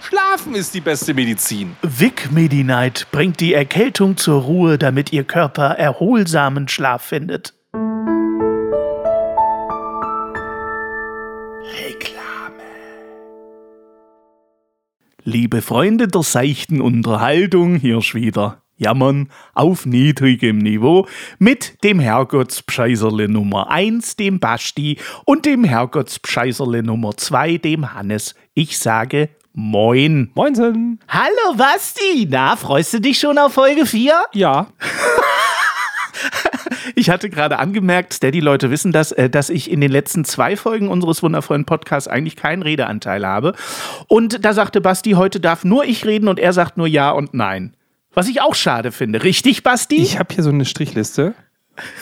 Schlafen 0.00 0.54
ist 0.54 0.74
die 0.74 0.80
beste 0.80 1.14
Medizin. 1.14 1.76
Vic 1.82 2.30
Medi-Night 2.30 3.08
bringt 3.10 3.40
die 3.40 3.54
Erkältung 3.54 4.16
zur 4.16 4.42
Ruhe, 4.42 4.78
damit 4.78 5.12
Ihr 5.12 5.24
Körper 5.24 5.70
erholsamen 5.70 6.68
Schlaf 6.68 7.02
findet. 7.02 7.54
Reklame. 11.82 12.62
Liebe 15.24 15.62
Freunde 15.62 16.08
der 16.08 16.22
seichten 16.22 16.80
Unterhaltung, 16.80 17.76
hier 17.76 17.98
ist 17.98 18.14
wieder 18.14 18.62
Jammern 18.78 19.28
auf 19.54 19.84
niedrigem 19.84 20.58
Niveau 20.58 21.06
mit 21.38 21.82
dem 21.84 21.98
Herrgottspscheißerle 21.98 23.28
Nummer 23.28 23.70
1, 23.70 24.16
dem 24.16 24.38
Basti, 24.38 24.98
und 25.24 25.44
dem 25.44 25.64
Herrgottspscheißerle 25.64 26.82
Nummer 26.82 27.16
2, 27.16 27.58
dem 27.58 27.92
Hannes. 27.92 28.34
Ich 28.54 28.78
sage 28.78 29.30
Moin. 29.60 30.30
Moinsen. 30.34 31.00
Hallo 31.08 31.56
Basti, 31.56 32.28
na, 32.30 32.54
freust 32.54 32.94
du 32.94 33.00
dich 33.00 33.18
schon 33.18 33.38
auf 33.38 33.54
Folge 33.54 33.86
4? 33.86 34.14
Ja. 34.32 34.68
Ich 36.94 37.10
hatte 37.10 37.30
gerade 37.30 37.58
angemerkt, 37.60 38.12
Steady-Leute 38.12 38.70
wissen 38.70 38.90
das, 38.92 39.12
äh, 39.12 39.30
dass 39.30 39.50
ich 39.50 39.70
in 39.70 39.80
den 39.80 39.92
letzten 39.92 40.24
zwei 40.24 40.56
Folgen 40.56 40.88
unseres 40.88 41.22
wundervollen 41.22 41.64
Podcasts 41.64 42.08
eigentlich 42.08 42.34
keinen 42.34 42.62
Redeanteil 42.62 43.24
habe. 43.24 43.54
Und 44.08 44.44
da 44.44 44.52
sagte 44.52 44.80
Basti, 44.80 45.12
heute 45.12 45.38
darf 45.38 45.64
nur 45.64 45.84
ich 45.84 46.04
reden 46.06 46.28
und 46.28 46.40
er 46.40 46.52
sagt 46.52 46.76
nur 46.76 46.88
Ja 46.88 47.10
und 47.10 47.34
Nein. 47.34 47.74
Was 48.14 48.26
ich 48.28 48.40
auch 48.40 48.54
schade 48.54 48.90
finde. 48.90 49.22
Richtig, 49.22 49.62
Basti? 49.62 49.96
Ich 49.96 50.18
habe 50.18 50.34
hier 50.34 50.42
so 50.42 50.50
eine 50.50 50.64
Strichliste 50.64 51.34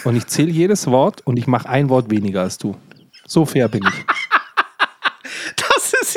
und 0.04 0.16
ich 0.16 0.26
zähle 0.28 0.50
jedes 0.50 0.86
Wort 0.86 1.20
und 1.26 1.38
ich 1.38 1.46
mache 1.46 1.68
ein 1.68 1.90
Wort 1.90 2.10
weniger 2.10 2.42
als 2.42 2.56
du. 2.56 2.76
So 3.26 3.44
fair 3.44 3.68
bin 3.68 3.82
ich. 3.82 4.04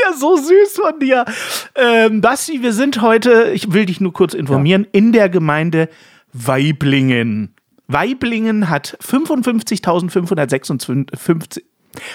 Ja 0.09 0.13
so 0.17 0.37
süß 0.37 0.75
von 0.75 0.99
dir. 0.99 1.25
Ähm, 1.75 2.21
Basti, 2.21 2.61
wir 2.61 2.73
sind 2.73 3.01
heute, 3.01 3.51
ich 3.53 3.73
will 3.73 3.85
dich 3.85 4.01
nur 4.01 4.13
kurz 4.13 4.33
informieren, 4.33 4.83
ja. 4.83 4.89
in 4.93 5.11
der 5.11 5.29
Gemeinde 5.29 5.89
Weiblingen. 6.33 7.53
Weiblingen 7.87 8.69
hat 8.69 8.97
55.556 9.03 11.61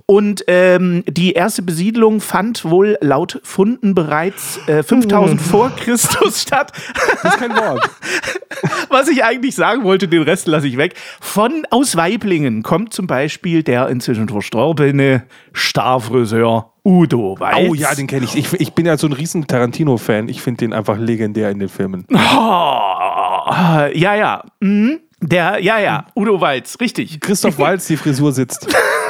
Und 0.06 0.44
ähm, 0.46 1.02
die 1.06 1.32
erste 1.32 1.62
Besiedlung 1.62 2.20
fand 2.20 2.64
wohl 2.64 2.98
laut 3.00 3.40
Funden 3.42 3.94
bereits 3.94 4.60
äh, 4.68 4.82
5000 4.82 5.40
vor 5.40 5.74
Christus 5.74 6.42
statt. 6.42 6.72
Das 7.22 7.34
ist 7.34 7.40
kein 7.40 7.56
Wort. 7.56 7.88
Was 8.90 9.08
ich 9.08 9.24
eigentlich 9.24 9.54
sagen 9.54 9.84
wollte, 9.84 10.06
den 10.06 10.22
Rest 10.22 10.46
lasse 10.46 10.68
ich 10.68 10.76
weg. 10.76 10.94
Von 11.20 11.66
aus 11.70 11.96
Weiblingen 11.96 12.62
kommt 12.62 12.92
zum 12.92 13.06
Beispiel 13.06 13.62
der 13.62 13.88
inzwischen 13.88 14.28
verstorbene 14.28 15.22
Starfriseur 15.52 16.74
Udo 16.84 17.40
Weiß. 17.40 17.70
Oh 17.70 17.74
ja, 17.74 17.94
den 17.94 18.06
kenne 18.06 18.26
ich. 18.26 18.36
ich. 18.36 18.52
ich. 18.60 18.74
bin 18.74 18.84
ja 18.84 18.98
so 18.98 19.06
ein 19.06 19.14
riesen 19.14 19.46
Tarantino-Fan. 19.46 20.28
Ich 20.28 20.42
finde 20.42 20.58
den 20.58 20.74
einfach 20.74 20.98
legendär 20.98 21.50
in 21.50 21.58
den 21.58 21.70
Filmen. 21.70 22.04
Oh, 22.12 22.14
ja, 23.46 24.14
ja. 24.14 24.44
Mhm. 24.60 25.00
Der, 25.20 25.58
ja, 25.62 25.78
ja, 25.78 26.06
Udo 26.14 26.40
Walz, 26.40 26.76
richtig. 26.80 27.18
Christoph 27.20 27.58
Walz, 27.58 27.86
die 27.86 27.96
Frisur 27.96 28.32
sitzt. 28.32 28.68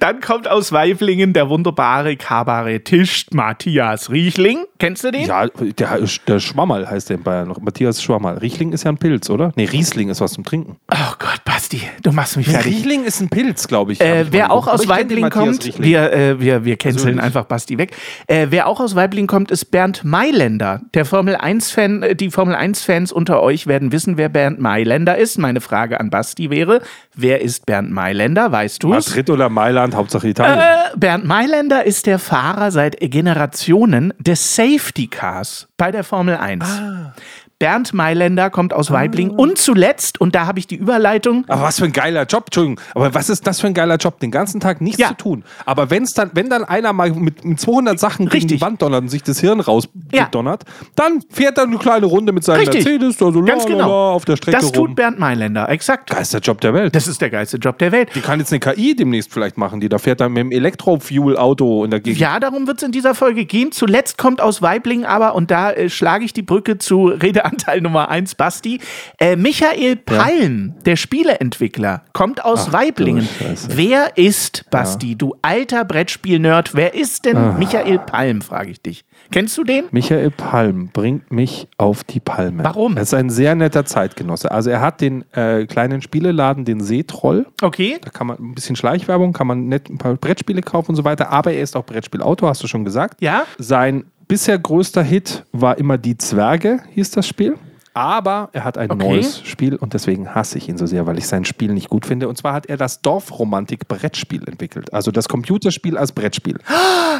Dann 0.00 0.20
kommt 0.20 0.48
aus 0.48 0.72
Weiflingen 0.72 1.32
der 1.32 1.48
wunderbare 1.48 2.16
Kabarettist 2.16 3.34
Matthias 3.34 4.10
Riechling. 4.10 4.64
Kennst 4.78 5.04
du 5.04 5.10
den? 5.10 5.26
Ja, 5.26 5.46
der, 5.46 6.00
der 6.26 6.40
Schwammerl 6.40 6.88
heißt 6.88 7.10
der 7.10 7.16
in 7.18 7.22
Bayern 7.22 7.48
noch. 7.48 7.60
Matthias 7.60 8.02
Schwammerl. 8.02 8.38
Riechling 8.38 8.72
ist 8.72 8.84
ja 8.84 8.90
ein 8.90 8.98
Pilz, 8.98 9.30
oder? 9.30 9.52
Nee, 9.56 9.66
Riesling 9.66 10.08
ist 10.08 10.20
was 10.20 10.32
zum 10.32 10.44
Trinken. 10.44 10.76
Oh 10.92 11.14
Gott, 11.18 11.44
Basti, 11.44 11.80
du 12.02 12.12
machst 12.12 12.36
mich 12.36 12.48
fertig. 12.48 12.74
Riechling 12.74 13.04
ist 13.04 13.20
ein 13.20 13.28
Pilz, 13.28 13.68
glaube 13.68 13.92
ich. 13.92 14.00
Äh, 14.00 14.26
wer 14.30 14.50
auch 14.50 14.66
aus 14.66 14.88
Weibling 14.88 15.30
kommt, 15.30 15.78
wir, 15.78 16.12
äh, 16.12 16.40
wir, 16.40 16.64
wir 16.64 16.76
canceln 16.76 17.20
einfach 17.20 17.44
Basti 17.44 17.78
weg. 17.78 17.96
Äh, 18.26 18.48
wer 18.50 18.66
auch 18.66 18.80
aus 18.80 18.94
Weibling 18.94 19.26
kommt, 19.26 19.50
ist 19.50 19.66
Bernd 19.66 20.04
Mailänder. 20.04 20.80
Der 20.94 21.04
Formel 21.04 21.36
1-Fan, 21.36 22.02
äh, 22.02 22.16
die 22.16 22.30
Formel 22.30 22.54
1-Fans 22.54 23.12
unter 23.12 23.42
euch 23.42 23.66
werden 23.66 23.92
wissen, 23.92 24.16
wer 24.16 24.28
Bernd 24.28 24.60
Mailänder 24.60 25.16
ist. 25.16 25.38
Meine 25.38 25.60
Frage 25.60 26.00
an 26.00 26.10
Basti 26.10 26.50
wäre: 26.50 26.82
Wer 27.14 27.40
ist 27.40 27.66
Bernd 27.66 27.90
Mailänder? 27.90 28.52
Weißt 28.52 28.82
du 28.82 28.94
es? 28.94 29.08
Madrid 29.08 29.30
oder 29.30 29.48
Mailand, 29.54 29.94
Hauptsache 29.94 30.28
Italien. 30.28 30.58
Äh, 30.58 30.96
Bernd 30.96 31.24
Mailänder 31.24 31.84
ist 31.84 32.06
der 32.06 32.18
Fahrer 32.18 32.70
seit 32.70 32.98
Generationen 33.00 34.12
des 34.18 34.54
Safety 34.54 35.06
Cars 35.06 35.68
bei 35.76 35.90
der 35.90 36.04
Formel 36.04 36.36
1. 36.36 36.64
Ah. 36.64 37.14
Bernd 37.64 37.94
Mailänder 37.94 38.50
kommt 38.50 38.74
aus 38.74 38.90
Weibling. 38.90 39.30
Ah. 39.30 39.36
Und 39.38 39.56
zuletzt, 39.56 40.20
und 40.20 40.34
da 40.34 40.46
habe 40.46 40.58
ich 40.58 40.66
die 40.66 40.76
Überleitung. 40.76 41.46
Aber 41.48 41.62
was 41.62 41.78
für 41.78 41.86
ein 41.86 41.94
geiler 41.94 42.24
Job, 42.26 42.44
Entschuldigung. 42.48 42.78
Aber 42.94 43.14
was 43.14 43.30
ist 43.30 43.46
das 43.46 43.62
für 43.62 43.68
ein 43.68 43.72
geiler 43.72 43.96
Job? 43.96 44.20
Den 44.20 44.30
ganzen 44.30 44.60
Tag 44.60 44.82
nichts 44.82 45.00
ja. 45.00 45.08
zu 45.08 45.14
tun. 45.14 45.44
Aber 45.64 45.88
wenn's 45.88 46.12
dann, 46.12 46.30
wenn 46.34 46.50
dann 46.50 46.64
einer 46.64 46.92
mal 46.92 47.10
mit, 47.12 47.42
mit 47.42 47.58
200 47.58 47.98
Sachen 47.98 48.28
Richtig. 48.28 48.48
gegen 48.48 48.58
die 48.58 48.60
Wand 48.60 48.82
donnert 48.82 49.00
und 49.00 49.08
sich 49.08 49.22
das 49.22 49.40
Hirn 49.40 49.60
rausdonnert, 49.60 50.64
ja. 50.66 50.76
dann 50.94 51.22
fährt 51.30 51.56
er 51.56 51.64
eine 51.64 51.78
kleine 51.78 52.04
Runde 52.04 52.34
mit 52.34 52.44
seinem 52.44 52.58
Richtig. 52.68 52.84
Mercedes 52.84 53.22
also 53.22 53.42
Ganz 53.42 53.64
genau. 53.64 54.12
auf 54.12 54.26
der 54.26 54.36
Strecke 54.36 54.58
Das 54.58 54.70
tut 54.70 54.88
rum. 54.88 54.94
Bernd 54.94 55.18
Mailänder, 55.18 55.66
exakt. 55.70 56.10
Geilster 56.10 56.40
Job 56.40 56.60
der 56.60 56.74
Welt. 56.74 56.94
Das 56.94 57.06
ist 57.06 57.22
der 57.22 57.30
geilste 57.30 57.56
Job 57.56 57.78
der 57.78 57.92
Welt. 57.92 58.10
Die 58.14 58.20
kann 58.20 58.40
jetzt 58.40 58.52
eine 58.52 58.60
KI 58.60 58.94
demnächst 58.94 59.32
vielleicht 59.32 59.56
machen, 59.56 59.80
die 59.80 59.88
da 59.88 59.96
fährt 59.96 60.20
dann 60.20 60.34
mit 60.34 60.42
dem 60.42 60.52
Elektrofuel-Auto 60.52 61.84
in 61.84 61.90
der 61.90 62.00
Gegend. 62.00 62.20
Ja, 62.20 62.38
darum 62.38 62.66
wird 62.66 62.76
es 62.76 62.82
in 62.82 62.92
dieser 62.92 63.14
Folge 63.14 63.46
gehen. 63.46 63.72
Zuletzt 63.72 64.18
kommt 64.18 64.42
aus 64.42 64.60
Weibling 64.60 65.06
aber, 65.06 65.34
und 65.34 65.50
da 65.50 65.72
äh, 65.72 65.88
schlage 65.88 66.26
ich 66.26 66.34
die 66.34 66.42
Brücke 66.42 66.76
zu 66.76 67.14
Redeanteil 67.54 67.80
Nummer 67.80 68.08
1 68.08 68.34
Basti. 68.34 68.80
Äh, 69.18 69.36
Michael 69.36 69.96
Palm, 69.96 70.74
ja. 70.76 70.82
der 70.82 70.96
Spieleentwickler, 70.96 72.02
kommt 72.12 72.44
aus 72.44 72.66
Ach, 72.68 72.72
Weiblingen. 72.72 73.28
Wer 73.68 74.16
ist, 74.16 74.68
Basti, 74.70 75.10
ja. 75.10 75.14
du 75.16 75.36
alter 75.42 75.84
Brettspiel-Nerd, 75.84 76.74
wer 76.74 76.94
ist 76.94 77.24
denn 77.24 77.36
ah. 77.36 77.56
Michael 77.58 77.98
Palm, 78.00 78.42
frage 78.42 78.70
ich 78.70 78.82
dich. 78.82 79.04
Kennst 79.30 79.56
du 79.56 79.64
den? 79.64 79.84
Michael 79.90 80.30
Palm 80.30 80.90
bringt 80.92 81.32
mich 81.32 81.68
auf 81.78 82.04
die 82.04 82.20
Palme. 82.20 82.62
Warum? 82.62 82.96
Er 82.96 83.02
ist 83.02 83.14
ein 83.14 83.30
sehr 83.30 83.54
netter 83.54 83.84
Zeitgenosse. 83.84 84.50
Also 84.50 84.70
er 84.70 84.80
hat 84.80 85.00
den 85.00 85.24
äh, 85.32 85.66
kleinen 85.66 86.02
Spieleladen, 86.02 86.64
den 86.64 86.80
Seetroll. 86.80 87.46
Okay. 87.62 87.98
Da 88.02 88.10
kann 88.10 88.26
man 88.26 88.38
ein 88.38 88.54
bisschen 88.54 88.76
Schleichwerbung, 88.76 89.32
kann 89.32 89.46
man 89.46 89.68
nett 89.68 89.88
ein 89.88 89.98
paar 89.98 90.14
Brettspiele 90.14 90.60
kaufen 90.60 90.90
und 90.90 90.96
so 90.96 91.04
weiter. 91.04 91.30
Aber 91.30 91.52
er 91.52 91.62
ist 91.62 91.76
auch 91.76 91.86
Brettspielautor, 91.86 92.50
hast 92.50 92.62
du 92.62 92.66
schon 92.66 92.84
gesagt. 92.84 93.22
Ja. 93.22 93.44
Sein 93.58 94.04
bisher 94.28 94.58
größter 94.58 95.02
Hit 95.02 95.44
war 95.52 95.78
immer 95.78 95.98
Die 95.98 96.16
Zwerge, 96.16 96.82
hieß 96.90 97.10
das 97.12 97.26
Spiel. 97.26 97.56
Aber 97.94 98.48
er 98.52 98.64
hat 98.64 98.76
ein 98.76 98.90
okay. 98.90 99.08
neues 99.08 99.40
Spiel 99.44 99.76
und 99.76 99.94
deswegen 99.94 100.34
hasse 100.34 100.58
ich 100.58 100.68
ihn 100.68 100.76
so 100.76 100.84
sehr, 100.84 101.06
weil 101.06 101.16
ich 101.16 101.28
sein 101.28 101.44
Spiel 101.44 101.72
nicht 101.72 101.88
gut 101.88 102.06
finde. 102.06 102.28
Und 102.28 102.36
zwar 102.36 102.52
hat 102.52 102.66
er 102.66 102.76
das 102.76 103.00
Dorfromantik-Brettspiel 103.02 104.48
entwickelt. 104.48 104.92
Also 104.92 105.12
das 105.12 105.28
Computerspiel 105.28 105.96
als 105.96 106.10
Brettspiel. 106.10 106.58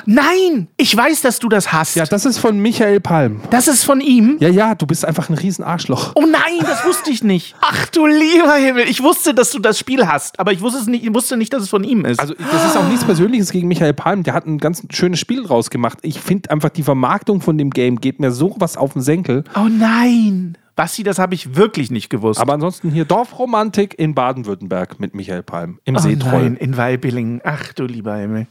Nein! 0.05 0.67
Ich 0.77 0.97
weiß, 0.97 1.23
dass 1.23 1.39
du 1.39 1.49
das 1.49 1.73
hast. 1.73 1.95
Ja, 1.95 2.05
das 2.07 2.25
ist 2.25 2.39
von 2.39 2.59
Michael 2.59 3.01
Palm. 3.01 3.41
Das 3.51 3.69
ist 3.69 3.85
von 3.85 4.01
ihm? 4.01 4.37
Ja, 4.41 4.49
ja, 4.49 4.75
du 4.75 4.87
bist 4.87 5.05
einfach 5.05 5.29
ein 5.29 5.35
Riesenarschloch. 5.35 6.13
Oh 6.17 6.27
nein, 6.27 6.59
das 6.63 6.85
wusste 6.85 7.11
ich 7.13 7.23
nicht. 7.23 7.55
Ach 7.61 7.87
du 7.87 8.07
lieber 8.07 8.55
Himmel. 8.55 8.89
Ich 8.89 9.01
wusste, 9.01 9.33
dass 9.33 9.53
du 9.53 9.61
das 9.61 9.79
Spiel 9.79 10.09
hast, 10.09 10.41
aber 10.41 10.51
ich 10.51 10.61
wusste, 10.61 10.81
es 10.81 10.87
nicht, 10.89 11.05
ich 11.05 11.15
wusste 11.15 11.37
nicht, 11.37 11.53
dass 11.53 11.63
es 11.63 11.69
von 11.69 11.85
ihm 11.85 12.05
ist. 12.05 12.19
Also, 12.19 12.35
das 12.35 12.67
ist 12.67 12.77
auch 12.77 12.89
nichts 12.89 13.05
Persönliches 13.05 13.53
gegen 13.53 13.69
Michael 13.69 13.95
Palm. 13.95 14.25
Der 14.25 14.35
hat 14.35 14.45
ein 14.47 14.59
ganz 14.59 14.83
schönes 14.91 15.21
Spiel 15.21 15.47
rausgemacht. 15.47 15.99
Ich 16.03 16.19
finde 16.19 16.51
einfach, 16.51 16.71
die 16.71 16.83
Vermarktung 16.83 17.41
von 17.41 17.57
dem 17.59 17.71
Game 17.71 18.01
geht 18.01 18.19
mir 18.19 18.33
so 18.33 18.57
was 18.59 18.77
auf 18.77 18.95
den 18.95 19.03
Senkel. 19.03 19.45
Oh 19.55 19.69
nein. 19.71 20.57
Basti, 20.77 21.03
das 21.05 21.19
habe 21.19 21.35
ich 21.35 21.55
wirklich 21.57 21.91
nicht 21.91 22.11
gewusst. 22.11 22.41
Aber 22.41 22.53
ansonsten 22.55 22.91
hier 22.91 23.05
Dorfromantik 23.05 23.99
in 23.99 24.15
Baden-Württemberg 24.15 24.99
mit 24.99 25.15
Michael 25.15 25.43
Palm 25.43 25.79
im 25.85 25.97
Oh 25.97 25.99
Seetroll. 26.01 26.43
nein, 26.43 26.57
in 26.57 26.77
Weibillingen. 26.77 27.41
Ach 27.45 27.73
du 27.73 27.85
lieber 27.85 28.17
Himmel. 28.17 28.47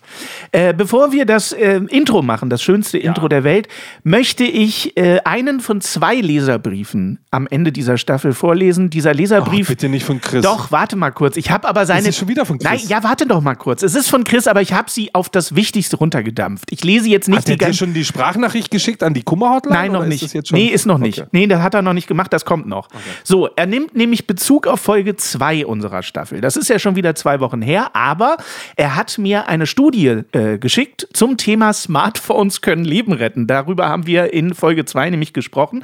Äh, 0.52 0.74
bevor 0.74 1.12
wir 1.12 1.26
das 1.26 1.52
äh, 1.52 1.82
Intro 1.90 2.22
machen, 2.22 2.50
das 2.50 2.62
schönste 2.64 2.98
Intro 2.98 3.28
der 3.28 3.44
Welt, 3.44 3.68
möchte 4.04 4.44
ich 4.46 4.96
äh, 4.98 5.20
einen 5.26 5.60
von 5.60 5.82
zwei 5.82 6.16
Leserbriefen 6.16 7.20
am 7.32 7.48
Ende 7.48 7.72
dieser 7.72 7.98
Staffel 7.98 8.34
vorlesen. 8.34 8.90
Dieser 8.90 9.14
Leserbrief. 9.14 9.68
bitte 9.68 9.90
nicht 9.90 10.06
von 10.06 10.22
Chris. 10.22 10.44
Doch, 10.44 10.72
warte 10.72 10.96
mal 10.96 11.12
kurz. 11.12 11.36
Ich 11.38 11.52
habe 11.52 11.68
aber 11.68 11.86
seine. 11.86 12.08
es 12.10 12.18
schon 12.18 12.28
wieder 12.28 12.46
von 12.46 12.58
Chris? 12.60 12.70
Nein, 12.70 12.82
ja, 12.88 13.04
warte 13.04 13.26
doch 13.26 13.42
mal 13.42 13.56
kurz. 13.56 13.84
Es 13.84 13.96
ist 13.96 14.10
von 14.10 14.24
Chris, 14.24 14.48
aber 14.48 14.62
ich 14.62 14.74
habe 14.74 14.90
sie 14.90 15.14
auf 15.14 15.30
das 15.30 15.56
Wichtigste 15.56 15.98
runtergedampft. 15.98 16.72
Ich 16.72 16.84
lese 16.84 17.10
jetzt 17.10 17.28
nicht 17.28 17.38
Hat 17.40 17.44
die 17.48 17.52
der 17.52 17.58
dir 17.58 17.66
ganze. 17.66 17.78
schon 17.80 17.94
die 17.94 18.06
Sprachnachricht 18.06 18.72
geschickt 18.72 19.04
an 19.04 19.14
die 19.14 19.24
Kummerhotline? 19.24 19.76
Nein, 19.78 19.92
noch 19.92 20.04
ist 20.06 20.34
nicht. 20.34 20.48
schon? 20.48 20.58
Nee, 20.60 20.68
ist 20.68 20.86
noch 20.86 20.98
nicht. 20.98 21.20
Okay. 21.20 21.30
Nee, 21.32 21.48
das 21.48 21.62
hat 21.62 21.74
er 21.74 21.82
noch 21.82 21.94
nicht 21.94 22.08
gemacht, 22.14 22.34
das 22.34 22.46
kommt 22.46 22.68
noch. 22.68 22.88
So, 23.24 23.48
er 23.56 23.66
nimmt 23.66 23.96
nämlich 23.96 24.28
Bezug 24.28 24.68
auf 24.68 24.80
Folge 24.82 25.16
2 25.16 25.66
unserer 25.66 26.04
Staffel. 26.04 26.42
Das 26.42 26.56
ist 26.56 26.70
ja 26.70 26.80
schon 26.80 26.96
wieder 26.96 27.16
zwei 27.16 27.40
Wochen 27.40 27.62
her, 27.62 27.96
aber 27.96 28.38
er 28.76 28.96
hat 28.96 29.18
mir 29.18 29.48
eine 29.48 29.68
Studie 29.68 30.22
äh, 30.32 30.58
geschickt 30.58 31.08
zum 31.14 31.38
Thema 31.38 31.74
Smartphones 31.74 32.62
können 32.62 32.86
Leben 32.86 33.14
retten. 33.14 33.48
Darüber 33.48 33.90
haben 33.90 34.08
wir 34.08 34.34
in 34.34 34.54
Folge 34.54 34.86
2 34.86 35.10
nämlich 35.12 35.34
gesprochen. 35.34 35.84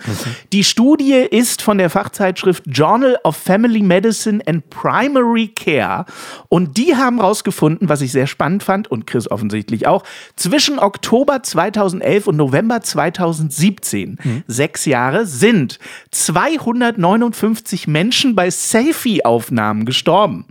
Die 0.54 0.64
Studie 0.64 1.14
ist 1.14 1.62
von 1.62 1.78
der 1.78 1.90
Fachzeitschrift 1.90 2.64
Journal 2.68 3.18
of 3.24 3.36
Family 3.36 3.82
Medicine 3.82 4.42
and 4.46 4.70
Primary 4.70 5.48
Care 5.48 6.06
und 6.48 6.78
die 6.78 6.96
haben 6.96 7.20
rausgefunden, 7.20 7.90
was 7.90 8.02
ich 8.02 8.12
sehr 8.12 8.28
spannend 8.28 8.64
fand 8.64 8.90
und 8.90 9.08
Chris 9.08 9.30
offensichtlich 9.30 9.88
auch, 9.88 10.04
zwischen 10.36 10.80
Oktober 10.80 11.44
2011 11.44 12.28
und 12.28 12.38
November 12.38 12.82
2017, 12.82 14.44
sechs 14.48 14.86
Jahre, 14.86 15.26
sind 15.26 15.80
259 16.26 17.88
Menschen 17.88 18.36
bei 18.36 18.50
Selfie-Aufnahmen 18.50 19.86
gestorben. 19.86 20.46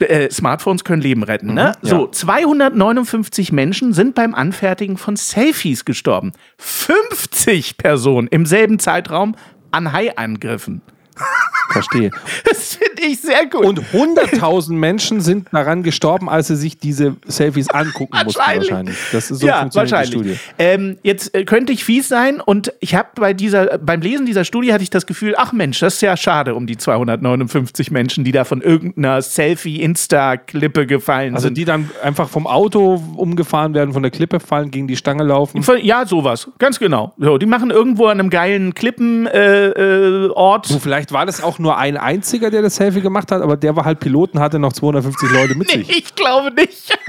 Äh, 0.00 0.30
Smartphones 0.30 0.84
können 0.84 1.02
Leben 1.02 1.22
retten, 1.24 1.54
ne? 1.54 1.72
ja. 1.82 1.88
So, 1.88 2.06
259 2.06 3.50
Menschen 3.52 3.92
sind 3.92 4.14
beim 4.14 4.34
Anfertigen 4.34 4.96
von 4.96 5.16
Selfies 5.16 5.84
gestorben. 5.84 6.32
50 6.58 7.78
Personen 7.78 8.28
im 8.28 8.46
selben 8.46 8.78
Zeitraum 8.78 9.34
an 9.72 9.92
Haiangriffen. 9.92 10.82
Verstehe. 11.70 12.10
Das 12.44 12.76
finde 12.76 13.02
ich 13.02 13.20
sehr 13.20 13.46
gut. 13.46 13.64
Und 13.64 13.80
100.000 13.92 14.72
Menschen 14.72 15.20
sind 15.20 15.48
daran 15.52 15.82
gestorben, 15.82 16.28
als 16.28 16.48
sie 16.48 16.56
sich 16.56 16.78
diese 16.78 17.16
Selfies 17.26 17.68
angucken 17.70 18.16
mussten 18.24 18.40
Wahrscheinlich. 18.40 18.96
Das 19.12 19.30
ist 19.30 19.40
so 19.40 19.46
ja, 19.46 19.68
wahrscheinlich. 19.74 20.10
die 20.10 20.16
Studie. 20.16 20.36
Ähm, 20.58 20.98
jetzt 21.02 21.34
äh, 21.34 21.44
könnte 21.44 21.72
ich 21.72 21.84
fies 21.84 22.08
sein 22.08 22.40
und 22.40 22.72
ich 22.80 22.94
habe 22.94 23.08
bei 23.16 23.34
dieser, 23.34 23.78
beim 23.78 24.00
Lesen 24.00 24.24
dieser 24.26 24.44
Studie 24.44 24.72
hatte 24.72 24.82
ich 24.82 24.90
das 24.90 25.06
Gefühl, 25.06 25.34
ach 25.36 25.52
Mensch, 25.52 25.80
das 25.80 25.94
ist 25.94 26.00
ja 26.00 26.16
schade 26.16 26.54
um 26.54 26.66
die 26.66 26.76
259 26.76 27.90
Menschen, 27.90 28.24
die 28.24 28.32
da 28.32 28.44
von 28.44 28.60
irgendeiner 28.62 29.20
Selfie-Insta-Klippe 29.22 30.86
gefallen 30.86 31.34
Also 31.34 31.48
sind. 31.48 31.58
die 31.58 31.64
dann 31.64 31.90
einfach 32.02 32.28
vom 32.28 32.46
Auto 32.46 33.02
umgefahren 33.16 33.74
werden, 33.74 33.92
von 33.92 34.02
der 34.02 34.10
Klippe 34.10 34.40
fallen, 34.40 34.70
gegen 34.70 34.88
die 34.88 34.96
Stange 34.96 35.24
laufen. 35.24 35.64
Ja, 35.82 36.06
sowas, 36.06 36.48
ganz 36.58 36.78
genau. 36.78 37.14
So, 37.18 37.38
die 37.38 37.46
machen 37.46 37.70
irgendwo 37.70 38.06
an 38.06 38.20
einem 38.20 38.30
geilen 38.30 38.74
Klippenort. 38.74 39.34
Äh, 39.34 39.68
äh, 39.68 40.28
Ort. 40.30 40.70
Du, 40.70 40.78
vielleicht 40.78 41.12
war 41.12 41.26
das 41.26 41.42
auch 41.42 41.57
nur 41.58 41.76
ein 41.76 41.96
einziger, 41.96 42.50
der 42.50 42.62
das 42.62 42.76
Selfie 42.76 43.00
gemacht 43.00 43.30
hat, 43.32 43.42
aber 43.42 43.56
der 43.56 43.74
war 43.76 43.84
halt 43.84 44.00
Pilot 44.00 44.34
und 44.34 44.40
hatte 44.40 44.58
noch 44.58 44.72
250 44.72 45.30
Leute 45.30 45.54
mit 45.54 45.68
Nee, 45.68 45.82
sich. 45.82 45.90
ich 45.98 46.14
glaube 46.14 46.52
nicht. 46.52 46.96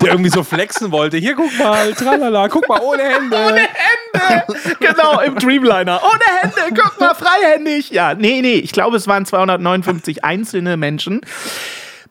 Der 0.00 0.12
irgendwie 0.12 0.30
so 0.30 0.42
flexen 0.42 0.90
wollte. 0.90 1.18
Hier, 1.18 1.34
guck 1.36 1.56
mal, 1.58 1.92
tralala, 1.92 2.48
guck 2.48 2.68
mal, 2.68 2.80
ohne 2.80 3.02
Hände. 3.02 3.36
Hände. 4.16 4.76
genau, 4.80 5.20
im 5.20 5.36
Dreamliner. 5.36 6.00
Ohne 6.02 6.40
Hände, 6.40 6.80
guck 6.82 6.98
mal, 6.98 7.14
freihändig. 7.14 7.90
Ja, 7.90 8.14
nee, 8.14 8.40
nee, 8.42 8.54
ich 8.54 8.72
glaube, 8.72 8.96
es 8.96 9.06
waren 9.06 9.26
259 9.26 10.24
einzelne 10.24 10.76
Menschen. 10.76 11.20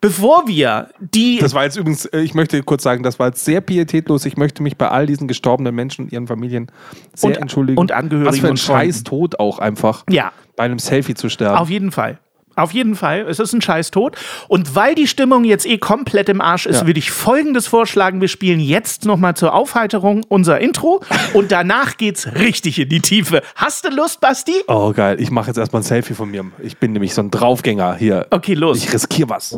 Bevor 0.01 0.47
wir 0.47 0.89
die. 0.99 1.37
Das 1.39 1.53
war 1.53 1.63
jetzt 1.63 1.77
übrigens, 1.77 2.05
äh, 2.05 2.21
ich 2.21 2.33
möchte 2.33 2.61
kurz 2.63 2.81
sagen, 2.81 3.03
das 3.03 3.19
war 3.19 3.27
jetzt 3.27 3.45
sehr 3.45 3.61
pietätlos. 3.61 4.25
Ich 4.25 4.35
möchte 4.35 4.63
mich 4.63 4.75
bei 4.75 4.89
all 4.89 5.05
diesen 5.05 5.27
gestorbenen 5.27 5.75
Menschen 5.75 6.05
und 6.05 6.11
ihren 6.11 6.25
Familien 6.25 6.71
sehr 7.13 7.29
Und- 7.29 7.37
entschuldigen. 7.37 7.77
und 7.79 7.91
Angehörigen 7.91 8.31
Was 8.31 8.39
für 8.39 8.47
ein 8.47 8.57
scheiß 8.57 9.03
Tod 9.03 9.39
auch 9.39 9.59
einfach. 9.59 10.03
Ja. 10.09 10.31
Bei 10.55 10.63
einem 10.63 10.79
Selfie 10.79 11.13
zu 11.13 11.29
sterben. 11.29 11.57
Auf 11.57 11.69
jeden 11.69 11.91
Fall. 11.91 12.19
Auf 12.61 12.71
jeden 12.73 12.95
Fall. 12.95 13.21
Es 13.27 13.39
ist 13.39 13.53
ein 13.53 13.61
scheiß 13.61 13.91
Tod. 13.91 14.15
Und 14.47 14.75
weil 14.75 14.95
die 14.95 15.07
Stimmung 15.07 15.43
jetzt 15.43 15.65
eh 15.65 15.77
komplett 15.77 16.29
im 16.29 16.41
Arsch 16.41 16.65
ist, 16.65 16.81
Ja. 16.81 16.87
würde 16.87 16.99
ich 16.99 17.11
folgendes 17.11 17.67
vorschlagen. 17.67 18.21
Wir 18.21 18.27
spielen 18.27 18.59
jetzt 18.59 19.05
nochmal 19.05 19.35
zur 19.35 19.53
Aufheiterung 19.53 20.23
unser 20.29 20.59
Intro 20.59 21.01
und 21.33 21.51
danach 21.51 21.97
geht's 21.97 22.27
richtig 22.35 22.79
in 22.79 22.89
die 22.89 22.99
Tiefe. 23.01 23.41
Hast 23.55 23.85
du 23.85 23.89
Lust, 23.89 24.21
Basti? 24.21 24.53
Oh, 24.67 24.93
geil. 24.93 25.17
Ich 25.19 25.31
mache 25.31 25.47
jetzt 25.47 25.57
erstmal 25.57 25.81
ein 25.81 25.85
Selfie 25.85 26.13
von 26.13 26.29
mir. 26.29 26.45
Ich 26.61 26.77
bin 26.77 26.93
nämlich 26.93 27.13
so 27.13 27.21
ein 27.21 27.31
Draufgänger 27.31 27.95
hier. 27.95 28.27
Okay, 28.29 28.53
los. 28.53 28.77
Ich 28.77 28.93
riskiere 28.93 29.29
was. 29.29 29.57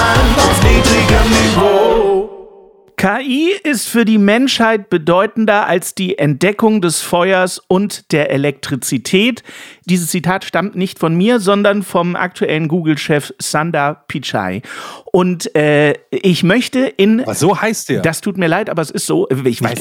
KI 3.01 3.55
ist 3.63 3.89
für 3.89 4.05
die 4.05 4.19
Menschheit 4.19 4.91
bedeutender 4.91 5.65
als 5.65 5.95
die 5.95 6.19
Entdeckung 6.19 6.81
des 6.81 7.01
Feuers 7.01 7.57
und 7.57 8.11
der 8.11 8.29
Elektrizität. 8.29 9.41
Dieses 9.85 10.11
Zitat 10.11 10.45
stammt 10.45 10.75
nicht 10.75 10.99
von 10.99 11.15
mir, 11.15 11.39
sondern 11.39 11.81
vom 11.81 12.15
aktuellen 12.15 12.67
Google-Chef 12.67 13.33
Sundar 13.39 14.03
Pichai. 14.07 14.61
Und 15.11 15.53
äh, 15.57 15.95
ich 16.09 16.43
möchte 16.43 16.79
in. 16.79 17.21
Was 17.25 17.39
so 17.39 17.61
heißt 17.61 17.89
der? 17.89 18.01
Das 18.01 18.21
tut 18.21 18.37
mir 18.37 18.47
leid, 18.47 18.69
aber 18.69 18.81
es 18.81 18.89
ist 18.89 19.05
so. 19.05 19.27
Ich 19.29 19.45
ich 19.45 19.61
weiß, 19.61 19.73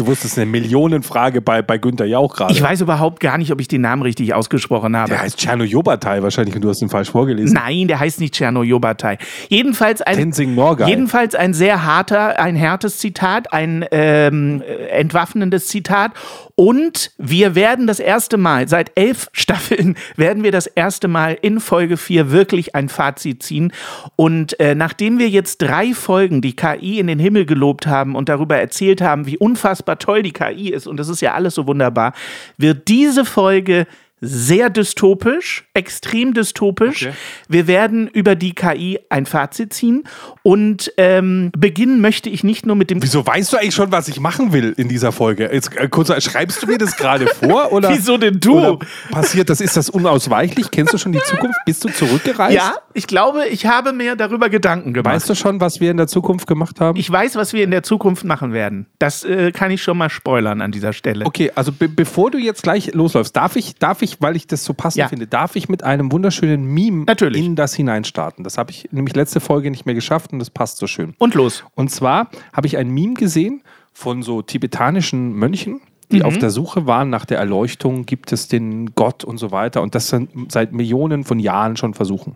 ich 2.50 2.60
weiß 2.60 2.80
überhaupt 2.80 3.20
gar 3.20 3.38
nicht, 3.38 3.52
ob 3.52 3.60
ich 3.60 3.68
den 3.68 3.82
Namen 3.82 4.02
richtig 4.02 4.34
ausgesprochen 4.34 4.96
habe. 4.96 5.10
Der 5.10 5.22
heißt 5.22 5.38
Tschernojobatai 5.38 6.22
wahrscheinlich 6.22 6.56
und 6.56 6.62
du 6.62 6.68
hast 6.68 6.82
ihn 6.82 6.88
falsch 6.88 7.10
vorgelesen. 7.10 7.54
Nein, 7.54 7.86
der 7.86 8.00
heißt 8.00 8.18
nicht 8.18 8.34
Tschernojobatai. 8.34 9.18
Jedenfalls 9.48 10.02
ein, 10.02 10.16
Tenzing 10.16 10.56
Norgay. 10.56 10.88
jedenfalls 10.88 11.36
ein 11.36 11.54
sehr 11.54 11.84
harter, 11.84 12.40
ein 12.40 12.56
härtes 12.56 12.98
Zitat, 12.98 13.52
ein 13.52 13.84
ähm, 13.92 14.62
äh, 14.62 14.88
entwaffnendes 14.88 15.68
Zitat. 15.68 16.10
Und 16.60 17.12
wir 17.16 17.54
werden 17.54 17.86
das 17.86 18.00
erste 18.00 18.36
Mal, 18.36 18.68
seit 18.68 18.92
elf 18.94 19.30
Staffeln, 19.32 19.96
werden 20.16 20.42
wir 20.42 20.52
das 20.52 20.66
erste 20.66 21.08
Mal 21.08 21.38
in 21.40 21.58
Folge 21.58 21.96
4 21.96 22.32
wirklich 22.32 22.74
ein 22.74 22.90
Fazit 22.90 23.42
ziehen. 23.42 23.72
Und 24.14 24.60
äh, 24.60 24.74
nachdem 24.74 25.18
wir 25.18 25.30
jetzt 25.30 25.62
drei 25.62 25.94
Folgen 25.94 26.42
die 26.42 26.54
KI 26.54 26.98
in 26.98 27.06
den 27.06 27.18
Himmel 27.18 27.46
gelobt 27.46 27.86
haben 27.86 28.14
und 28.14 28.28
darüber 28.28 28.58
erzählt 28.58 29.00
haben, 29.00 29.24
wie 29.24 29.38
unfassbar 29.38 29.98
toll 29.98 30.22
die 30.22 30.34
KI 30.34 30.68
ist, 30.68 30.86
und 30.86 30.98
das 30.98 31.08
ist 31.08 31.22
ja 31.22 31.32
alles 31.32 31.54
so 31.54 31.66
wunderbar, 31.66 32.12
wird 32.58 32.88
diese 32.88 33.24
Folge 33.24 33.86
sehr 34.20 34.70
dystopisch, 34.70 35.64
extrem 35.74 36.34
dystopisch. 36.34 37.06
Okay. 37.06 37.14
Wir 37.48 37.66
werden 37.66 38.08
über 38.08 38.34
die 38.36 38.54
KI 38.54 39.00
ein 39.08 39.26
Fazit 39.26 39.72
ziehen 39.72 40.04
und 40.42 40.92
ähm, 40.96 41.50
beginnen 41.56 42.00
möchte 42.00 42.30
ich 42.30 42.44
nicht 42.44 42.66
nur 42.66 42.76
mit 42.76 42.90
dem. 42.90 43.02
Wieso 43.02 43.26
weißt 43.26 43.52
du 43.52 43.56
eigentlich 43.56 43.74
schon, 43.74 43.92
was 43.92 44.08
ich 44.08 44.20
machen 44.20 44.52
will 44.52 44.74
in 44.76 44.88
dieser 44.88 45.12
Folge? 45.12 45.50
Jetzt, 45.52 45.76
äh, 45.76 45.88
kurz, 45.88 46.10
schreibst 46.22 46.62
du 46.62 46.66
mir 46.66 46.78
das 46.78 46.96
gerade 46.96 47.26
vor? 47.26 47.72
Oder, 47.72 47.90
Wieso 47.90 48.16
denn 48.16 48.38
du? 48.40 48.78
Passiert 49.10 49.50
das? 49.50 49.60
Ist 49.60 49.76
das 49.76 49.90
unausweichlich? 49.90 50.70
Kennst 50.70 50.94
du 50.94 50.98
schon 50.98 51.12
die 51.12 51.22
Zukunft? 51.22 51.58
Bist 51.66 51.84
du 51.84 51.88
zurückgereist? 51.88 52.54
Ja, 52.54 52.74
ich 52.94 53.06
glaube, 53.06 53.46
ich 53.48 53.66
habe 53.66 53.92
mir 53.92 54.16
darüber 54.16 54.48
Gedanken 54.48 54.94
gemacht. 54.94 55.14
Weißt 55.14 55.28
du 55.28 55.34
schon, 55.34 55.60
was 55.60 55.80
wir 55.80 55.90
in 55.90 55.96
der 55.96 56.06
Zukunft 56.06 56.46
gemacht 56.46 56.80
haben? 56.80 57.00
ich 57.00 57.10
weiß, 57.10 57.36
was 57.36 57.54
wir 57.54 57.64
in 57.64 57.70
der 57.70 57.82
Zukunft 57.82 58.24
machen 58.24 58.52
werden. 58.52 58.86
Das 58.98 59.24
äh, 59.24 59.52
kann 59.52 59.70
ich 59.70 59.82
schon 59.82 59.96
mal 59.96 60.10
spoilern 60.10 60.60
an 60.60 60.70
dieser 60.70 60.92
Stelle. 60.92 61.24
Okay, 61.24 61.50
also 61.54 61.72
be 61.72 61.88
bevor 61.88 62.30
du 62.30 62.38
jetzt 62.38 62.62
gleich 62.62 62.92
losläufst, 62.92 63.34
darf 63.34 63.56
ich, 63.56 63.74
darf 63.76 64.02
ich, 64.02 64.09
weil 64.20 64.36
ich 64.36 64.46
das 64.46 64.64
so 64.64 64.74
passend 64.74 64.98
Ja. 65.00 65.08
finde, 65.08 65.26
darf 65.26 65.56
ich 65.56 65.68
mit 65.68 65.82
einem 65.84 66.10
wunderschönen 66.12 66.64
Meme 66.64 67.04
Natürlich. 67.06 67.44
in 67.44 67.56
das 67.56 67.74
hineinstarten. 67.74 68.44
Das 68.44 68.58
habe 68.58 68.70
ich 68.70 68.88
nämlich 68.92 69.14
letzte 69.16 69.40
Folge 69.40 69.70
nicht 69.70 69.86
mehr 69.86 69.94
geschafft 69.94 70.32
und 70.32 70.38
das 70.38 70.50
passt 70.50 70.78
so 70.78 70.86
schön. 70.86 71.14
Und 71.18 71.34
los. 71.34 71.64
Und 71.74 71.90
zwar 71.90 72.30
habe 72.52 72.66
ich 72.66 72.76
ein 72.76 72.90
Meme 72.90 73.14
gesehen 73.14 73.62
von 73.92 74.22
so 74.22 74.42
tibetanischen 74.42 75.32
Mönchen, 75.34 75.80
die 76.12 76.22
auf 76.24 76.38
der 76.38 76.50
Suche 76.50 76.86
waren 76.86 77.10
nach 77.10 77.24
der 77.24 77.38
Erleuchtung, 77.38 78.06
gibt 78.06 78.32
es 78.32 78.48
den 78.48 78.94
Gott 78.94 79.24
und 79.24 79.38
so 79.38 79.50
weiter 79.50 79.82
und 79.82 79.94
das 79.94 80.08
sind 80.08 80.30
seit 80.48 80.72
Millionen 80.72 81.24
von 81.24 81.38
Jahren 81.38 81.76
schon 81.76 81.94
versuchen. 81.94 82.34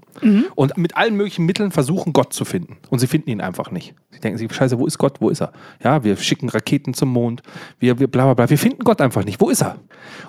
Und 0.55 0.77
mit 0.77 0.97
allen 0.97 1.17
möglichen 1.17 1.45
Mitteln 1.45 1.71
versuchen, 1.71 2.13
Gott 2.13 2.33
zu 2.33 2.45
finden. 2.45 2.77
Und 2.91 2.99
sie 2.99 3.07
finden 3.07 3.31
ihn 3.31 3.41
einfach 3.41 3.71
nicht. 3.71 3.95
Sie 4.11 4.21
denken 4.21 4.39
sich, 4.39 4.53
scheiße, 4.53 4.79
wo 4.79 4.87
ist 4.87 4.99
Gott? 4.99 5.21
Wo 5.21 5.29
ist 5.29 5.41
er? 5.41 5.53
Ja, 5.83 6.05
wir 6.05 6.17
schicken 6.17 6.49
Raketen 6.49 6.95
zum 6.95 7.11
Mond, 7.11 7.43
wir, 7.79 7.99
wir 7.99 8.07
bla 8.07 8.25
bla 8.25 8.35
bla. 8.35 8.51
Wir 8.51 8.59
finden 8.59 8.85
Gott 8.85 9.01
einfach 9.01 9.25
nicht. 9.25 9.41
Wo 9.41 9.51
ist 9.51 9.63
er? 9.63 9.77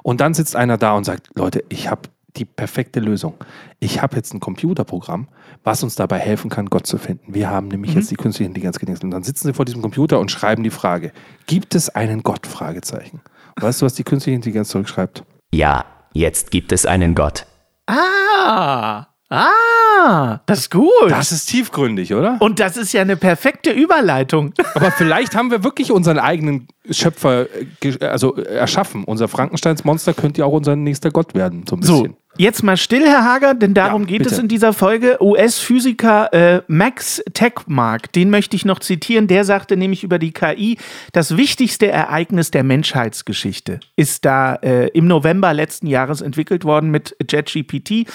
Und 0.03 0.21
dann 0.21 0.33
sitzt 0.33 0.55
einer 0.55 0.77
da 0.77 0.93
und 0.93 1.03
sagt, 1.03 1.29
Leute, 1.35 1.63
ich 1.69 1.89
habe 1.89 2.09
die 2.37 2.45
perfekte 2.45 2.99
Lösung. 2.99 3.35
Ich 3.79 4.01
habe 4.01 4.15
jetzt 4.15 4.33
ein 4.33 4.39
Computerprogramm, 4.39 5.27
was 5.63 5.83
uns 5.83 5.95
dabei 5.95 6.19
helfen 6.19 6.49
kann, 6.49 6.67
Gott 6.67 6.85
zu 6.85 6.97
finden. 6.97 7.33
Wir 7.33 7.49
haben 7.49 7.69
nämlich 7.69 7.93
jetzt 7.93 8.11
die 8.11 8.15
künstliche 8.15 8.47
Intelligenz 8.47 8.79
gedingst. 8.79 9.03
Und 9.03 9.11
dann 9.11 9.23
sitzen 9.23 9.47
sie 9.47 9.53
vor 9.53 9.65
diesem 9.65 9.81
Computer 9.81 10.19
und 10.19 10.31
schreiben 10.31 10.63
die 10.63 10.69
Frage, 10.69 11.11
gibt 11.45 11.75
es 11.75 11.89
einen 11.89 12.23
Gott? 12.23 12.47
Fragezeichen. 12.47 13.21
Weißt 13.59 13.81
du, 13.81 13.85
was 13.85 13.93
die 13.93 14.03
künstliche 14.03 14.35
Intelligenz 14.35 14.69
zurückschreibt? 14.69 15.23
Ja, 15.53 15.85
jetzt 16.13 16.51
gibt 16.51 16.71
es 16.71 16.85
einen 16.85 17.15
Gott. 17.15 17.45
Ah, 17.87 19.07
ah, 19.29 20.39
das 20.45 20.59
ist 20.59 20.71
gut. 20.71 20.91
Das 21.09 21.31
ist 21.31 21.45
tiefgründig, 21.47 22.13
oder? 22.13 22.37
und 22.39 22.59
das 22.59 22.77
ist 22.77 22.93
ja 22.93 23.01
eine 23.01 23.15
perfekte 23.17 23.71
Überleitung. 23.71 24.53
Aber 24.75 24.91
vielleicht 24.91 25.35
haben 25.35 25.51
wir 25.51 25.63
wirklich 25.63 25.91
unseren 25.91 26.19
eigenen 26.19 26.67
Schöpfer 26.89 27.47
äh, 27.81 28.05
also, 28.05 28.35
äh, 28.37 28.43
erschaffen. 28.55 29.03
Unser 29.03 29.27
Frankensteins 29.27 29.83
Monster 29.83 30.13
könnte 30.13 30.39
ja 30.41 30.45
auch 30.45 30.53
unser 30.53 30.75
nächster 30.75 31.09
Gott 31.11 31.33
werden, 31.33 31.65
so 31.67 31.75
ein 31.75 31.81
So, 31.81 32.01
bisschen. 32.03 32.17
jetzt 32.37 32.61
mal 32.63 32.77
still, 32.77 33.03
Herr 33.07 33.23
Hager, 33.23 33.53
denn 33.55 33.73
darum 33.73 34.03
Ja, 34.03 34.07
geht 34.07 34.25
es 34.27 34.37
in 34.37 34.47
dieser 34.47 34.73
Folge. 34.73 35.17
US-Physiker 35.21 36.31
äh, 36.33 36.61
Max 36.67 37.23
Tegmark, 37.33 38.11
den 38.13 38.29
möchte 38.29 38.55
ich 38.55 38.65
noch 38.65 38.79
zitieren, 38.79 39.27
der 39.27 39.43
sagte 39.45 39.77
nämlich 39.77 40.03
über 40.03 40.19
die 40.19 40.31
KI, 40.31 40.77
das 41.13 41.35
wichtigste 41.37 41.87
Ereignis 41.87 42.51
der 42.51 42.63
Menschheitsgeschichte 42.63 43.79
ist 43.95 44.25
da 44.25 44.55
äh, 44.55 44.87
im 44.89 45.07
November 45.07 45.53
letzten 45.53 45.87
Jahres 45.87 46.21
entwickelt 46.21 46.63
worden 46.65 46.91
mit 46.91 47.15
JetGPT. 47.27 48.05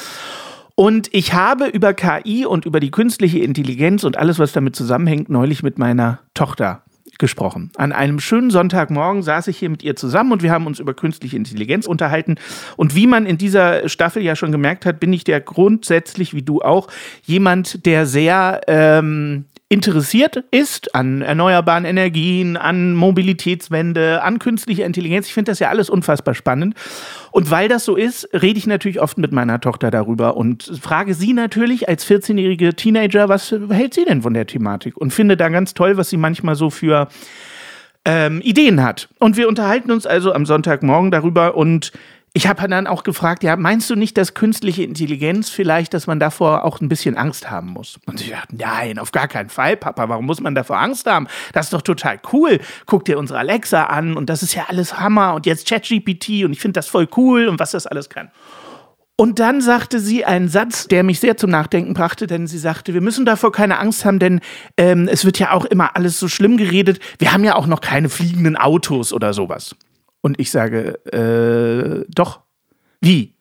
Und 0.81 1.13
ich 1.13 1.35
habe 1.35 1.67
über 1.67 1.93
KI 1.93 2.47
und 2.47 2.65
über 2.65 2.81
die 2.81 2.91
künstliche 2.91 3.41
Intelligenz 3.41 4.03
und 4.03 4.17
alles, 4.17 4.39
was 4.39 4.53
damit 4.53 4.75
zusammenhängt, 4.75 5.29
neulich 5.29 5.63
mit 5.63 5.79
meiner 5.79 6.21
Tochter 6.33 6.85
gesprochen. 7.19 7.71
An 7.77 7.93
einem 7.93 8.19
schönen 8.19 8.51
Sonntagmorgen 8.51 9.23
saß 9.23 9.49
ich 9.49 9.59
hier 9.59 9.69
mit 9.69 9.83
ihr 9.83 9.95
zusammen 9.95 10.33
und 10.33 10.43
wir 10.43 10.51
haben 10.51 10.67
uns 10.67 10.79
über 10.79 10.95
künstliche 10.95 11.37
Intelligenz 11.37 11.87
unterhalten. 11.87 12.37
Und 12.79 12.95
wie 12.95 13.07
man 13.07 13.27
in 13.27 13.37
dieser 13.37 13.91
Staffel 13.91 14.23
ja 14.23 14.35
schon 14.37 14.53
gemerkt 14.53 14.87
hat, 14.87 15.01
bin 15.01 15.13
ich 15.13 15.23
der 15.23 15.43
grundsätzlich, 15.43 16.33
wie 16.33 16.41
du 16.41 16.63
auch, 16.63 16.89
jemand, 17.25 17.85
der 17.85 18.07
sehr 18.07 18.63
ähm, 18.67 19.45
interessiert 19.71 20.43
ist 20.51 20.97
an 20.97 21.23
erneuerbaren 21.23 21.85
Energien, 21.85 22.57
an 22.57 22.93
Mobilitätswende, 22.93 24.21
an 24.21 24.41
künstlicher 24.41 24.85
Intelligenz. 24.85 25.29
Ich 25.29 25.33
finde 25.33 25.53
das 25.53 25.61
ja 25.61 25.69
alles 25.69 25.89
unfassbar 25.89 26.35
spannend. 26.35 26.75
Und 27.31 27.53
weil 27.53 27.69
das 27.69 27.85
so 27.85 27.95
ist, 27.95 28.29
rede 28.33 28.59
ich 28.59 28.67
natürlich 28.67 29.01
oft 29.01 29.17
mit 29.17 29.31
meiner 29.31 29.61
Tochter 29.61 29.93
darüber 29.93 30.37
und 30.37 30.73
frage 30.83 31.15
sie 31.15 31.33
natürlich 31.33 31.89
als 31.89 32.05
14-jährige 32.05 32.75
Teenager, 32.75 33.29
was 33.29 33.55
hält 33.71 33.95
sie 33.95 34.05
denn 34.05 34.23
von 34.23 34.35
der 34.35 34.49
Thematik? 34.49 34.97
Und 34.97 35.13
finde 35.13 35.37
da 35.37 35.49
ganz 35.49 35.73
toll, 35.73 35.97
was 35.97 36.11
sie 36.11 36.17
manchmal 36.17 36.57
so 36.57 36.71
für 36.71 37.07
ähm, 38.05 38.41
Ideen 38.41 38.83
hat. 38.83 39.09
Und 39.21 39.37
wir 39.37 39.47
unterhalten 39.47 39.93
uns 39.93 40.05
also 40.05 40.33
am 40.33 40.47
Sonntagmorgen 40.47 41.13
darüber 41.13 41.57
und 41.57 41.93
ich 42.33 42.47
habe 42.47 42.69
dann 42.69 42.87
auch 42.87 43.03
gefragt, 43.03 43.43
ja, 43.43 43.57
meinst 43.57 43.91
du 43.91 43.97
nicht, 43.97 44.17
dass 44.17 44.35
künstliche 44.35 44.85
Intelligenz 44.85 45.51
vielleicht, 45.51 45.95
dass 45.95 46.07
man 46.07 46.21
davor 46.21 46.65
auch 46.65 46.81
ein 46.81 46.89
bisschen 46.89 47.17
Angst 47.17 47.51
haben 47.51 47.71
muss? 47.71 47.99
Und 48.07 48.21
sie 48.21 48.31
dachten, 48.31 48.57
nein, 48.57 48.99
auf 49.01 49.11
gar 49.11 49.27
keinen 49.27 49.49
Fall, 49.49 49.77
Papa, 49.77 50.09
warum 50.09 50.27
muss 50.27 50.41
man 50.41 50.55
davor 50.55 50.79
Angst 50.79 51.07
haben? 51.07 51.27
Das 51.53 51.67
ist 51.67 51.73
doch 51.73 51.83
total 51.83 52.21
cool. 52.33 52.61
Guck 52.87 53.05
dir 53.05 53.19
unsere 53.19 53.41
Alexa 53.41 53.85
an 53.85 54.17
und 54.17 54.31
das 54.31 54.45
ist 54.45 54.55
ja 54.55 54.67
alles 54.69 55.01
Hammer 55.01 55.35
und 55.35 55.45
jetzt 55.47 55.69
ChatGPT 55.69 56.45
und 56.45 56.53
ich 56.53 56.61
finde 56.61 56.79
das 56.79 56.87
voll 56.87 57.09
cool 57.17 57.49
und 57.49 57.59
was 57.59 57.73
das 57.73 57.89
alles 57.89 58.09
kann. 58.09 58.31
Und 59.17 59.39
dann 59.39 59.61
sagte 59.61 60.01
sie 60.01 60.25
einen 60.25 60.49
Satz, 60.49 60.87
der 60.87 61.03
mich 61.03 61.21
sehr 61.21 61.37
zum 61.37 61.51
Nachdenken 61.51 61.95
brachte, 61.95 62.27
denn 62.27 62.47
sie 62.47 62.59
sagte, 62.59 62.95
wir 62.95 63.03
müssen 63.03 63.27
davor 63.27 63.53
keine 63.53 63.79
Angst 63.79 64.05
haben, 64.05 64.19
denn 64.19 64.41
ähm, 64.79 65.09
es 65.09 65.25
wird 65.25 65.39
ja 65.39 65.53
auch 65.53 65.67
immer 65.67 65.95
alles 65.95 66.19
so 66.19 66.29
schlimm 66.29 66.57
geredet. 66.57 67.01
Wir 67.19 67.33
haben 67.33 67.45
ja 67.45 67.57
auch 67.57 67.67
noch 67.67 67.81
keine 67.83 68.09
fliegenden 68.09 68.57
Autos 68.57 69.13
oder 69.13 69.35
sowas. 69.35 69.75
Und 70.21 70.39
ich 70.41 70.51
sage, 70.51 71.05
äh, 71.13 72.05
doch. 72.15 72.43
Wie? 73.01 73.37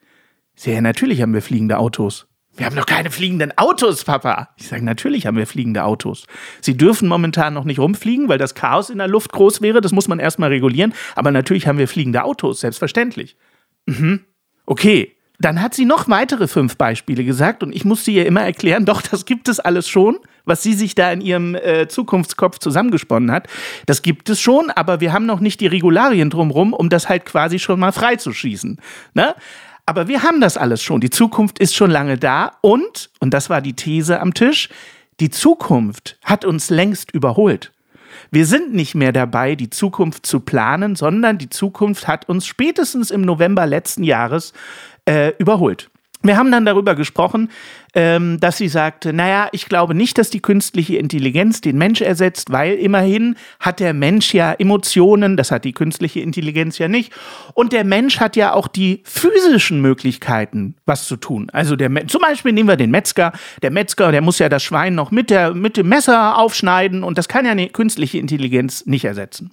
Ja, 0.58 0.82
natürlich 0.82 1.22
haben 1.22 1.34
wir 1.34 1.42
fliegende 1.42 1.78
Autos. 1.78 2.28
Wir 2.56 2.66
haben 2.66 2.76
noch 2.76 2.86
keine 2.86 3.10
fliegenden 3.10 3.58
Autos, 3.58 4.04
Papa. 4.04 4.50
Ich 4.58 4.68
sage, 4.68 4.84
natürlich 4.84 5.26
haben 5.26 5.38
wir 5.38 5.48
fliegende 5.48 5.84
Autos. 5.86 6.28
Sie 6.60 6.76
dürfen 6.76 7.08
momentan 7.08 7.54
noch 7.54 7.64
nicht 7.64 7.80
rumfliegen, 7.80 8.28
weil 8.28 8.38
das 8.38 8.54
Chaos 8.56 8.90
in 8.90 8.98
der 8.98 9.08
Luft 9.08 9.32
groß 9.32 9.62
wäre. 9.62 9.80
Das 9.80 9.94
muss 9.94 10.10
man 10.10 10.20
erstmal 10.20 10.50
regulieren. 10.50 10.94
Aber 11.16 11.32
natürlich 11.32 11.68
haben 11.68 11.78
wir 11.78 11.88
fliegende 11.88 12.24
Autos, 12.24 12.60
selbstverständlich. 12.60 13.38
Okay, 14.66 15.16
dann 15.40 15.62
hat 15.62 15.74
sie 15.74 15.86
noch 15.86 16.10
weitere 16.10 16.48
fünf 16.48 16.76
Beispiele 16.76 17.24
gesagt 17.24 17.64
und 17.64 17.74
ich 17.74 17.86
musste 17.86 18.12
ihr 18.12 18.26
immer 18.26 18.42
erklären, 18.42 18.86
doch, 18.86 19.02
das 19.02 19.26
gibt 19.26 19.48
es 19.48 19.60
alles 19.60 19.88
schon, 19.88 20.20
was 20.46 20.62
sie 20.64 20.74
sich 20.74 20.96
da 20.96 21.12
in 21.12 21.22
ihrem 21.22 21.56
äh, 21.56 21.88
Zukunftskopf 21.88 22.60
zusammengesponnen 22.60 23.32
hat. 23.32 23.48
Das 23.86 24.02
gibt 24.02 24.30
es 24.30 24.42
schon, 24.42 24.70
aber 24.70 25.00
wir 25.00 25.14
haben 25.14 25.26
noch 25.26 25.40
nicht 25.40 25.62
die 25.62 25.68
Regularien 25.68 26.30
drumrum, 26.30 26.74
um 26.74 26.90
das 26.90 27.08
halt 27.08 27.26
quasi 27.26 27.58
schon 27.58 27.80
mal 27.80 27.94
freizuschießen. 27.94 28.80
Ne? 29.14 29.34
Aber 29.86 30.08
wir 30.08 30.24
haben 30.24 30.42
das 30.42 30.58
alles 30.58 30.84
schon. 30.84 31.00
Die 31.02 31.10
Zukunft 31.10 31.58
ist 31.58 31.74
schon 31.74 31.90
lange 31.90 32.18
da 32.18 32.52
und, 32.62 33.10
und 33.20 33.34
das 33.34 33.50
war 33.50 33.62
die 33.62 33.74
These 33.74 34.20
am 34.20 34.34
Tisch, 34.34 34.70
die 35.22 35.30
Zukunft 35.30 36.18
hat 36.24 36.46
uns 36.46 36.70
längst 36.70 37.12
überholt. 37.12 37.72
Wir 38.32 38.46
sind 38.46 38.74
nicht 38.74 38.96
mehr 38.96 39.12
dabei, 39.12 39.56
die 39.56 39.70
Zukunft 39.70 40.26
zu 40.26 40.40
planen, 40.40 40.96
sondern 40.96 41.38
die 41.38 41.50
Zukunft 41.50 42.08
hat 42.08 42.30
uns 42.30 42.46
spätestens 42.46 43.10
im 43.12 43.22
November 43.22 43.66
letzten 43.66 44.04
Jahres 44.04 44.54
äh, 45.06 45.34
überholt. 45.40 45.90
Wir 46.22 46.36
haben 46.36 46.52
dann 46.52 46.66
darüber 46.66 46.96
gesprochen, 46.96 47.50
ähm, 47.94 48.42
dass 48.42 48.58
sie 48.58 48.68
sagte, 48.68 49.14
naja, 49.14 49.48
ich 49.54 49.68
glaube 49.68 49.96
nicht, 49.96 50.18
dass 50.18 50.30
die 50.30 50.42
künstliche 50.42 50.98
Intelligenz 50.98 51.62
den 51.62 51.78
Mensch 51.78 52.02
ersetzt, 52.02 52.52
weil 52.52 52.74
immerhin 52.74 53.38
hat 53.62 53.80
der 53.80 53.94
Mensch 53.94 54.34
ja 54.34 54.52
Emotionen, 54.52 55.38
das 55.38 55.50
hat 55.50 55.64
die 55.64 55.72
künstliche 55.72 56.20
Intelligenz 56.20 56.78
ja 56.78 56.90
nicht. 56.90 57.14
Und 57.54 57.72
der 57.72 57.86
Mensch 57.86 58.20
hat 58.20 58.36
ja 58.36 58.54
auch 58.54 58.68
die 58.68 59.02
physischen 59.06 59.80
Möglichkeiten, 59.80 60.76
was 60.86 61.08
zu 61.08 61.16
tun. 61.16 61.50
Also 61.54 61.78
der, 61.78 61.90
zum 62.08 62.22
Beispiel 62.22 62.52
nehmen 62.52 62.68
wir 62.68 62.76
den 62.76 62.92
Metzger. 62.92 63.32
Der 63.62 63.72
Metzger, 63.72 64.12
der 64.12 64.22
muss 64.22 64.40
ja 64.40 64.50
das 64.50 64.62
Schwein 64.62 64.96
noch 64.96 65.12
mit, 65.12 65.30
der, 65.30 65.54
mit 65.54 65.78
dem 65.78 65.88
Messer 65.88 66.38
aufschneiden 66.38 67.02
und 67.02 67.18
das 67.18 67.30
kann 67.30 67.46
ja 67.46 67.52
eine 67.52 67.70
künstliche 67.70 68.18
Intelligenz 68.18 68.86
nicht 68.86 69.06
ersetzen. 69.06 69.52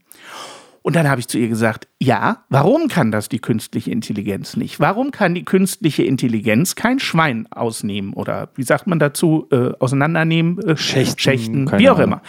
Und 0.86 0.94
dann 0.94 1.10
habe 1.10 1.18
ich 1.18 1.26
zu 1.26 1.36
ihr 1.36 1.48
gesagt, 1.48 1.88
ja, 1.98 2.44
warum 2.48 2.86
kann 2.86 3.10
das 3.10 3.28
die 3.28 3.40
künstliche 3.40 3.90
Intelligenz 3.90 4.56
nicht? 4.56 4.78
Warum 4.78 5.10
kann 5.10 5.34
die 5.34 5.44
künstliche 5.44 6.04
Intelligenz 6.04 6.76
kein 6.76 7.00
Schwein 7.00 7.48
ausnehmen 7.50 8.12
oder 8.12 8.50
wie 8.54 8.62
sagt 8.62 8.86
man 8.86 9.00
dazu, 9.00 9.48
äh, 9.50 9.72
auseinandernehmen? 9.80 10.60
Äh, 10.60 10.76
Schächten, 10.76 11.18
Schächten 11.18 11.72
wie 11.72 11.90
auch 11.90 11.96
Ahnung. 11.96 12.04
immer. 12.04 12.22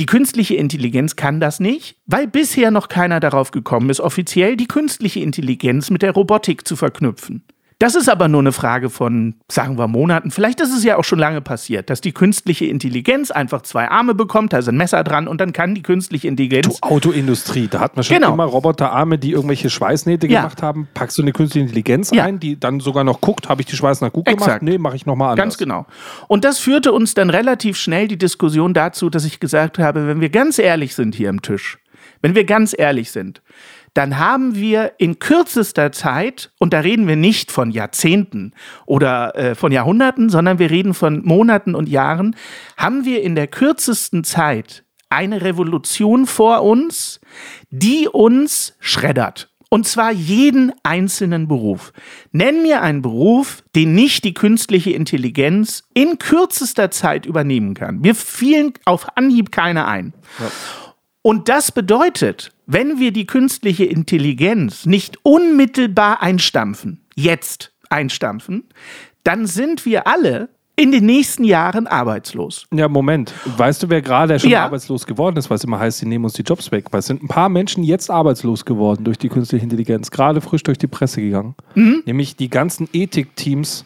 Die 0.00 0.06
künstliche 0.06 0.56
Intelligenz 0.56 1.14
kann 1.14 1.38
das 1.38 1.60
nicht, 1.60 1.98
weil 2.06 2.26
bisher 2.26 2.72
noch 2.72 2.88
keiner 2.88 3.20
darauf 3.20 3.52
gekommen 3.52 3.90
ist, 3.90 4.00
offiziell 4.00 4.56
die 4.56 4.66
künstliche 4.66 5.20
Intelligenz 5.20 5.88
mit 5.90 6.02
der 6.02 6.10
Robotik 6.10 6.66
zu 6.66 6.74
verknüpfen. 6.74 7.44
Das 7.80 7.94
ist 7.94 8.08
aber 8.08 8.26
nur 8.26 8.40
eine 8.40 8.50
Frage 8.50 8.90
von, 8.90 9.34
sagen 9.48 9.78
wir, 9.78 9.86
Monaten. 9.86 10.32
Vielleicht 10.32 10.60
ist 10.60 10.76
es 10.76 10.82
ja 10.82 10.96
auch 10.96 11.04
schon 11.04 11.20
lange 11.20 11.40
passiert, 11.40 11.90
dass 11.90 12.00
die 12.00 12.10
künstliche 12.10 12.64
Intelligenz 12.64 13.30
einfach 13.30 13.62
zwei 13.62 13.88
Arme 13.88 14.16
bekommt, 14.16 14.52
da 14.52 14.58
ist 14.58 14.68
ein 14.68 14.76
Messer 14.76 15.04
dran 15.04 15.28
und 15.28 15.40
dann 15.40 15.52
kann 15.52 15.76
die 15.76 15.82
künstliche 15.82 16.26
Intelligenz 16.26 16.80
Du, 16.80 16.88
Autoindustrie, 16.88 17.68
da 17.68 17.78
hat 17.78 17.94
man 17.94 18.02
schon 18.02 18.16
Genau. 18.16 18.32
immer 18.34 18.46
Roboterarme, 18.46 19.16
die 19.16 19.30
irgendwelche 19.30 19.70
Schweißnähte 19.70 20.26
Ja. 20.26 20.40
gemacht 20.40 20.60
haben. 20.60 20.88
Packst 20.92 21.18
du 21.18 21.22
eine 21.22 21.30
künstliche 21.32 21.62
Intelligenz 21.66 22.10
Ja. 22.10 22.24
ein, 22.24 22.40
die 22.40 22.58
dann 22.58 22.80
sogar 22.80 23.04
noch 23.04 23.20
guckt, 23.20 23.48
habe 23.48 23.60
ich 23.62 23.66
die 23.68 23.76
Schweißnaht 23.76 24.12
gut 24.12 24.24
gemacht? 24.24 24.42
Exakt. 24.42 24.62
Nee, 24.64 24.78
mache 24.78 24.96
ich 24.96 25.06
nochmal 25.06 25.30
anders. 25.30 25.44
Ganz 25.44 25.58
genau. 25.58 25.86
Und 26.26 26.44
das 26.44 26.58
führte 26.58 26.90
uns 26.92 27.14
dann 27.14 27.30
relativ 27.30 27.76
schnell 27.76 28.08
die 28.08 28.18
Diskussion 28.18 28.74
dazu, 28.74 29.08
dass 29.08 29.24
ich 29.24 29.38
gesagt 29.38 29.78
habe, 29.78 30.08
wenn 30.08 30.20
wir 30.20 30.30
ganz 30.30 30.58
ehrlich 30.58 30.96
sind 30.96 31.14
hier 31.14 31.30
am 31.30 31.42
Tisch, 31.42 31.78
wenn 32.22 32.34
wir 32.34 32.42
ganz 32.42 32.74
ehrlich 32.76 33.12
sind, 33.12 33.40
dann 33.98 34.16
haben 34.16 34.54
wir 34.54 34.92
in 34.98 35.18
kürzester 35.18 35.90
Zeit, 35.90 36.52
und 36.60 36.72
da 36.72 36.78
reden 36.78 37.08
wir 37.08 37.16
nicht 37.16 37.50
von 37.50 37.72
Jahrzehnten 37.72 38.52
oder 38.86 39.34
äh, 39.34 39.54
von 39.56 39.72
Jahrhunderten, 39.72 40.30
sondern 40.30 40.60
wir 40.60 40.70
reden 40.70 40.94
von 40.94 41.24
Monaten 41.24 41.74
und 41.74 41.88
Jahren, 41.88 42.36
haben 42.76 43.04
wir 43.04 43.22
in 43.24 43.34
der 43.34 43.48
kürzesten 43.48 44.22
Zeit 44.22 44.84
eine 45.10 45.42
Revolution 45.42 46.26
vor 46.26 46.62
uns, 46.62 47.20
die 47.70 48.06
uns 48.06 48.76
schreddert. 48.78 49.50
Und 49.68 49.88
zwar 49.88 50.12
jeden 50.12 50.72
einzelnen 50.84 51.48
Beruf. 51.48 51.92
Nenn 52.30 52.62
mir 52.62 52.82
einen 52.82 53.02
Beruf, 53.02 53.64
den 53.74 53.96
nicht 53.96 54.22
die 54.22 54.32
künstliche 54.32 54.92
Intelligenz 54.92 55.82
in 55.92 56.20
kürzester 56.20 56.92
Zeit 56.92 57.26
übernehmen 57.26 57.74
kann. 57.74 57.98
Mir 57.98 58.14
fielen 58.14 58.74
auf 58.84 59.16
Anhieb 59.16 59.50
keine 59.50 59.88
ein. 59.88 60.14
Und 61.28 61.50
das 61.50 61.72
bedeutet, 61.72 62.52
wenn 62.64 62.98
wir 62.98 63.12
die 63.12 63.26
künstliche 63.26 63.84
Intelligenz 63.84 64.86
nicht 64.86 65.18
unmittelbar 65.24 66.22
einstampfen, 66.22 67.02
jetzt 67.16 67.70
einstampfen, 67.90 68.64
dann 69.24 69.46
sind 69.46 69.84
wir 69.84 70.06
alle 70.06 70.48
in 70.74 70.90
den 70.90 71.04
nächsten 71.04 71.44
Jahren 71.44 71.86
arbeitslos. 71.86 72.66
Ja, 72.72 72.88
Moment. 72.88 73.34
Weißt 73.58 73.82
du, 73.82 73.90
wer 73.90 74.00
gerade 74.00 74.40
schon 74.40 74.48
Ja. 74.48 74.64
arbeitslos 74.64 75.04
geworden 75.04 75.36
ist, 75.36 75.50
was 75.50 75.64
immer 75.64 75.78
heißt, 75.78 75.98
sie 75.98 76.06
nehmen 76.06 76.24
uns 76.24 76.32
die 76.32 76.44
Jobs 76.44 76.72
weg? 76.72 76.86
Weil 76.92 77.00
es 77.00 77.06
sind 77.08 77.22
ein 77.22 77.28
paar 77.28 77.50
Menschen 77.50 77.84
jetzt 77.84 78.10
arbeitslos 78.10 78.64
geworden 78.64 79.04
durch 79.04 79.18
die 79.18 79.28
künstliche 79.28 79.64
Intelligenz, 79.64 80.10
gerade 80.10 80.40
frisch 80.40 80.62
durch 80.62 80.78
die 80.78 80.86
Presse 80.86 81.20
gegangen. 81.20 81.54
Mhm. 81.74 82.04
Nämlich 82.06 82.36
die 82.36 82.48
ganzen 82.48 82.88
Ethikteams, 82.94 83.84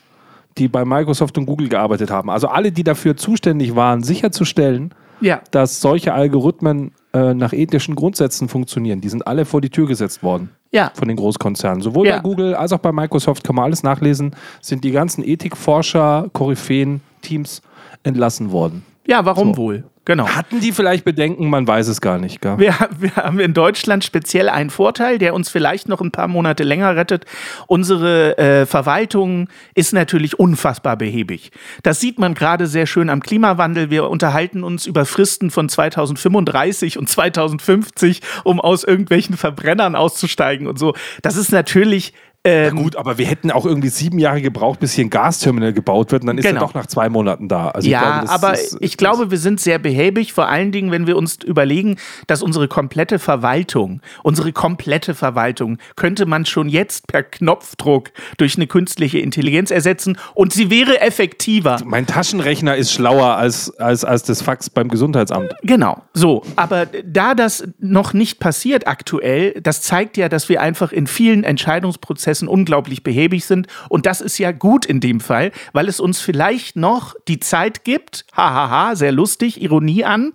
die 0.58 0.68
bei 0.68 0.84
Microsoft 0.84 1.36
und 1.38 1.46
Google 1.46 1.68
gearbeitet 1.68 2.08
haben. 2.12 2.30
Also 2.30 2.46
alle, 2.46 2.70
die 2.70 2.84
dafür 2.84 3.16
zuständig 3.16 3.74
waren, 3.74 4.04
sicherzustellen, 4.04 4.94
Ja. 5.20 5.40
dass 5.50 5.80
solche 5.80 6.14
Algorithmen 6.14 6.92
äh, 7.14 7.34
nach 7.34 7.52
ethischen 7.52 7.94
Grundsätzen 7.94 8.48
funktionieren, 8.48 9.00
die 9.00 9.08
sind 9.08 9.26
alle 9.26 9.44
vor 9.44 9.60
die 9.60 9.70
Tür 9.70 9.86
gesetzt 9.86 10.22
worden. 10.22 10.50
Ja. 10.70 10.90
Von 10.94 11.08
den 11.08 11.16
Großkonzernen. 11.16 11.82
Sowohl 11.82 12.06
Ja. 12.06 12.16
bei 12.16 12.22
Google 12.22 12.54
als 12.54 12.72
auch 12.72 12.78
bei 12.78 12.92
Microsoft 12.92 13.44
kann 13.44 13.56
man 13.56 13.64
alles 13.66 13.82
nachlesen, 13.82 14.34
sind 14.60 14.84
die 14.84 14.90
ganzen 14.92 15.22
Ethikforscher, 15.22 16.30
Koryphäen, 16.32 17.00
Teams 17.20 17.60
entlassen 18.02 18.50
worden. 18.52 18.84
Ja, 19.06 19.24
warum 19.24 19.54
So. 19.54 19.56
wohl? 19.56 19.84
Genau. 20.04 20.26
Hatten 20.28 20.58
die 20.58 20.72
vielleicht 20.72 21.04
Bedenken? 21.04 21.48
Man 21.48 21.66
weiß 21.66 21.86
es 21.86 22.00
gar 22.00 22.18
nicht. 22.18 22.40
Gell? 22.40 22.58
Wir, 22.58 22.74
wir 22.98 23.14
haben 23.14 23.38
in 23.38 23.54
Deutschland 23.54 24.02
speziell 24.02 24.48
einen 24.48 24.70
Vorteil, 24.70 25.18
der 25.18 25.32
uns 25.32 25.48
vielleicht 25.48 25.88
noch 25.88 26.00
ein 26.00 26.10
paar 26.10 26.26
Monate 26.26 26.64
länger 26.64 26.96
rettet. 26.96 27.24
Unsere 27.68 28.36
äh, 28.36 28.66
Verwaltung 28.66 29.48
ist 29.76 29.92
natürlich 29.92 30.40
unfassbar 30.40 30.96
behäbig. 30.96 31.52
Das 31.84 32.00
sieht 32.00 32.18
man 32.18 32.34
gerade 32.34 32.66
sehr 32.66 32.86
schön 32.86 33.10
am 33.10 33.20
Klimawandel. 33.20 33.90
Wir 33.90 34.08
unterhalten 34.10 34.64
uns 34.64 34.86
über 34.86 35.04
Fristen 35.04 35.52
von 35.52 35.68
2035 35.68 36.98
und 36.98 37.08
2050, 37.08 38.22
um 38.42 38.60
aus 38.60 38.82
irgendwelchen 38.82 39.36
Verbrennern 39.36 39.94
auszusteigen 39.94 40.66
und 40.66 40.80
so. 40.80 40.94
Das 41.22 41.36
ist 41.36 41.52
natürlich 41.52 42.12
ähm, 42.44 42.74
Gut, 42.74 42.96
aber 42.96 43.18
wir 43.18 43.26
hätten 43.26 43.52
auch 43.52 43.64
irgendwie 43.64 43.88
sieben 43.88 44.18
Jahre 44.18 44.42
gebraucht, 44.42 44.80
bis 44.80 44.94
hier 44.94 45.04
ein 45.04 45.10
Gasterminal 45.10 45.72
gebaut 45.72 46.10
wird 46.10 46.22
und 46.22 46.26
dann 46.26 46.38
ist 46.38 46.44
Genau. 46.44 46.60
er 46.62 46.66
doch 46.66 46.74
nach 46.74 46.86
zwei 46.86 47.08
Monaten 47.08 47.46
da. 47.46 47.68
Also 47.68 47.88
ja, 47.88 48.00
ich 48.00 48.26
glaube, 48.26 48.30
aber 48.30 48.52
ist, 48.54 48.76
ich 48.80 48.96
glaube, 48.96 49.30
wir 49.30 49.38
sind 49.38 49.60
sehr 49.60 49.78
behäbig, 49.78 50.32
vor 50.32 50.48
allen 50.48 50.72
Dingen, 50.72 50.90
wenn 50.90 51.06
wir 51.06 51.16
uns 51.16 51.36
überlegen, 51.44 51.98
dass 52.26 52.42
unsere 52.42 52.66
komplette 52.66 53.20
Verwaltung, 53.20 54.00
unsere 54.24 54.52
komplette 54.52 55.14
Verwaltung 55.14 55.78
könnte 55.94 56.26
man 56.26 56.44
schon 56.44 56.68
jetzt 56.68 57.06
per 57.06 57.22
Knopfdruck 57.22 58.10
durch 58.38 58.56
eine 58.56 58.66
künstliche 58.66 59.20
Intelligenz 59.20 59.70
ersetzen 59.70 60.18
und 60.34 60.52
sie 60.52 60.68
wäre 60.68 61.00
effektiver. 61.00 61.78
mein 61.84 62.06
Taschenrechner 62.08 62.74
ist 62.74 62.92
schlauer 62.92 63.36
als, 63.36 63.70
als, 63.78 64.04
als 64.04 64.24
das 64.24 64.42
Fax 64.42 64.68
beim 64.68 64.88
Gesundheitsamt. 64.88 65.54
Genau, 65.62 66.02
so. 66.12 66.42
Aber 66.56 66.86
da 67.04 67.36
das 67.36 67.68
noch 67.78 68.14
nicht 68.14 68.40
passiert 68.40 68.88
aktuell, 68.88 69.60
das 69.62 69.82
zeigt 69.82 70.16
ja, 70.16 70.28
dass 70.28 70.48
wir 70.48 70.60
einfach 70.60 70.90
in 70.90 71.06
vielen 71.06 71.44
Entscheidungsprozessen 71.44 72.31
unglaublich 72.40 73.02
behäbig 73.02 73.44
sind. 73.44 73.66
Und 73.88 74.06
das 74.06 74.20
ist 74.20 74.38
ja 74.38 74.52
gut 74.52 74.86
in 74.86 75.00
dem 75.00 75.20
Fall, 75.20 75.52
weil 75.72 75.88
es 75.88 76.00
uns 76.00 76.20
vielleicht 76.20 76.76
noch 76.76 77.14
die 77.28 77.40
Zeit 77.40 77.84
gibt, 77.84 78.24
hahaha, 78.32 78.96
sehr 78.96 79.12
lustig, 79.12 79.60
Ironie 79.60 80.04
an, 80.04 80.32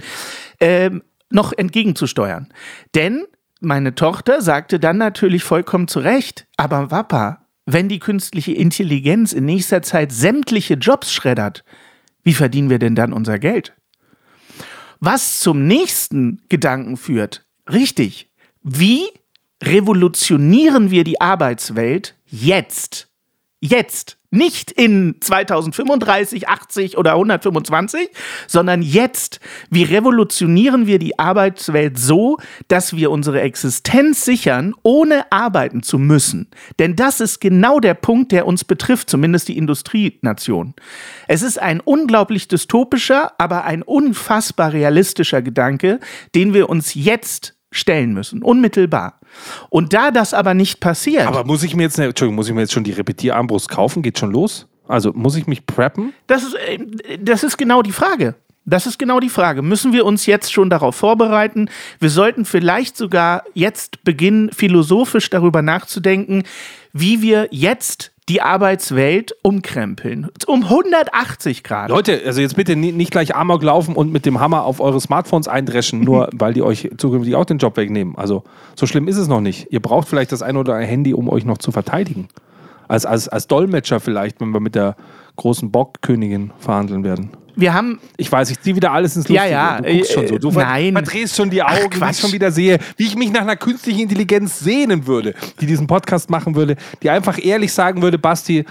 ähm, 0.60 1.02
noch 1.30 1.54
entgegenzusteuern. 1.54 2.54
Denn 2.94 3.26
meine 3.60 3.96
Tochter 3.96 4.42
sagte 4.42 4.80
dann 4.80 4.98
natürlich 4.98 5.44
vollkommen 5.44 5.88
zu 5.88 6.00
Recht, 6.00 6.46
aber 6.58 6.88
Papa, 6.88 7.48
wenn 7.66 7.90
die 7.90 8.00
künstliche 8.00 8.54
Intelligenz 8.54 9.34
in 9.34 9.46
nächster 9.46 9.82
Zeit 9.82 10.12
sämtliche 10.12 10.76
Jobs 10.76 11.12
schreddert, 11.12 11.64
wie 12.24 12.34
verdienen 12.34 12.70
wir 12.70 12.80
denn 12.80 12.96
dann 12.96 13.14
unser 13.14 13.40
Geld? 13.40 13.74
Was 15.00 15.40
zum 15.40 15.68
nächsten 15.68 16.42
Gedanken 16.50 16.98
führt. 16.98 17.46
Richtig. 17.70 18.32
Wie 18.64 19.08
revolutionieren 19.64 20.92
wir 20.92 21.04
die 21.04 21.20
Arbeitswelt 21.22 22.16
jetzt? 22.26 23.08
Jetzt. 23.60 24.18
Nicht 24.30 24.72
in 24.72 25.16
2035, 25.22 26.50
80 26.50 26.98
oder 26.98 27.14
125, 27.14 28.10
sondern 28.46 28.82
jetzt. 28.82 29.40
Wie 29.72 29.84
revolutionieren 29.84 30.86
wir 30.86 31.00
die 31.00 31.18
Arbeitswelt 31.18 31.98
so, 31.98 32.38
dass 32.68 32.96
wir 32.96 33.10
unsere 33.10 33.42
Existenz 33.42 34.26
sichern, 34.26 34.76
ohne 34.84 35.32
arbeiten 35.32 35.82
zu 35.82 35.98
müssen? 35.98 36.50
Denn 36.78 36.96
das 36.96 37.20
ist 37.20 37.40
genau 37.40 37.80
der 37.80 37.94
Punkt, 37.94 38.32
der 38.34 38.46
uns 38.46 38.64
betrifft, 38.66 39.10
zumindest 39.10 39.48
die 39.48 39.58
Industrienation. 39.58 40.76
Es 41.28 41.42
ist 41.42 41.60
ein 41.60 41.80
unglaublich 41.80 42.50
dystopischer, 42.50 43.32
aber 43.40 43.64
ein 43.64 43.82
unfassbar 43.82 44.74
realistischer 44.74 45.42
Gedanke, 45.42 46.00
den 46.36 46.54
wir 46.54 46.70
uns 46.70 46.94
jetzt 46.94 47.57
stellen 47.72 48.14
müssen, 48.14 48.42
unmittelbar. 48.42 49.20
Und 49.70 49.94
da 49.94 50.12
das 50.12 50.34
aber 50.34 50.54
nicht 50.54 50.80
passiert, 50.80 51.28
Aber 51.28 51.44
muss 51.44 51.64
ich 51.64 51.76
mir 51.76 51.84
jetzt, 51.84 52.00
Entschuldigung, 52.00 52.36
muss 52.36 52.48
ich 52.48 52.54
mir 52.54 52.62
jetzt 52.62 52.74
schon 52.74 52.84
die 52.84 52.92
Repetierarmbrust 52.92 53.70
kaufen? 53.70 54.02
Geht 54.02 54.18
schon 54.20 54.32
los? 54.32 54.68
Also 54.88 55.12
muss 55.14 55.36
ich 55.36 55.48
mich 55.48 55.66
preppen? 55.66 56.14
Das 56.28 56.44
ist, 56.44 56.56
äh, 56.56 56.80
das 57.20 57.44
ist 57.44 57.58
genau 57.58 57.82
die 57.82 57.92
Frage. 57.92 58.36
Das 58.66 58.86
ist 58.86 59.00
genau 59.00 59.22
die 59.22 59.30
Frage. 59.30 59.62
Müssen 59.62 59.94
wir 59.94 60.06
uns 60.06 60.26
jetzt 60.26 60.52
schon 60.52 60.70
darauf 60.70 60.96
vorbereiten? 60.96 61.70
Wir 62.00 62.10
sollten 62.10 62.44
vielleicht 62.44 62.98
sogar 62.98 63.44
jetzt 63.54 64.04
beginnen, 64.04 64.52
philosophisch 64.52 65.30
darüber 65.30 65.62
nachzudenken, 65.62 66.44
wie 66.92 67.22
wir 67.22 67.48
jetzt 67.52 68.12
die 68.30 68.42
Arbeitswelt 68.42 69.34
umkrempeln. 69.42 70.28
Um 70.48 70.64
180 70.64 71.64
Grad. 71.64 71.90
Leute, 71.90 72.22
also 72.26 72.42
jetzt 72.42 72.56
bitte 72.56 72.76
ni- 72.76 72.92
nicht 72.92 73.12
gleich 73.12 73.36
Amok 73.36 73.64
laufen 73.64 73.96
und 73.96 74.12
mit 74.12 74.26
dem 74.26 74.40
Hammer 74.40 74.64
auf 74.66 74.80
eure 74.82 75.00
Smartphones 75.00 75.48
eindreschen, 75.48 76.02
nur 76.02 76.30
weil 76.36 76.54
die 76.54 76.62
euch 76.62 76.90
zukünftig 76.98 77.36
auch 77.36 77.46
den 77.46 77.58
Job 77.58 77.78
wegnehmen. 77.78 78.18
Also 78.18 78.44
so 78.76 78.86
schlimm 78.86 79.08
ist 79.08 79.18
es 79.18 79.28
noch 79.28 79.40
nicht. 79.42 79.68
Ihr 79.72 79.82
braucht 79.82 80.08
vielleicht 80.10 80.32
das 80.32 80.42
ein 80.42 80.58
oder 80.58 80.74
andere 80.74 80.88
Handy, 80.90 81.14
um 81.14 81.30
euch 81.30 81.46
noch 81.46 81.58
zu 81.58 81.72
verteidigen. 81.72 82.28
Als, 82.90 83.06
als, 83.06 83.28
als 83.30 83.48
Dolmetscher 83.48 84.00
vielleicht, 84.00 84.40
wenn 84.42 84.52
wir 84.52 84.60
mit 84.60 84.76
der 84.76 84.96
großen 85.36 85.72
Bockkönigin 85.72 86.52
verhandeln 86.60 87.04
werden. 87.04 87.32
Wir 87.58 87.74
haben 87.74 88.00
Ich 88.18 88.32
weiß, 88.32 88.50
ich 88.52 88.62
ziehe 88.62 88.76
wieder 88.76 88.92
alles 88.92 89.16
ins 89.16 89.28
Ja, 89.28 89.42
Lustige. 89.42 89.52
ja, 89.52 89.82
du 89.82 89.92
guckst 89.98 90.12
äh, 90.12 90.14
schon 90.14 90.28
so. 90.28 90.38
Du 90.38 90.52
nein. 90.52 90.94
verdrehst 90.94 91.36
schon 91.36 91.50
die 91.50 91.64
Augen, 91.64 92.00
wie 92.00 92.10
ich 92.12 92.20
schon 92.20 92.32
wieder 92.32 92.52
sehe, 92.52 92.78
wie 92.96 93.08
ich 93.08 93.16
mich 93.16 93.32
nach 93.32 93.42
einer 93.42 93.56
künstlichen 93.56 94.02
Intelligenz 94.02 94.60
sehnen 94.60 95.08
würde, 95.08 95.34
die 95.60 95.66
diesen 95.66 95.88
Podcast 95.88 96.30
machen 96.30 96.56
würde, 96.56 96.76
die 97.02 97.10
einfach 97.10 97.44
ehrlich 97.44 97.74
sagen 97.74 98.02
würde, 98.02 98.18
Basti, 98.20 98.60
äh, 98.60 98.66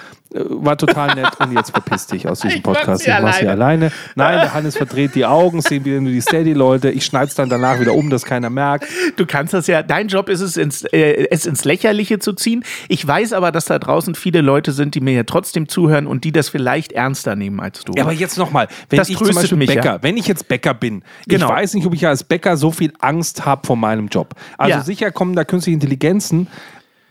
war 0.48 0.76
total 0.76 1.14
nett 1.14 1.28
und 1.40 1.52
jetzt 1.52 1.70
verpiss 1.70 2.06
dich 2.06 2.26
aus 2.28 2.40
diesem 2.40 2.58
Ich 2.60 2.64
mach's 2.64 2.78
Podcast. 2.78 3.04
hier 3.04 3.14
ich 3.16 3.22
mach's 3.22 3.38
hier 3.38 3.50
alleine. 3.50 3.90
Nein, 4.14 4.38
der 4.38 4.54
Hannes 4.54 4.76
verdreht 4.76 5.14
die 5.14 5.24
Augen, 5.26 5.60
sehen 5.60 5.84
wieder 5.84 6.00
nur 6.00 6.12
die 6.12 6.20
Steady-Leute. 6.20 6.90
Ich 6.90 7.04
schneid's 7.04 7.34
dann 7.34 7.48
danach 7.48 7.80
wieder 7.80 7.94
um, 7.94 8.08
dass 8.10 8.24
keiner 8.24 8.50
merkt. 8.50 8.86
Du 9.16 9.26
kannst 9.26 9.52
das 9.54 9.66
ja, 9.66 9.82
dein 9.82 10.08
Job 10.08 10.28
ist 10.28 10.40
es, 10.40 10.56
ins, 10.56 10.84
äh, 10.84 11.26
es 11.30 11.46
ins 11.46 11.64
Lächerliche 11.64 12.18
zu 12.18 12.32
ziehen. 12.32 12.64
Ich 12.88 13.06
weiß 13.06 13.32
aber, 13.32 13.50
dass 13.52 13.64
da 13.66 13.78
draußen 13.78 14.14
viele 14.14 14.40
Leute 14.42 14.72
sind, 14.72 14.94
die 14.94 15.00
mir 15.00 15.14
ja 15.14 15.22
trotzdem 15.24 15.68
zuhören 15.68 16.06
und 16.06 16.24
die 16.24 16.32
das 16.32 16.48
vielleicht 16.48 16.92
ernster 16.92 17.34
nehmen 17.36 17.60
als 17.60 17.82
du. 17.84 17.92
Ja, 17.96 18.02
aber 18.04 18.12
jetzt 18.12 18.36
nochmal, 18.38 18.68
wenn 18.90 18.98
Das 18.98 19.08
ich 19.08 19.16
zum 19.18 19.34
Beispiel 19.34 19.58
mich, 19.58 19.70
ja. 19.70 19.76
Bäcker, 19.76 19.98
wenn 20.02 20.16
ich 20.16 20.26
jetzt 20.26 20.48
Bäcker 20.48 20.74
bin, 20.74 21.02
Genau. 21.26 21.46
ich 21.46 21.52
weiß 21.52 21.74
nicht, 21.74 21.86
ob 21.86 21.94
ich 21.94 22.06
als 22.06 22.24
Bäcker 22.24 22.56
so 22.56 22.70
viel 22.70 22.92
Angst 23.00 23.44
habe 23.46 23.66
vor 23.66 23.76
meinem 23.76 24.08
Job. 24.08 24.34
Also 24.58 24.78
Ja. 24.78 24.82
sicher 24.84 25.10
kommen 25.12 25.34
da 25.34 25.44
künstliche 25.44 25.74
Intelligenzen, 25.74 26.46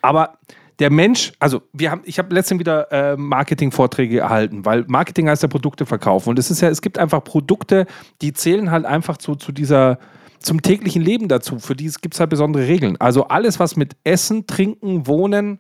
aber 0.02 0.38
der 0.80 0.90
Mensch, 0.92 1.32
also 1.40 1.62
wir 1.72 1.90
haben, 1.90 2.02
ich 2.04 2.20
habe 2.20 2.34
letztens 2.36 2.60
wieder 2.60 2.92
äh, 2.92 3.16
Marketing-Vorträge 3.16 4.20
erhalten, 4.20 4.66
weil 4.66 4.84
Marketing 4.88 5.30
heißt 5.30 5.42
ja 5.42 5.48
Produkte 5.48 5.86
verkaufen. 5.86 6.30
Und 6.30 6.40
es 6.40 6.52
ist 6.52 6.60
ja, 6.62 6.68
es 6.70 6.82
gibt 6.82 6.98
einfach 6.98 7.24
Produkte, 7.24 7.86
die 8.22 8.34
zählen 8.34 8.72
halt 8.72 8.84
einfach 8.86 9.16
zu, 9.16 9.36
zu 9.36 9.54
dieser, 9.54 10.00
zum 10.40 10.62
täglichen 10.62 11.02
Leben 11.02 11.30
dazu. 11.30 11.60
Für 11.60 11.76
die 11.78 11.90
gibt 12.02 12.14
es 12.16 12.20
halt 12.20 12.30
besondere 12.30 12.68
Regeln. 12.68 12.98
Also 13.00 13.30
alles, 13.30 13.58
was 13.58 13.78
mit 13.78 13.96
Essen, 14.04 14.48
Trinken, 14.48 15.08
Wohnen, 15.08 15.60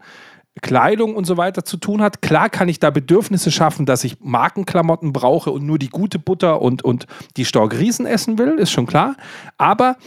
Kleidung 0.62 1.16
und 1.16 1.26
so 1.26 1.38
weiter 1.38 1.66
zu 1.66 1.78
tun 1.78 2.02
hat. 2.02 2.22
Klar 2.22 2.50
kann 2.50 2.70
ich 2.70 2.80
da 2.80 2.90
Bedürfnisse 2.90 3.52
schaffen, 3.52 3.86
dass 3.86 4.04
ich 4.04 4.18
Markenklamotten 4.22 5.12
brauche 5.14 5.52
und 5.52 5.66
nur 5.66 5.78
die 5.78 5.90
gute 5.90 6.18
Butter 6.18 6.62
und, 6.62 6.84
und 6.84 7.08
die 7.38 7.46
Stork-Riesen 7.46 8.06
essen 8.06 8.38
will, 8.38 8.58
ist 8.58 8.72
schon 8.72 8.88
klar. 8.88 9.16
Aber 9.58 9.98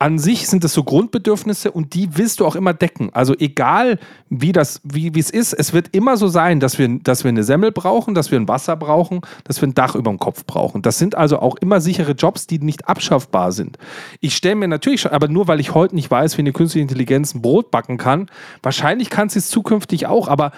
an 0.00 0.18
sich 0.18 0.48
sind 0.48 0.64
es 0.64 0.72
so 0.72 0.82
Grundbedürfnisse 0.82 1.70
und 1.70 1.92
die 1.92 2.16
willst 2.16 2.40
du 2.40 2.46
auch 2.46 2.56
immer 2.56 2.72
decken. 2.72 3.10
Also 3.12 3.34
egal, 3.38 3.98
wie 4.30 4.52
das, 4.52 4.80
wie 4.82 5.12
es 5.18 5.28
ist, 5.28 5.52
es 5.52 5.74
wird 5.74 5.94
immer 5.94 6.16
so 6.16 6.26
sein, 6.26 6.58
dass 6.58 6.78
wir, 6.78 6.88
dass 7.02 7.22
wir 7.22 7.28
eine 7.28 7.44
Semmel 7.44 7.70
brauchen, 7.70 8.14
dass 8.14 8.30
wir 8.30 8.40
ein 8.40 8.48
Wasser 8.48 8.76
brauchen, 8.76 9.20
dass 9.44 9.60
wir 9.60 9.68
ein 9.68 9.74
Dach 9.74 9.94
über 9.94 10.10
dem 10.10 10.18
Kopf 10.18 10.46
brauchen. 10.46 10.80
Das 10.80 10.98
sind 10.98 11.16
also 11.16 11.38
auch 11.40 11.56
immer 11.56 11.82
sichere 11.82 12.12
Jobs, 12.12 12.46
die 12.46 12.58
nicht 12.60 12.88
abschaffbar 12.88 13.52
sind. 13.52 13.76
Ich 14.20 14.34
stelle 14.34 14.54
mir 14.54 14.68
natürlich 14.68 15.02
schon, 15.02 15.12
aber 15.12 15.28
nur 15.28 15.48
weil 15.48 15.60
ich 15.60 15.74
heute 15.74 15.94
nicht 15.94 16.10
weiß, 16.10 16.38
wie 16.38 16.42
eine 16.42 16.52
künstliche 16.54 16.82
Intelligenz 16.82 17.34
ein 17.34 17.42
Brot 17.42 17.70
backen 17.70 17.98
kann, 17.98 18.30
wahrscheinlich 18.62 19.10
kann 19.10 19.28
sie 19.28 19.38
es 19.38 19.48
zukünftig 19.48 20.06
auch, 20.06 20.28
aber 20.28 20.52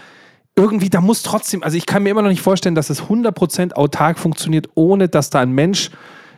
irgendwie, 0.55 0.89
da 0.89 1.01
muss 1.01 1.23
trotzdem, 1.23 1.65
also 1.65 1.77
ich 1.77 1.87
kann 1.87 2.05
mir 2.05 2.11
immer 2.11 2.23
noch 2.23 2.31
nicht 2.31 2.43
vorstellen, 2.43 2.77
dass 2.77 2.91
es 2.91 3.03
100% 3.03 3.73
autark 3.73 4.21
funktioniert, 4.21 4.69
ohne 4.77 5.09
dass 5.09 5.31
da 5.31 5.41
ein 5.41 5.51
Mensch 5.51 5.91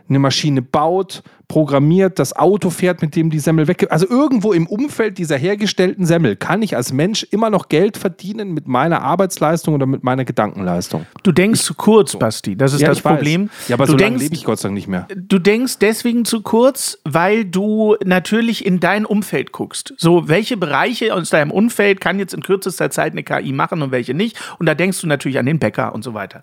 eine 0.08 0.18
Maschine 0.18 0.62
baut, 0.62 1.22
programmiert, 1.54 2.18
das 2.18 2.34
Auto 2.34 2.68
fährt, 2.68 3.00
mit 3.00 3.14
dem 3.14 3.30
die 3.30 3.38
Semmel 3.38 3.68
weg. 3.68 3.86
Also 3.90 4.08
irgendwo 4.10 4.52
im 4.52 4.66
Umfeld 4.66 5.18
dieser 5.18 5.36
hergestellten 5.36 6.04
Semmel 6.04 6.34
kann 6.34 6.62
ich 6.62 6.74
als 6.74 6.92
Mensch 6.92 7.22
immer 7.30 7.48
noch 7.48 7.68
Geld 7.68 7.96
verdienen 7.96 8.54
mit 8.54 8.66
meiner 8.66 9.02
Arbeitsleistung 9.02 9.72
oder 9.72 9.86
mit 9.86 10.02
meiner 10.02 10.24
Gedankenleistung. 10.24 11.06
Du 11.22 11.30
denkst 11.30 11.60
zu 11.60 11.74
kurz, 11.74 12.16
Basti. 12.16 12.56
Das 12.56 12.72
ist 12.72 12.80
Ja, 12.80 12.88
das 12.88 12.98
ich 12.98 13.04
weiß. 13.04 13.14
Problem. 13.14 13.50
Ja, 13.68 13.76
aber 13.76 13.86
du 13.86 13.92
so 13.92 13.98
lange 13.98 14.10
denkst, 14.10 14.22
lebe 14.24 14.34
ich 14.34 14.42
Gott 14.42 14.58
sei 14.58 14.66
Dank 14.66 14.74
nicht 14.74 14.88
mehr. 14.88 15.06
Du 15.14 15.38
denkst 15.38 15.78
deswegen 15.78 16.24
zu 16.24 16.42
kurz, 16.42 16.98
weil 17.04 17.44
du 17.44 17.94
natürlich 18.04 18.66
in 18.66 18.80
dein 18.80 19.06
Umfeld 19.06 19.52
guckst. 19.52 19.94
So, 19.96 20.26
welche 20.26 20.56
Bereiche 20.56 21.14
aus 21.14 21.30
deinem 21.30 21.52
Umfeld 21.52 22.00
kann 22.00 22.18
jetzt 22.18 22.34
in 22.34 22.42
kürzester 22.42 22.90
Zeit 22.90 23.12
eine 23.12 23.22
KI 23.22 23.52
machen 23.52 23.80
und 23.80 23.92
welche 23.92 24.12
nicht? 24.12 24.36
Und 24.58 24.66
da 24.66 24.74
denkst 24.74 25.00
du 25.00 25.06
natürlich 25.06 25.38
an 25.38 25.46
den 25.46 25.60
Bäcker 25.60 25.94
und 25.94 26.02
so 26.02 26.14
weiter. 26.14 26.42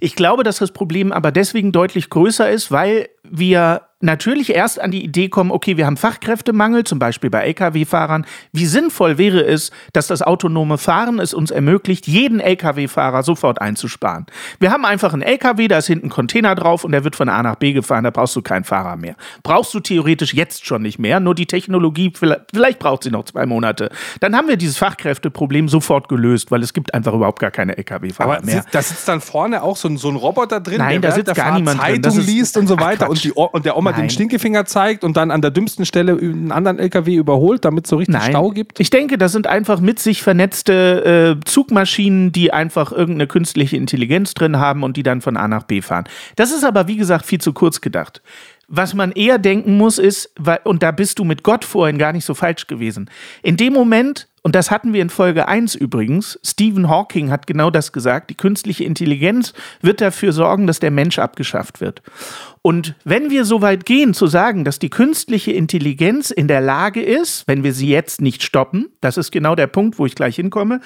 Ich 0.00 0.16
glaube, 0.16 0.42
dass 0.42 0.58
das 0.58 0.72
Problem 0.72 1.12
aber 1.12 1.30
deswegen 1.30 1.70
deutlich 1.70 2.10
größer 2.10 2.50
ist, 2.50 2.72
weil 2.72 3.08
wir 3.22 3.82
natürlich 4.00 4.54
erst 4.54 4.80
an 4.80 4.90
die 4.90 5.04
Idee 5.04 5.28
kommen, 5.28 5.50
okay, 5.50 5.76
wir 5.76 5.86
haben 5.86 5.96
Fachkräftemangel, 5.96 6.84
zum 6.84 6.98
Beispiel 6.98 7.30
bei 7.30 7.44
Lkw-Fahrern. 7.48 8.26
Wie 8.52 8.66
sinnvoll 8.66 9.18
wäre 9.18 9.40
es, 9.44 9.70
dass 9.92 10.06
das 10.06 10.22
autonome 10.22 10.78
Fahren 10.78 11.18
es 11.18 11.34
uns 11.34 11.50
ermöglicht, 11.50 12.06
jeden 12.06 12.38
Lkw-Fahrer 12.40 13.22
sofort 13.22 13.60
einzusparen? 13.60 14.26
Wir 14.60 14.70
haben 14.70 14.84
einfach 14.84 15.12
einen 15.12 15.22
Lkw, 15.22 15.68
da 15.68 15.78
ist 15.78 15.86
hinten 15.88 16.06
ein 16.06 16.10
Container 16.10 16.54
drauf 16.54 16.84
und 16.84 16.92
der 16.92 17.04
wird 17.04 17.16
von 17.16 17.28
A 17.28 17.42
nach 17.42 17.56
B 17.56 17.72
gefahren, 17.72 18.04
da 18.04 18.10
brauchst 18.10 18.36
du 18.36 18.42
keinen 18.42 18.64
Fahrer 18.64 18.96
mehr. 18.96 19.16
Brauchst 19.42 19.74
du 19.74 19.80
theoretisch 19.80 20.32
jetzt 20.34 20.64
schon 20.64 20.82
nicht 20.82 20.98
mehr, 20.98 21.18
nur 21.20 21.34
die 21.34 21.46
Technologie, 21.46 22.12
vielleicht, 22.16 22.42
vielleicht 22.54 22.78
braucht 22.78 23.02
sie 23.04 23.10
noch 23.10 23.24
zwei 23.24 23.46
Monate. 23.46 23.90
Dann 24.20 24.36
haben 24.36 24.46
wir 24.48 24.56
dieses 24.56 24.76
Fachkräfteproblem 24.78 25.68
sofort 25.68 26.08
gelöst, 26.08 26.50
weil 26.50 26.62
es 26.62 26.72
gibt 26.72 26.94
einfach 26.94 27.12
überhaupt 27.14 27.40
gar 27.40 27.50
keine 27.50 27.76
Lkw-Fahrer 27.76 28.44
mehr. 28.44 28.64
da 28.70 28.80
sitzt 28.82 29.08
dann 29.08 29.20
vorne 29.20 29.62
auch 29.62 29.76
so 29.76 29.88
ein, 29.88 29.96
so 29.96 30.08
ein 30.08 30.16
Roboter 30.16 30.60
drin, 30.60 30.78
Nein, 30.78 31.00
da 31.02 31.08
der 31.08 31.16
während 31.16 31.26
sitzt 31.26 31.36
der 31.36 31.44
gar 31.44 31.54
niemand 31.58 31.78
drin. 31.80 31.86
Zeitung 31.86 32.02
Das 32.02 32.16
ist- 32.16 32.26
liest 32.26 32.56
und 32.56 32.66
so 32.68 32.76
Ach, 32.76 32.80
weiter 32.82 33.06
Quatsch. 33.06 33.08
und, 33.10 33.24
die, 33.24 33.32
und 33.32 33.64
der 33.64 33.76
Oma 33.76 33.87
den 33.92 34.02
Nein. 34.02 34.10
Stinkefinger 34.10 34.64
zeigt 34.64 35.04
und 35.04 35.16
dann 35.16 35.30
an 35.30 35.42
der 35.42 35.50
dümmsten 35.50 35.84
Stelle 35.84 36.12
einen 36.12 36.52
anderen 36.52 36.78
LKW 36.78 37.14
überholt, 37.14 37.64
damit 37.64 37.84
es 37.84 37.90
so 37.90 37.96
richtig 37.96 38.14
Nein. 38.14 38.30
Stau 38.30 38.50
gibt. 38.50 38.80
Ich 38.80 38.90
denke, 38.90 39.18
das 39.18 39.32
sind 39.32 39.46
einfach 39.46 39.80
mit 39.80 39.98
sich 39.98 40.22
vernetzte 40.22 41.36
äh, 41.38 41.44
Zugmaschinen, 41.44 42.32
die 42.32 42.52
einfach 42.52 42.92
irgendeine 42.92 43.26
künstliche 43.26 43.76
Intelligenz 43.76 44.34
drin 44.34 44.58
haben 44.58 44.82
und 44.82 44.96
die 44.96 45.02
dann 45.02 45.20
von 45.20 45.36
A 45.36 45.48
nach 45.48 45.64
B 45.64 45.82
fahren. 45.82 46.04
Das 46.36 46.52
ist 46.52 46.64
aber, 46.64 46.88
wie 46.88 46.96
gesagt, 46.96 47.26
viel 47.26 47.40
zu 47.40 47.52
kurz 47.52 47.80
gedacht. 47.80 48.22
Was 48.68 48.92
man 48.92 49.12
eher 49.12 49.38
denken 49.38 49.78
muss, 49.78 49.98
ist, 49.98 50.30
weil, 50.38 50.60
und 50.64 50.82
da 50.82 50.90
bist 50.90 51.18
du 51.18 51.24
mit 51.24 51.42
Gott 51.42 51.64
vorhin 51.64 51.96
gar 51.96 52.12
nicht 52.12 52.26
so 52.26 52.34
falsch 52.34 52.66
gewesen. 52.66 53.10
In 53.42 53.56
dem 53.56 53.72
Moment, 53.72 54.28
und 54.48 54.54
das 54.54 54.70
hatten 54.70 54.94
wir 54.94 55.02
in 55.02 55.10
Folge 55.10 55.46
1 55.46 55.74
übrigens, 55.74 56.40
Stephen 56.42 56.88
Hawking 56.88 57.30
hat 57.30 57.46
genau 57.46 57.68
das 57.68 57.92
gesagt, 57.92 58.30
die 58.30 58.34
künstliche 58.34 58.82
Intelligenz 58.82 59.52
wird 59.82 60.00
dafür 60.00 60.32
sorgen, 60.32 60.66
dass 60.66 60.80
der 60.80 60.90
Mensch 60.90 61.18
abgeschafft 61.18 61.82
wird. 61.82 62.00
Und 62.62 62.94
wenn 63.04 63.28
wir 63.28 63.44
so 63.44 63.60
weit 63.60 63.84
gehen 63.84 64.14
zu 64.14 64.26
sagen, 64.26 64.64
dass 64.64 64.78
die 64.78 64.88
künstliche 64.88 65.52
Intelligenz 65.52 66.30
in 66.30 66.48
der 66.48 66.62
Lage 66.62 67.02
ist, 67.02 67.46
wenn 67.46 67.62
wir 67.62 67.74
sie 67.74 67.90
jetzt 67.90 68.22
nicht 68.22 68.42
stoppen, 68.42 68.88
das 69.02 69.18
ist 69.18 69.32
genau 69.32 69.54
der 69.54 69.66
Punkt, 69.66 69.98
wo 69.98 70.06
ich 70.06 70.14
gleich 70.14 70.36
hinkomme, 70.36 70.80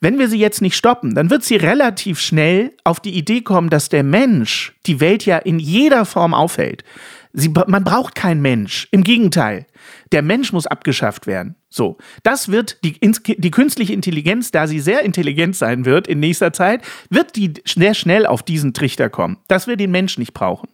wenn 0.00 0.18
wir 0.18 0.28
sie 0.28 0.40
jetzt 0.40 0.60
nicht 0.60 0.74
stoppen, 0.74 1.14
dann 1.14 1.30
wird 1.30 1.44
sie 1.44 1.54
relativ 1.54 2.18
schnell 2.18 2.72
auf 2.82 2.98
die 2.98 3.16
Idee 3.16 3.42
kommen, 3.42 3.70
dass 3.70 3.90
der 3.90 4.02
Mensch 4.02 4.74
die 4.86 4.98
Welt 4.98 5.24
ja 5.24 5.38
in 5.38 5.60
jeder 5.60 6.04
Form 6.04 6.34
aufhält. 6.34 6.82
Sie, 7.32 7.48
man 7.48 7.84
braucht 7.84 8.16
keinen 8.16 8.42
Mensch. 8.42 8.88
Im 8.90 9.04
Gegenteil. 9.04 9.66
Der 10.12 10.22
Mensch 10.22 10.52
muss 10.52 10.66
abgeschafft 10.66 11.26
werden. 11.26 11.56
So. 11.74 11.98
Das 12.22 12.50
wird 12.50 12.78
die, 12.84 13.00
die 13.00 13.50
künstliche 13.50 13.92
Intelligenz, 13.92 14.52
da 14.52 14.68
sie 14.68 14.78
sehr 14.78 15.02
intelligent 15.02 15.56
sein 15.56 15.84
wird 15.84 16.06
in 16.06 16.20
nächster 16.20 16.52
Zeit, 16.52 16.82
wird 17.10 17.34
die 17.34 17.54
sehr 17.66 17.94
schnell 17.94 18.26
auf 18.26 18.44
diesen 18.44 18.74
Trichter 18.74 19.10
kommen, 19.10 19.38
dass 19.48 19.66
wir 19.66 19.76
den 19.76 19.90
Mensch 19.90 20.16
nicht 20.16 20.34
brauchen. 20.34 20.68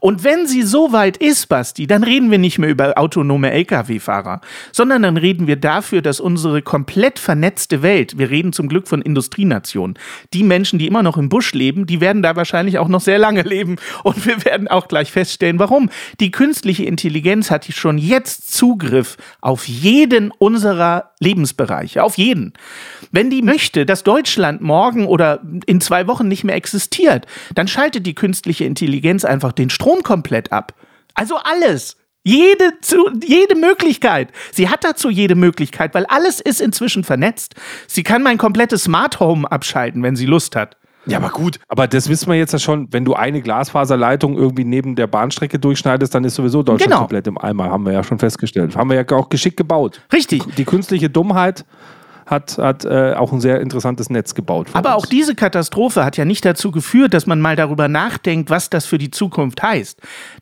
Und 0.00 0.24
wenn 0.24 0.46
sie 0.46 0.62
so 0.62 0.92
weit 0.92 1.18
ist, 1.18 1.50
Basti, 1.50 1.86
dann 1.86 2.02
reden 2.02 2.30
wir 2.30 2.38
nicht 2.38 2.58
mehr 2.58 2.70
über 2.70 2.96
autonome 2.96 3.50
Lkw-Fahrer, 3.50 4.40
sondern 4.72 5.02
dann 5.02 5.18
reden 5.18 5.46
wir 5.46 5.56
dafür, 5.56 6.00
dass 6.00 6.20
unsere 6.20 6.62
komplett 6.62 7.18
vernetzte 7.18 7.82
Welt, 7.82 8.16
wir 8.16 8.30
reden 8.30 8.54
zum 8.54 8.68
Glück 8.68 8.88
von 8.88 9.02
Industrienationen, 9.02 9.98
die 10.32 10.42
Menschen, 10.42 10.78
die 10.78 10.86
immer 10.86 11.02
noch 11.02 11.18
im 11.18 11.28
Busch 11.28 11.52
leben, 11.52 11.84
die 11.84 12.00
werden 12.00 12.22
da 12.22 12.34
wahrscheinlich 12.34 12.78
auch 12.78 12.88
noch 12.88 13.02
sehr 13.02 13.18
lange 13.18 13.42
leben. 13.42 13.76
Und 14.04 14.24
wir 14.24 14.44
werden 14.44 14.68
auch 14.68 14.88
gleich 14.88 15.12
feststellen, 15.12 15.58
warum. 15.58 15.90
Die 16.20 16.30
künstliche 16.30 16.84
Intelligenz 16.84 17.50
hat 17.50 17.66
schon 17.66 17.98
jetzt 17.98 18.54
Zugriff 18.56 19.16
auf 19.40 19.68
jeden 19.68 20.30
unserer 20.30 21.12
Lebensbereiche, 21.20 22.02
auf 22.02 22.16
jeden. 22.16 22.54
Wenn 23.10 23.30
die 23.30 23.42
möchte, 23.42 23.84
dass 23.84 24.02
Deutschland 24.02 24.62
morgen 24.62 25.06
oder 25.06 25.42
in 25.66 25.80
zwei 25.80 26.06
Wochen 26.06 26.26
nicht 26.26 26.42
mehr 26.42 26.56
existiert, 26.56 27.26
dann 27.54 27.68
schaltet 27.68 28.06
die 28.06 28.14
künstliche 28.14 28.64
Intelligenz 28.64 29.24
einfach 29.24 29.52
den 29.52 29.70
Strom 29.70 30.02
komplett 30.02 30.52
ab. 30.52 30.74
Also 31.14 31.36
alles. 31.36 31.96
Jede, 32.24 32.80
zu, 32.80 33.08
jede 33.24 33.54
Möglichkeit. 33.54 34.32
Sie 34.50 34.68
hat 34.68 34.82
dazu 34.82 35.10
jede 35.10 35.36
Möglichkeit, 35.36 35.94
weil 35.94 36.06
alles 36.06 36.40
ist 36.40 36.60
inzwischen 36.60 37.04
vernetzt. 37.04 37.54
Sie 37.86 38.02
kann 38.02 38.22
mein 38.22 38.36
komplettes 38.36 38.84
Smart 38.84 39.20
Home 39.20 39.48
abschalten, 39.48 40.02
wenn 40.02 40.16
sie 40.16 40.26
Lust 40.26 40.56
hat. 40.56 40.76
Ja, 41.06 41.18
aber 41.18 41.30
gut. 41.30 41.58
Aber 41.68 41.86
das 41.86 42.08
wissen 42.08 42.28
wir 42.28 42.36
jetzt 42.36 42.52
ja 42.52 42.58
schon, 42.58 42.88
wenn 42.92 43.04
du 43.04 43.14
eine 43.14 43.40
Glasfaserleitung 43.40 44.36
irgendwie 44.36 44.64
neben 44.64 44.96
der 44.96 45.06
Bahnstrecke 45.06 45.58
durchschneidest, 45.58 46.14
dann 46.14 46.24
ist 46.24 46.34
sowieso 46.34 46.62
Deutschland 46.62 46.90
Genau. 46.90 46.98
komplett 47.02 47.26
im 47.26 47.38
Eimer, 47.38 47.70
haben 47.70 47.84
wir 47.86 47.92
ja 47.92 48.02
schon 48.02 48.18
festgestellt. 48.18 48.76
Haben 48.76 48.90
wir 48.90 48.96
ja 48.96 49.16
auch 49.16 49.28
geschickt 49.28 49.56
gebaut. 49.56 50.00
Richtig. 50.12 50.42
Die 50.56 50.64
künstliche 50.64 51.08
Dummheit 51.10 51.64
hat, 52.26 52.58
hat 52.58 52.84
äh, 52.84 53.14
auch 53.14 53.32
ein 53.32 53.40
sehr 53.40 53.60
interessantes 53.60 54.10
Netz 54.10 54.34
gebaut. 54.34 54.66
Aber 54.72 54.96
uns. 54.96 55.04
auch 55.04 55.06
diese 55.08 55.36
Katastrophe 55.36 56.04
hat 56.04 56.16
ja 56.16 56.24
nicht 56.24 56.44
dazu 56.44 56.72
geführt, 56.72 57.14
dass 57.14 57.26
man 57.26 57.40
mal 57.40 57.54
darüber 57.54 57.86
nachdenkt, 57.86 58.50
was 58.50 58.68
das 58.68 58.84
für 58.84 58.98
die 58.98 59.12
Zukunft 59.12 59.62
heißt. 59.62 60.00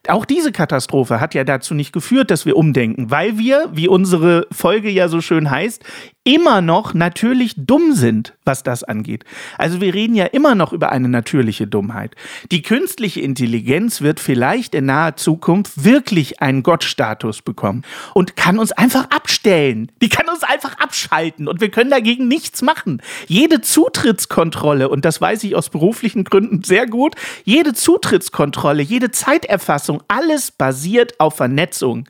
Auch 0.09 0.25
diese 0.25 0.51
Katastrophe 0.51 1.21
hat 1.21 1.35
ja 1.35 1.45
dazu 1.45 1.75
nicht 1.75 1.93
geführt, 1.93 2.31
dass 2.31 2.47
wir 2.47 2.57
umdenken, 2.57 3.11
weil 3.11 3.37
wir, 3.37 3.69
wie 3.73 3.87
unsere 3.89 4.47
Folge 4.51 4.89
ja 4.89 5.09
so 5.09 5.21
schön 5.21 5.51
heißt, 5.51 5.85
immer 6.25 6.63
noch 6.63 6.95
natürlich 6.95 7.55
dumm 7.57 7.93
sind, 7.93 8.33
was 8.45 8.63
das 8.63 8.83
angeht. 8.83 9.25
Also 9.59 9.83
wir 9.83 9.93
reden 9.93 10.15
ja 10.15 10.25
immer 10.25 10.55
noch 10.55 10.73
über 10.73 10.91
eine 10.91 11.09
natürliche 11.09 11.67
Dummheit. 11.67 12.17
Die 12.51 12.63
künstliche 12.63 13.21
Intelligenz 13.21 14.01
wird 14.01 14.21
vielleicht 14.21 14.75
in 14.75 14.87
naher 14.87 15.17
Zukunft 15.17 15.85
wirklich 15.85 16.41
einen 16.41 16.63
Gottstatus 16.63 17.43
bekommen 17.43 17.83
und 18.15 18.37
kann 18.37 18.59
uns 18.59 18.73
einfach 18.73 19.11
abstellen. 19.11 19.93
Die 20.01 20.09
kann 20.09 20.29
uns 20.29 20.43
einfach 20.43 20.79
abschalten 20.79 21.47
und 21.47 21.61
wir 21.61 21.71
können 21.71 21.91
dagegen 21.91 22.27
nichts 22.27 22.63
machen. 22.63 23.03
Jede 23.27 23.61
Zutrittskontrolle, 23.61 24.89
und 24.89 25.05
das 25.05 25.21
weiß 25.21 25.45
ich 25.45 25.55
aus 25.55 25.69
beruflichen 25.69 26.25
Gründen 26.25 26.65
sehr 26.65 26.87
gut, 26.87 27.15
jede 27.45 27.75
Zutrittskontrolle, 27.75 28.83
jede 28.83 29.11
Zeiterfassung, 29.11 30.03
alles 30.09 30.51
basiert 30.51 31.21
auf 31.21 31.37
Vernetzung. 31.37 32.09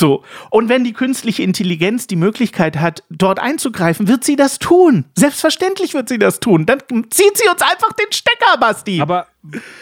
So, 0.00 0.24
und 0.48 0.70
wenn 0.70 0.82
die 0.82 0.94
künstliche 0.94 1.42
Intelligenz 1.42 2.06
die 2.06 2.16
Möglichkeit 2.16 2.78
hat, 2.78 3.04
dort 3.10 3.38
einzugreifen, 3.38 4.08
wird 4.08 4.24
sie 4.24 4.34
das 4.34 4.58
tun. 4.58 5.04
Selbstverständlich 5.14 5.92
wird 5.92 6.08
sie 6.08 6.18
das 6.18 6.40
tun. 6.40 6.64
Dann 6.64 6.78
zieht 7.10 7.36
sie 7.36 7.48
uns 7.50 7.60
einfach 7.60 7.92
den 7.92 8.10
Stecker, 8.10 8.58
Basti. 8.58 9.02
Aber 9.02 9.26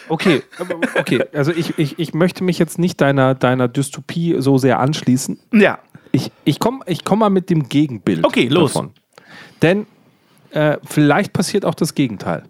okay, 0.09 0.43
okay. 0.95 1.23
Also 1.33 1.53
ich, 1.53 1.79
ich, 1.79 1.97
ich 1.99 2.13
möchte 2.13 2.43
mich 2.43 2.59
jetzt 2.59 2.79
nicht 2.79 2.99
deiner, 2.99 3.33
deiner 3.33 3.69
Dystopie 3.69 4.35
so 4.39 4.57
sehr 4.57 4.79
anschließen. 4.79 5.39
ja. 5.53 5.79
Ich, 6.11 6.31
ich 6.43 6.57
komme 6.59 6.79
ich 6.87 7.05
komm 7.05 7.19
mal 7.19 7.29
mit 7.29 7.51
dem 7.51 7.69
Gegenbild. 7.69 8.25
Okay, 8.25 8.47
los. 8.47 8.73
Davon. 8.73 8.93
Denn 9.61 9.85
äh, 10.49 10.77
vielleicht 10.83 11.33
passiert 11.33 11.65
auch 11.65 11.75
das 11.75 11.93
Gegenteil. 11.93 12.45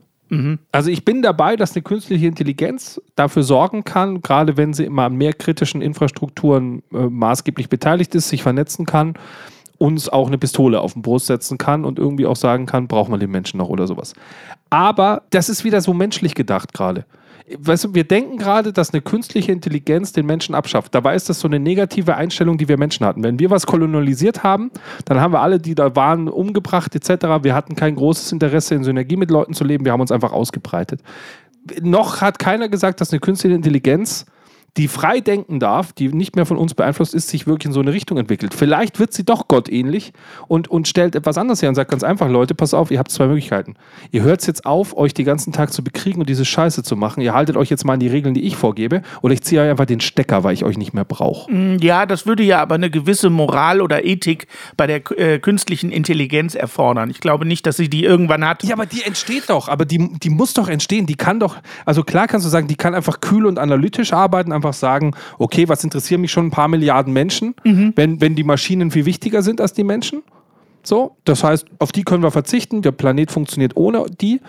Also 0.71 0.89
ich 0.89 1.05
bin 1.05 1.21
dabei, 1.21 1.55
dass 1.55 1.75
eine 1.75 1.81
künstliche 1.81 2.27
Intelligenz 2.27 3.01
dafür 3.15 3.43
sorgen 3.43 3.83
kann, 3.83 4.21
gerade 4.21 4.57
wenn 4.57 4.73
sie 4.73 4.85
immer 4.85 5.03
an 5.03 5.15
mehr 5.15 5.33
kritischen 5.33 5.81
Infrastrukturen 5.81 6.83
äh, 6.93 6.97
maßgeblich 6.97 7.69
beteiligt 7.69 8.13
ist, 8.15 8.29
sich 8.29 8.43
vernetzen 8.43 8.85
kann, 8.85 9.15
uns 9.79 10.09
auch 10.09 10.27
eine 10.27 10.37
Pistole 10.37 10.81
auf 10.81 10.93
den 10.93 11.01
Brust 11.01 11.27
setzen 11.27 11.57
kann 11.57 11.85
und 11.85 11.97
irgendwie 11.97 12.25
auch 12.25 12.35
sagen 12.35 12.65
kann, 12.65 12.87
braucht 12.87 13.09
man 13.09 13.19
den 13.19 13.31
Menschen 13.31 13.57
noch 13.57 13.69
oder 13.69 13.87
sowas. 13.87 14.13
Aber 14.69 15.23
das 15.31 15.49
ist 15.49 15.63
wieder 15.63 15.81
so 15.81 15.93
menschlich 15.93 16.35
gedacht 16.35 16.73
gerade. 16.73 17.05
Weißt 17.57 17.85
du, 17.85 17.95
wir 17.95 18.03
denken 18.03 18.37
gerade, 18.37 18.71
dass 18.71 18.93
eine 18.93 19.01
künstliche 19.01 19.51
Intelligenz 19.51 20.11
den 20.11 20.25
Menschen 20.25 20.53
abschafft. 20.53 20.93
Dabei 20.93 21.15
ist 21.15 21.29
das 21.29 21.39
so 21.39 21.47
eine 21.47 21.59
negative 21.59 22.15
Einstellung, 22.15 22.57
die 22.57 22.67
wir 22.67 22.77
Menschen 22.77 23.05
hatten. 23.05 23.23
Wenn 23.23 23.39
wir 23.39 23.49
was 23.49 23.65
kolonialisiert 23.65 24.43
haben, 24.43 24.71
dann 25.05 25.19
haben 25.19 25.33
wir 25.33 25.41
alle, 25.41 25.59
die 25.59 25.73
da 25.73 25.95
waren, 25.95 26.27
umgebracht 26.27 26.93
etc. 26.95 27.43
Wir 27.43 27.55
hatten 27.55 27.75
kein 27.75 27.95
großes 27.95 28.31
Interesse, 28.31 28.75
in 28.75 28.83
Synergie 28.83 29.15
mit 29.15 29.31
Leuten 29.31 29.53
zu 29.53 29.63
leben. 29.63 29.85
Wir 29.85 29.93
haben 29.93 30.01
uns 30.01 30.11
einfach 30.11 30.31
ausgebreitet. 30.31 31.01
Noch 31.81 32.21
hat 32.21 32.39
keiner 32.39 32.69
gesagt, 32.69 33.01
dass 33.01 33.11
eine 33.11 33.19
künstliche 33.19 33.55
Intelligenz 33.55 34.25
die 34.77 34.87
frei 34.87 35.19
denken 35.19 35.59
darf, 35.59 35.93
die 35.93 36.09
nicht 36.09 36.35
mehr 36.35 36.45
von 36.45 36.57
uns 36.57 36.73
beeinflusst 36.73 37.13
ist, 37.13 37.29
sich 37.29 37.47
wirklich 37.47 37.67
in 37.67 37.73
so 37.73 37.79
eine 37.79 37.93
Richtung 37.93 38.17
entwickelt. 38.17 38.53
Vielleicht 38.53 38.99
wird 38.99 39.13
sie 39.13 39.23
doch 39.23 39.47
gottähnlich 39.47 40.13
und, 40.47 40.67
und 40.67 40.87
stellt 40.87 41.15
etwas 41.15 41.37
anderes 41.37 41.61
her 41.61 41.69
und 41.69 41.75
sagt 41.75 41.91
ganz 41.91 42.03
einfach, 42.03 42.29
Leute, 42.29 42.55
pass 42.55 42.73
auf, 42.73 42.91
ihr 42.91 42.99
habt 42.99 43.11
zwei 43.11 43.27
Möglichkeiten. 43.27 43.75
Ihr 44.11 44.23
hört 44.23 44.45
jetzt 44.47 44.65
auf, 44.65 44.95
euch 44.95 45.13
die 45.13 45.23
ganzen 45.23 45.53
Tag 45.53 45.73
zu 45.73 45.83
bekriegen 45.83 46.19
und 46.19 46.29
diese 46.29 46.45
Scheiße 46.45 46.83
zu 46.83 46.95
machen. 46.95 47.21
Ihr 47.21 47.33
haltet 47.33 47.57
euch 47.57 47.69
jetzt 47.69 47.85
mal 47.85 47.93
an 47.93 47.99
die 47.99 48.07
Regeln, 48.07 48.33
die 48.33 48.41
ich 48.41 48.55
vorgebe, 48.55 49.01
oder 49.21 49.33
ich 49.33 49.41
ziehe 49.41 49.61
euch 49.61 49.69
einfach 49.69 49.85
den 49.85 49.99
Stecker, 49.99 50.43
weil 50.43 50.53
ich 50.53 50.63
euch 50.63 50.77
nicht 50.77 50.93
mehr 50.93 51.05
brauche. 51.05 51.51
Ja, 51.81 52.05
das 52.05 52.25
würde 52.25 52.43
ja 52.43 52.61
aber 52.61 52.75
eine 52.75 52.89
gewisse 52.89 53.29
Moral 53.29 53.81
oder 53.81 54.05
Ethik 54.05 54.47
bei 54.77 54.87
der 54.87 55.01
äh, 55.17 55.39
künstlichen 55.39 55.91
Intelligenz 55.91 56.55
erfordern. 56.55 57.09
Ich 57.09 57.19
glaube 57.19 57.45
nicht, 57.45 57.65
dass 57.65 57.77
sie 57.77 57.89
die 57.89 58.03
irgendwann 58.03 58.45
hat. 58.45 58.63
Ja, 58.63 58.75
aber 58.75 58.85
die 58.85 59.03
entsteht 59.03 59.49
doch, 59.49 59.67
aber 59.67 59.85
die, 59.85 60.11
die 60.19 60.29
muss 60.29 60.53
doch 60.53 60.67
entstehen. 60.67 61.05
Die 61.05 61.15
kann 61.15 61.39
doch, 61.39 61.57
also 61.85 62.03
klar 62.03 62.27
kannst 62.27 62.45
du 62.45 62.49
sagen, 62.49 62.67
die 62.67 62.75
kann 62.75 62.95
einfach 62.95 63.21
kühl 63.21 63.45
und 63.45 63.59
analytisch 63.59 64.13
arbeiten, 64.13 64.51
einfach 64.59 64.73
sagen, 64.73 65.11
okay, 65.37 65.67
was 65.67 65.83
interessieren 65.83 66.21
mich 66.21 66.31
schon 66.31 66.47
ein 66.47 66.51
paar 66.51 66.67
Milliarden 66.67 67.13
Menschen, 67.13 67.55
Mhm. 67.63 67.93
wenn, 67.95 68.21
wenn 68.21 68.35
die 68.35 68.43
Maschinen 68.43 68.91
viel 68.91 69.05
wichtiger 69.05 69.41
sind 69.41 69.59
als 69.61 69.73
die 69.73 69.83
Menschen? 69.83 70.21
So, 70.83 71.17
das 71.25 71.43
heißt, 71.43 71.65
auf 71.79 71.91
die 71.91 72.03
können 72.03 72.23
wir 72.23 72.31
verzichten. 72.31 72.81
Der 72.81 72.91
Planet 72.91 73.31
funktioniert 73.31 73.75
ohne 73.75 74.05
die. 74.21 74.39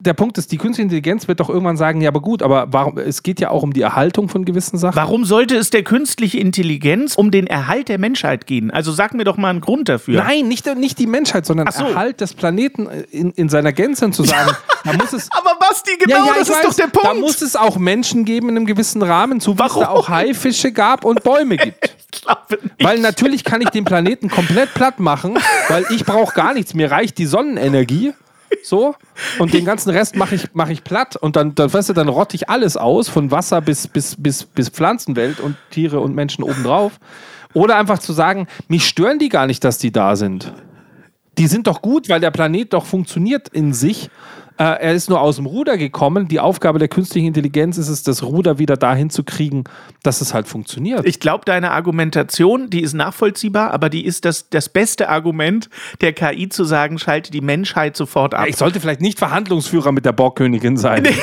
Der 0.00 0.12
Punkt 0.12 0.38
ist, 0.38 0.50
die 0.52 0.58
künstliche 0.58 0.84
Intelligenz 0.84 1.28
wird 1.28 1.40
doch 1.40 1.48
irgendwann 1.48 1.76
sagen, 1.76 2.00
ja, 2.00 2.08
aber 2.08 2.20
gut, 2.20 2.42
aber 2.42 2.66
warum, 2.70 2.98
es 2.98 3.22
geht 3.22 3.40
ja 3.40 3.50
auch 3.50 3.62
um 3.62 3.72
die 3.72 3.82
Erhaltung 3.82 4.28
von 4.28 4.44
gewissen 4.44 4.76
Sachen. 4.76 4.96
Warum 4.96 5.24
sollte 5.24 5.56
es 5.56 5.70
der 5.70 5.84
künstliche 5.84 6.38
Intelligenz 6.38 7.14
um 7.14 7.30
den 7.30 7.46
Erhalt 7.46 7.88
der 7.88 7.98
Menschheit 7.98 8.46
gehen? 8.46 8.70
Also 8.70 8.92
sag 8.92 9.14
mir 9.14 9.24
doch 9.24 9.36
mal 9.36 9.50
einen 9.50 9.60
Grund 9.60 9.88
dafür. 9.88 10.22
Nein, 10.22 10.48
nicht, 10.48 10.66
nicht 10.76 10.98
die 10.98 11.06
Menschheit, 11.06 11.46
sondern 11.46 11.70
so. 11.70 11.84
Erhalt 11.84 12.20
des 12.20 12.34
Planeten 12.34 12.88
in, 13.10 13.30
in 13.32 13.48
seiner 13.48 13.72
Gänze 13.72 14.10
zu 14.10 14.24
sagen, 14.24 14.50
da 14.84 14.92
muss 14.92 15.12
es. 15.12 15.28
Aber 15.38 15.58
Basti, 15.58 15.92
genau 15.98 16.26
das 16.26 16.48
ich 16.48 16.54
ist 16.54 16.64
doch 16.64 16.74
der 16.74 16.88
Punkt. 16.88 17.06
Da 17.06 17.14
muss 17.14 17.42
es 17.42 17.56
auch 17.56 17.78
Menschen 17.78 18.24
geben 18.24 18.48
in 18.48 18.56
einem 18.56 18.66
gewissen 18.66 19.02
Rahmen, 19.02 19.40
so 19.40 19.58
wie 19.58 19.62
es 19.62 19.72
da 19.72 19.80
Warum? 19.80 19.84
auch 19.84 20.08
Haifische 20.08 20.72
gab 20.72 21.04
und 21.04 21.22
Bäume 21.22 21.56
gibt. 21.56 21.84
ich 22.12 22.20
glaube 22.22 22.58
nicht. 22.62 22.82
Weil 22.82 22.98
natürlich 22.98 23.44
kann 23.44 23.60
ich 23.60 23.70
den 23.70 23.84
Planeten 23.84 24.28
komplett 24.28 24.74
platt 24.74 25.00
machen, 25.00 25.38
weil 25.68 25.86
ich 25.90 26.04
brauche 26.04 26.34
gar 26.34 26.54
nichts. 26.54 26.74
Mir 26.74 26.90
reicht 26.90 27.18
die 27.18 27.26
Sonnenenergie. 27.26 28.12
So. 28.62 28.94
Und 29.38 29.52
den 29.52 29.64
ganzen 29.64 29.90
Rest 29.90 30.16
mache 30.16 30.34
ich, 30.34 30.48
mach 30.54 30.68
ich 30.68 30.84
platt. 30.84 31.16
Und 31.16 31.36
dann, 31.36 31.54
dann, 31.54 31.72
weißt 31.72 31.90
du, 31.90 31.92
dann 31.92 32.08
rotte 32.08 32.34
ich 32.34 32.48
alles 32.48 32.76
aus, 32.76 33.08
von 33.08 33.30
Wasser 33.30 33.60
bis, 33.60 33.86
bis, 33.86 34.16
bis, 34.16 34.44
bis 34.44 34.68
Pflanzenwelt 34.70 35.40
und 35.40 35.56
Tiere 35.70 36.00
und 36.00 36.14
Menschen 36.14 36.42
obendrauf. 36.44 36.98
Oder 37.52 37.76
einfach 37.76 37.98
zu 37.98 38.12
sagen, 38.12 38.48
mich 38.68 38.86
stören 38.86 39.18
die 39.18 39.28
gar 39.28 39.46
nicht, 39.46 39.62
dass 39.64 39.78
die 39.78 39.92
da 39.92 40.16
sind. 40.16 40.52
Die 41.38 41.46
sind 41.46 41.66
doch 41.66 41.82
gut, 41.82 42.08
weil 42.08 42.20
der 42.20 42.30
Planet 42.30 42.72
doch 42.72 42.86
funktioniert 42.86 43.48
in 43.48 43.72
sich. 43.72 44.10
Äh, 44.56 44.64
er 44.64 44.94
ist 44.94 45.10
nur 45.10 45.20
aus 45.20 45.36
dem 45.36 45.46
Ruder 45.46 45.76
gekommen. 45.76 46.28
Die 46.28 46.38
Aufgabe 46.38 46.78
der 46.78 46.88
künstlichen 46.88 47.26
Intelligenz 47.26 47.76
ist 47.76 47.88
es, 47.88 48.04
das 48.04 48.22
Ruder 48.22 48.58
wieder 48.58 48.76
dahin 48.76 49.10
zu 49.10 49.24
kriegen, 49.24 49.64
dass 50.02 50.20
es 50.20 50.32
halt 50.32 50.46
funktioniert. 50.46 51.04
Ich 51.06 51.18
glaube, 51.18 51.44
deine 51.44 51.72
Argumentation, 51.72 52.70
die 52.70 52.82
ist 52.82 52.92
nachvollziehbar, 52.92 53.72
aber 53.72 53.90
die 53.90 54.04
ist 54.04 54.24
das, 54.24 54.48
das 54.50 54.68
beste 54.68 55.08
Argument 55.08 55.68
der 56.00 56.12
KI 56.12 56.48
zu 56.48 56.64
sagen, 56.64 56.98
schalte 56.98 57.32
die 57.32 57.40
Menschheit 57.40 57.96
sofort 57.96 58.34
ab. 58.34 58.42
Ja, 58.42 58.46
ich 58.46 58.56
sollte 58.56 58.78
vielleicht 58.78 59.00
nicht 59.00 59.18
Verhandlungsführer 59.18 59.90
mit 59.90 60.04
der 60.04 60.12
Borgkönigin 60.12 60.76
sein. 60.76 61.08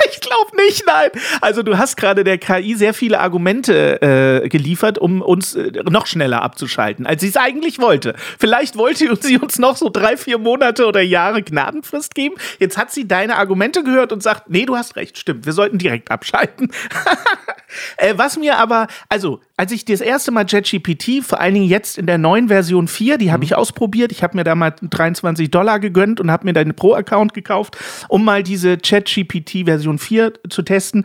Ich 0.10 0.20
glaube 0.20 0.56
nicht, 0.56 0.84
nein. 0.86 1.10
Also 1.40 1.62
du 1.62 1.78
hast 1.78 1.96
gerade 1.96 2.24
der 2.24 2.38
KI 2.38 2.74
sehr 2.74 2.94
viele 2.94 3.20
Argumente 3.20 4.00
äh, 4.02 4.48
geliefert, 4.48 4.98
um 4.98 5.22
uns 5.22 5.54
äh, 5.54 5.70
noch 5.88 6.06
schneller 6.06 6.42
abzuschalten, 6.42 7.06
als 7.06 7.20
sie 7.20 7.28
es 7.28 7.36
eigentlich 7.36 7.80
wollte. 7.80 8.14
Vielleicht 8.38 8.76
wollte 8.76 9.16
sie 9.20 9.38
uns 9.38 9.58
noch 9.58 9.76
so 9.76 9.88
drei, 9.88 10.16
vier 10.16 10.38
Monate 10.38 10.86
oder 10.86 11.00
Jahre 11.00 11.42
Gnadenfrist 11.42 12.14
geben. 12.14 12.36
Jetzt 12.58 12.76
hat 12.76 12.90
sie 12.90 13.06
deine 13.06 13.36
Argumente 13.36 13.82
gehört 13.82 14.12
und 14.12 14.22
sagt, 14.22 14.50
nee, 14.50 14.66
du 14.66 14.76
hast 14.76 14.96
recht, 14.96 15.18
stimmt, 15.18 15.46
wir 15.46 15.52
sollten 15.52 15.78
direkt 15.78 16.10
abschalten. 16.10 16.70
äh, 17.96 18.14
was 18.16 18.36
mir 18.36 18.58
aber, 18.58 18.86
also 19.08 19.40
als 19.56 19.72
ich 19.72 19.84
das 19.84 20.00
erste 20.00 20.30
Mal 20.30 20.46
JetGPT, 20.48 21.22
vor 21.22 21.40
allen 21.40 21.54
Dingen 21.54 21.68
jetzt 21.68 21.98
in 21.98 22.06
der 22.06 22.18
neuen 22.18 22.48
Version 22.48 22.88
4, 22.88 23.18
die 23.18 23.32
habe 23.32 23.44
ich 23.44 23.54
ausprobiert. 23.54 24.12
Ich 24.12 24.22
habe 24.22 24.36
mir 24.36 24.44
da 24.44 24.54
mal 24.54 24.74
23 24.82 25.50
Dollar 25.50 25.80
gegönnt 25.80 26.20
und 26.20 26.30
habe 26.30 26.44
mir 26.44 26.52
da 26.52 26.60
einen 26.60 26.74
Pro-Account 26.74 27.34
gekauft, 27.34 27.76
um 28.08 28.24
mal 28.24 28.42
diese 28.42 28.78
JetGPT 28.82 29.64
Version 29.66 29.98
4 29.98 30.32
zu 30.48 30.62
testen. 30.62 31.04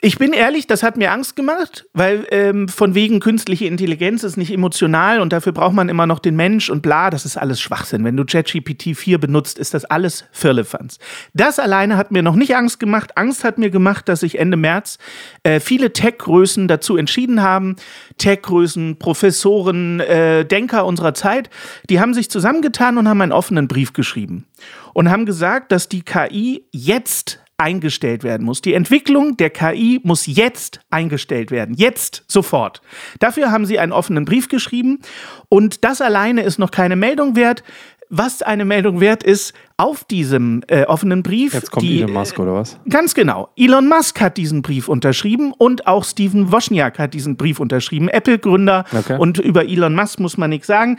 Ich 0.00 0.18
bin 0.18 0.32
ehrlich, 0.32 0.66
das 0.66 0.82
hat 0.82 0.96
mir 0.96 1.12
Angst 1.12 1.36
gemacht, 1.36 1.86
weil 1.92 2.26
ähm, 2.30 2.68
von 2.68 2.94
wegen 2.94 3.20
künstliche 3.20 3.66
Intelligenz 3.66 4.22
ist 4.22 4.36
nicht 4.36 4.52
emotional 4.52 5.20
und 5.20 5.32
dafür 5.32 5.52
braucht 5.52 5.74
man 5.74 5.88
immer 5.88 6.06
noch 6.06 6.18
den 6.18 6.36
Mensch 6.36 6.70
und 6.70 6.82
bla, 6.82 7.10
das 7.10 7.24
ist 7.24 7.36
alles 7.36 7.60
Schwachsinn. 7.60 8.04
Wenn 8.04 8.16
du 8.16 8.24
ChatGPT 8.24 8.96
4 8.96 9.18
benutzt, 9.18 9.58
ist 9.58 9.74
das 9.74 9.84
alles 9.84 10.24
Firlefanz. 10.32 10.98
Das 11.32 11.58
alleine 11.58 11.96
hat 11.96 12.10
mir 12.10 12.22
noch 12.22 12.34
nicht 12.34 12.56
Angst 12.56 12.80
gemacht. 12.80 13.16
Angst 13.16 13.44
hat 13.44 13.58
mir 13.58 13.70
gemacht, 13.70 14.08
dass 14.08 14.20
sich 14.20 14.38
Ende 14.38 14.56
März 14.56 14.98
äh, 15.42 15.60
viele 15.60 15.92
Tech-Größen 15.92 16.68
dazu 16.68 16.96
entschieden 16.96 17.42
haben, 17.42 17.76
Tech-Größen, 18.18 18.98
Professoren, 18.98 20.00
äh, 20.00 20.44
Denker 20.44 20.86
unserer 20.86 21.14
Zeit, 21.14 21.50
die 21.88 22.00
haben 22.00 22.14
sich 22.14 22.30
zusammengetan 22.30 22.98
und 22.98 23.08
haben 23.08 23.20
einen 23.20 23.32
offenen 23.32 23.68
Brief 23.68 23.92
geschrieben 23.92 24.46
und 24.94 25.10
haben 25.10 25.26
gesagt, 25.26 25.72
dass 25.72 25.88
die 25.88 26.02
KI 26.02 26.64
jetzt 26.72 27.43
eingestellt 27.58 28.24
werden 28.24 28.44
muss. 28.44 28.62
Die 28.62 28.74
Entwicklung 28.74 29.36
der 29.36 29.50
KI 29.50 30.00
muss 30.02 30.26
jetzt 30.26 30.80
eingestellt 30.90 31.50
werden. 31.50 31.74
Jetzt, 31.74 32.24
sofort. 32.26 32.80
Dafür 33.20 33.50
haben 33.50 33.66
sie 33.66 33.78
einen 33.78 33.92
offenen 33.92 34.24
Brief 34.24 34.48
geschrieben 34.48 35.00
und 35.48 35.84
das 35.84 36.00
alleine 36.00 36.42
ist 36.42 36.58
noch 36.58 36.70
keine 36.70 36.96
Meldung 36.96 37.36
wert. 37.36 37.62
Was 38.10 38.42
eine 38.42 38.64
Meldung 38.64 39.00
wert 39.00 39.22
ist, 39.22 39.54
auf 39.76 40.04
diesem 40.04 40.62
äh, 40.68 40.84
offenen 40.84 41.22
Brief. 41.22 41.54
Jetzt 41.54 41.72
kommt 41.72 41.84
die, 41.84 41.98
Elon 41.98 42.12
Musk 42.12 42.38
oder 42.38 42.54
was? 42.54 42.78
Ganz 42.88 43.14
genau. 43.14 43.48
Elon 43.56 43.88
Musk 43.88 44.20
hat 44.20 44.36
diesen 44.36 44.62
Brief 44.62 44.88
unterschrieben 44.88 45.52
und 45.56 45.86
auch 45.86 46.04
Steven 46.04 46.52
Wozniak 46.52 46.98
hat 46.98 47.14
diesen 47.14 47.36
Brief 47.36 47.60
unterschrieben. 47.60 48.08
Apple-Gründer. 48.08 48.84
Okay. 48.96 49.16
Und 49.18 49.38
über 49.38 49.64
Elon 49.66 49.94
Musk 49.94 50.20
muss 50.20 50.36
man 50.36 50.50
nichts 50.50 50.66
sagen. 50.66 50.98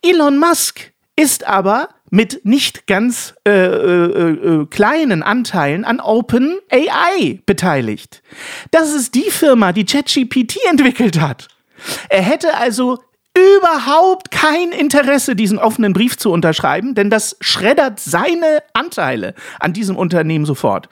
Elon 0.00 0.38
Musk 0.38 0.92
ist 1.16 1.46
aber 1.46 1.88
mit 2.14 2.44
nicht 2.44 2.86
ganz 2.86 3.34
äh, 3.44 3.50
äh, 3.50 4.30
äh, 4.30 4.66
kleinen 4.66 5.24
Anteilen 5.24 5.84
an 5.84 5.98
Open 5.98 6.60
AI 6.70 7.40
beteiligt. 7.44 8.22
Das 8.70 8.94
ist 8.94 9.16
die 9.16 9.32
Firma, 9.32 9.72
die 9.72 9.84
ChatGPT 9.84 10.58
entwickelt 10.70 11.20
hat. 11.20 11.48
Er 12.08 12.22
hätte 12.22 12.56
also 12.56 13.00
überhaupt 13.36 14.30
kein 14.30 14.70
Interesse, 14.70 15.34
diesen 15.34 15.58
offenen 15.58 15.92
Brief 15.92 16.16
zu 16.16 16.30
unterschreiben, 16.30 16.94
denn 16.94 17.10
das 17.10 17.36
schreddert 17.40 17.98
seine 17.98 18.62
Anteile 18.74 19.34
an 19.58 19.72
diesem 19.72 19.96
Unternehmen 19.96 20.44
sofort. 20.44 20.88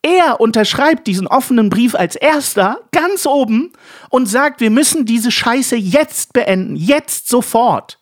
Er 0.00 0.40
unterschreibt 0.40 1.06
diesen 1.06 1.26
offenen 1.26 1.68
Brief 1.68 1.94
als 1.94 2.16
erster 2.16 2.80
ganz 2.92 3.26
oben 3.26 3.74
und 4.08 4.24
sagt, 4.24 4.62
wir 4.62 4.70
müssen 4.70 5.04
diese 5.04 5.30
Scheiße 5.30 5.76
jetzt 5.76 6.32
beenden, 6.32 6.76
jetzt 6.76 7.28
sofort. 7.28 7.98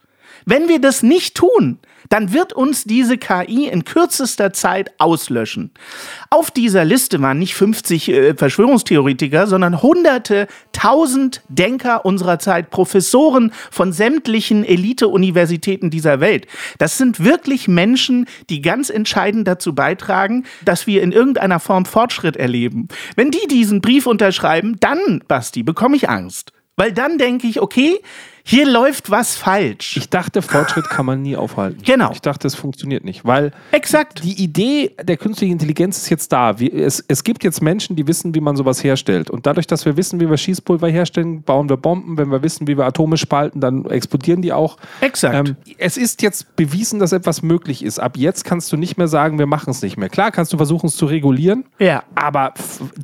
Wenn 0.47 0.69
wir 0.69 0.81
das 0.81 1.03
nicht 1.03 1.35
tun, 1.35 1.81
dann 2.11 2.33
wird 2.33 2.53
uns 2.53 2.85
diese 2.85 3.17
KI 3.17 3.69
in 3.69 3.85
kürzester 3.85 4.53
Zeit 4.53 4.91
auslöschen. 4.99 5.71
Auf 6.29 6.51
dieser 6.51 6.85
Liste 6.85 7.23
waren 7.23 7.39
nicht 7.39 7.55
50 7.55 8.09
äh, 8.09 8.35
Verschwörungstheoretiker, 8.35 9.47
sondern 9.47 9.81
hunderte, 9.81 10.47
tausend 10.73 11.43
Denker 11.49 12.05
unserer 12.05 12.39
Zeit, 12.39 12.71
Professoren 12.71 13.53
von 13.71 13.93
sämtlichen 13.93 14.65
Elite-Universitäten 14.65 15.91
dieser 15.91 16.21
Welt. 16.21 16.47
Das 16.79 16.99
sind 16.99 17.25
wirklich 17.25 17.69
Menschen, 17.69 18.27
die 18.51 18.61
ganz 18.61 18.91
entscheidend 18.91 19.47
dazu 19.47 19.75
beitragen, 19.75 20.45
dass 20.65 20.87
wir 20.87 21.03
in 21.03 21.13
irgendeiner 21.13 21.61
Form 21.61 21.87
Fortschritt 21.87 22.37
erleben. 22.37 22.89
Wenn 23.15 23.31
die 23.31 23.47
diesen 23.49 23.81
Brief 23.81 24.07
unterschreiben, 24.07 24.77
dann, 24.81 25.23
Basti, 25.29 25.63
bekomme 25.63 25.97
ich 25.97 26.09
Angst. 26.09 26.53
Weil 26.77 26.93
dann 26.93 27.19
denke 27.19 27.47
ich, 27.47 27.61
okay, 27.61 28.01
hier 28.51 28.69
läuft 28.69 29.13
was 29.13 29.37
falsch. 29.37 29.97
Ich 29.97 30.11
dachte, 30.11 30.43
Fortschritt 30.43 30.91
kann 30.91 31.07
man 31.07 31.23
nie 31.23 31.37
aufhalten. 31.37 31.83
Genau. 31.85 32.11
Ich 32.11 32.21
dachte, 32.21 32.49
es 32.49 32.57
funktioniert 32.57 33.05
nicht, 33.05 33.25
weil 33.25 33.53
Exakt. 33.71 34.25
die 34.25 34.43
Idee 34.43 34.91
der 35.01 35.17
künstlichen 35.17 35.53
Intelligenz 35.53 35.99
ist 35.99 36.09
jetzt 36.09 36.33
da. 36.33 36.51
Es, 36.51 37.05
es 37.07 37.23
gibt 37.23 37.45
jetzt 37.45 37.63
Menschen, 37.63 37.95
die 37.95 38.09
wissen, 38.09 38.35
wie 38.35 38.41
man 38.41 38.57
sowas 38.57 38.83
herstellt. 38.83 39.31
Und 39.31 39.47
dadurch, 39.47 39.69
dass 39.69 39.87
wir 39.87 39.97
wissen, 39.97 40.19
wie 40.19 40.29
wir 40.29 40.37
Schießpulver 40.37 40.89
herstellen, 40.89 41.45
bauen 41.45 41.69
wir 41.69 41.77
Bomben. 41.77 42.19
Wenn 42.19 42.33
wir 42.33 42.43
wissen, 42.43 42.67
wie 42.67 42.77
wir 42.77 42.87
Atome 42.87 43.19
spalten, 43.19 43.61
dann 43.61 43.85
explodieren 43.85 44.43
die 44.43 44.53
auch. 44.53 44.79
Exakt. 45.01 45.51
Ähm, 45.51 45.57
es 45.79 45.97
ist 45.97 46.21
jetzt 46.21 46.57
bewiesen, 46.57 46.99
dass 46.99 47.13
etwas 47.13 47.43
möglich 47.43 47.85
ist. 47.85 48.01
Ab 48.01 48.17
jetzt 48.17 48.45
kannst 48.45 48.73
du 48.73 48.77
nicht 48.77 48.99
mehr 48.99 49.07
sagen, 49.07 49.39
wir 49.39 49.47
machen 49.47 49.71
es 49.71 49.81
nicht 49.81 49.97
mehr. 49.97 50.09
Klar 50.09 50.33
kannst 50.33 50.53
du 50.53 50.57
versuchen, 50.57 50.89
es 50.89 50.97
zu 50.97 51.07
regulieren. 51.07 51.67
Ja. 51.79 52.03
Aber 52.17 52.55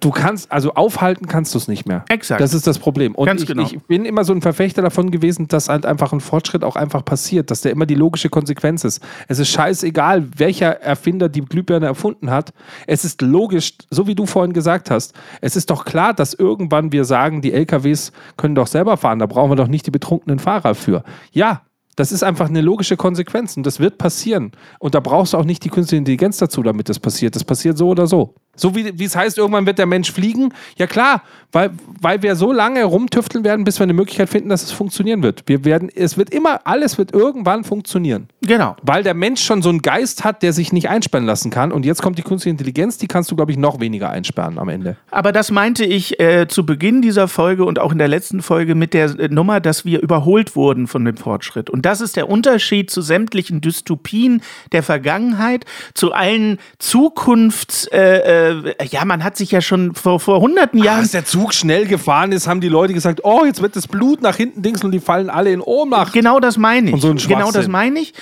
du 0.00 0.11
kannst, 0.11 0.50
also 0.50 0.74
aufhalten 0.74 1.28
kannst 1.28 1.54
du 1.54 1.59
es 1.59 1.68
nicht 1.68 1.87
mehr. 1.87 2.04
Exakt. 2.09 2.40
Das 2.40 2.52
ist 2.52 2.66
das 2.66 2.80
Problem. 2.80 3.14
Und 3.14 3.26
Ganz 3.26 3.42
ich, 3.42 3.46
genau. 3.46 3.62
ich 3.62 3.80
bin 3.85 4.04
immer 4.04 4.24
so 4.24 4.32
ein 4.32 4.42
Verfechter 4.42 4.82
davon 4.82 5.12
gewesen, 5.12 5.36
dass 5.38 5.68
halt 5.68 5.87
einfach 5.87 6.12
ein 6.12 6.20
Fortschritt 6.20 6.64
auch 6.64 6.77
einfach 6.77 7.05
passiert, 7.05 7.51
dass 7.51 7.61
der 7.61 7.72
immer 7.72 7.87
die 7.87 7.94
logische 7.94 8.29
Konsequenz 8.29 8.85
ist. 8.85 9.03
Es 9.29 9.38
ist 9.38 9.49
scheißegal, 9.49 10.27
welcher 10.37 10.81
Erfinder 10.81 11.29
die 11.29 11.42
Glühbirne 11.42 11.87
erfunden 11.87 12.31
hat. 12.31 12.53
Es 12.87 13.05
ist 13.05 13.22
logisch, 13.22 13.75
so 13.90 14.07
wie 14.07 14.14
du 14.14 14.27
vorhin 14.27 14.53
gesagt 14.53 14.90
hast. 14.90 15.14
Es 15.40 15.57
ist 15.57 15.70
doch 15.70 15.85
klar, 15.85 16.14
dass 16.14 16.35
irgendwann 16.35 16.92
wir 16.92 17.05
sagen, 17.05 17.42
die 17.42 17.53
LKWs 17.53 18.12
können 18.37 18.55
doch 18.55 18.66
selber 18.66 18.96
fahren. 18.96 19.18
Da 19.18 19.27
brauchen 19.27 19.51
wir 19.51 19.57
doch 19.57 19.68
nicht 19.68 19.87
die 19.87 19.90
betrunkenen 19.90 20.38
Fahrer 20.38 20.75
für. 20.75 21.05
Ja. 21.33 21.62
Das 21.99 22.12
ist 22.12 22.22
einfach 22.22 22.51
eine 22.51 22.61
logische 22.61 22.99
Konsequenz 22.99 23.57
und 23.57 23.64
das 23.64 23.81
wird 23.81 23.96
passieren. 23.96 24.53
Und 24.79 24.94
da 24.94 25.01
brauchst 25.01 25.33
du 25.33 25.38
auch 25.38 25.46
nicht 25.46 25.64
die 25.64 25.70
künstliche 25.70 25.96
Intelligenz 25.96 26.37
dazu, 26.37 26.62
damit 26.62 26.90
das 26.90 26.99
passiert. 26.99 27.35
Das 27.35 27.42
passiert 27.42 27.79
so 27.79 27.88
oder 27.88 28.07
so. 28.07 28.35
So 28.57 28.75
wie, 28.75 28.99
wie 28.99 29.05
es 29.05 29.16
heißt, 29.16 29.38
irgendwann 29.38 29.66
wird 29.66 29.79
der 29.79 29.87
Mensch 29.87 30.11
fliegen. 30.11 30.53
Ja 30.77 30.87
klar, 30.87 31.23
weil, 31.53 31.71
weil 32.01 32.23
wir 32.23 32.37
so 32.37 32.53
lange 32.53 32.85
rumtüfteln 32.85 33.45
werden, 33.45 33.64
bis 33.64 33.79
wir 33.79 33.85
eine 33.85 33.95
Möglichkeit 33.95 34.29
finden, 34.29 34.49
dass 34.49 34.62
es 34.62 34.73
funktionieren 34.73 35.23
wird. 35.23 35.45
Wir 35.47 35.64
werden, 35.64 35.88
es 35.95 36.19
wird 36.19 36.31
immer, 36.31 36.61
alles 36.64 36.99
wird 36.99 37.14
irgendwann 37.14 37.64
funktionieren. 37.64 38.29
Genau. 38.42 38.77
Weil 38.83 39.03
der 39.03 39.14
Mensch 39.14 39.42
schon 39.42 39.62
so 39.62 39.71
einen 39.71 39.81
Geist 39.81 40.25
hat, 40.25 40.42
der 40.42 40.53
sich 40.53 40.73
nicht 40.73 40.88
einsperren 40.88 41.25
lassen 41.27 41.51
kann. 41.51 41.73
Und 41.73 41.87
jetzt 41.87 42.03
kommt 42.03 42.19
die 42.19 42.23
künstliche 42.23 42.51
Intelligenz, 42.51 42.99
die 42.99 43.07
kannst 43.07 43.31
du, 43.31 43.37
glaube 43.37 43.53
ich, 43.53 43.59
noch 43.59 43.81
weniger 43.81 44.11
einsperren 44.11 44.59
am 44.59 44.69
Ende. 44.69 44.97
Aber 45.11 45.33
das 45.33 45.51
meinte 45.51 45.85
ich 45.85 46.21
äh, 46.21 46.47
zu 46.47 46.66
Beginn 46.66 47.01
dieser 47.01 47.29
Folge 47.29 47.64
und 47.64 47.79
auch 47.79 47.92
in 47.92 47.99
der 47.99 48.09
letzten 48.09 48.42
Folge 48.42 48.75
mit 48.75 48.92
der 48.92 49.19
äh, 49.19 49.29
Nummer, 49.29 49.61
dass 49.61 49.85
wir 49.85 50.03
überholt 50.03 50.57
wurden 50.57 50.87
von 50.87 51.05
dem 51.05 51.16
Fortschritt. 51.16 51.71
Und 51.71 51.87
das 51.87 52.01
ist 52.01 52.16
der 52.16 52.29
Unterschied 52.29 52.90
zu 52.90 53.01
sämtlichen 53.01 53.61
Dystopien 53.61 54.42
der 54.73 54.83
Vergangenheit, 54.83 55.64
zu 55.95 56.12
allen 56.12 56.59
Zukunftsvisionen, 56.79 57.97
äh, 57.97 58.45
äh, 58.50 58.87
ja, 58.90 59.04
man 59.04 59.24
hat 59.24 59.37
sich 59.37 59.50
ja 59.50 59.61
schon 59.61 59.94
vor, 59.94 60.20
vor 60.20 60.40
hunderten 60.40 60.82
Jahren. 60.82 61.00
Als 61.00 61.12
der 61.12 61.24
Zug 61.24 61.54
schnell 61.54 61.87
gefahren 61.87 62.32
ist, 62.32 62.46
haben 62.46 62.61
die 62.61 62.68
Leute 62.68 62.94
gesagt, 62.94 63.20
oh, 63.24 63.44
jetzt 63.44 63.62
wird 63.62 63.76
das 63.76 63.88
Blut 63.88 64.22
nach 64.22 64.37
hinten 64.37 64.62
dings 64.62 64.82
und 64.85 64.92
die 64.92 65.00
fallen 65.00 65.30
alle 65.30 65.52
in 65.52 65.61
Ohnmacht. 65.61 66.12
Genau 66.12 66.40
das 66.40 66.59
meine 66.59 66.88
ich. 66.88 66.94
Und 66.94 67.00
so 67.00 67.11
ein 67.11 67.16
genau 67.16 67.50
das 67.50 67.68
meine 67.68 68.00
ich. 68.00 68.14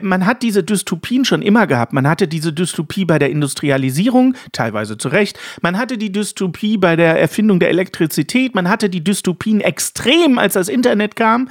Man 0.00 0.26
hat 0.26 0.42
diese 0.42 0.62
Dystopien 0.62 1.24
schon 1.24 1.42
immer 1.42 1.66
gehabt. 1.66 1.92
Man 1.92 2.08
hatte 2.08 2.28
diese 2.28 2.52
Dystopie 2.52 3.04
bei 3.04 3.18
der 3.18 3.30
Industrialisierung, 3.30 4.34
teilweise 4.52 4.98
zu 4.98 5.08
Recht. 5.08 5.38
Man 5.60 5.78
hatte 5.78 5.98
die 5.98 6.12
Dystopie 6.12 6.76
bei 6.76 6.96
der 6.96 7.20
Erfindung 7.20 7.60
der 7.60 7.70
Elektrizität. 7.70 8.54
Man 8.54 8.68
hatte 8.68 8.88
die 8.88 9.02
Dystopien 9.02 9.60
extrem, 9.60 10.38
als 10.38 10.54
das 10.54 10.68
Internet 10.68 11.16
kam. 11.16 11.48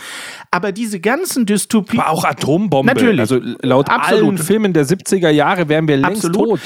Aber 0.51 0.71
diese 0.71 0.99
ganzen 0.99 1.45
Dystopien. 1.45 1.99
Aber 2.01 2.11
auch 2.11 2.25
Atombombe. 2.25 2.93
Natürlich. 2.93 3.19
Also 3.19 3.39
laut 3.61 3.89
Absolut. 3.89 4.23
allen 4.23 4.37
Filmen 4.37 4.73
der 4.73 4.85
70er 4.85 5.29
Jahre 5.29 5.69
wären 5.69 5.87
wir 5.87 5.97
längst 5.97 6.25
Absolut. 6.25 6.49
tot. 6.49 6.59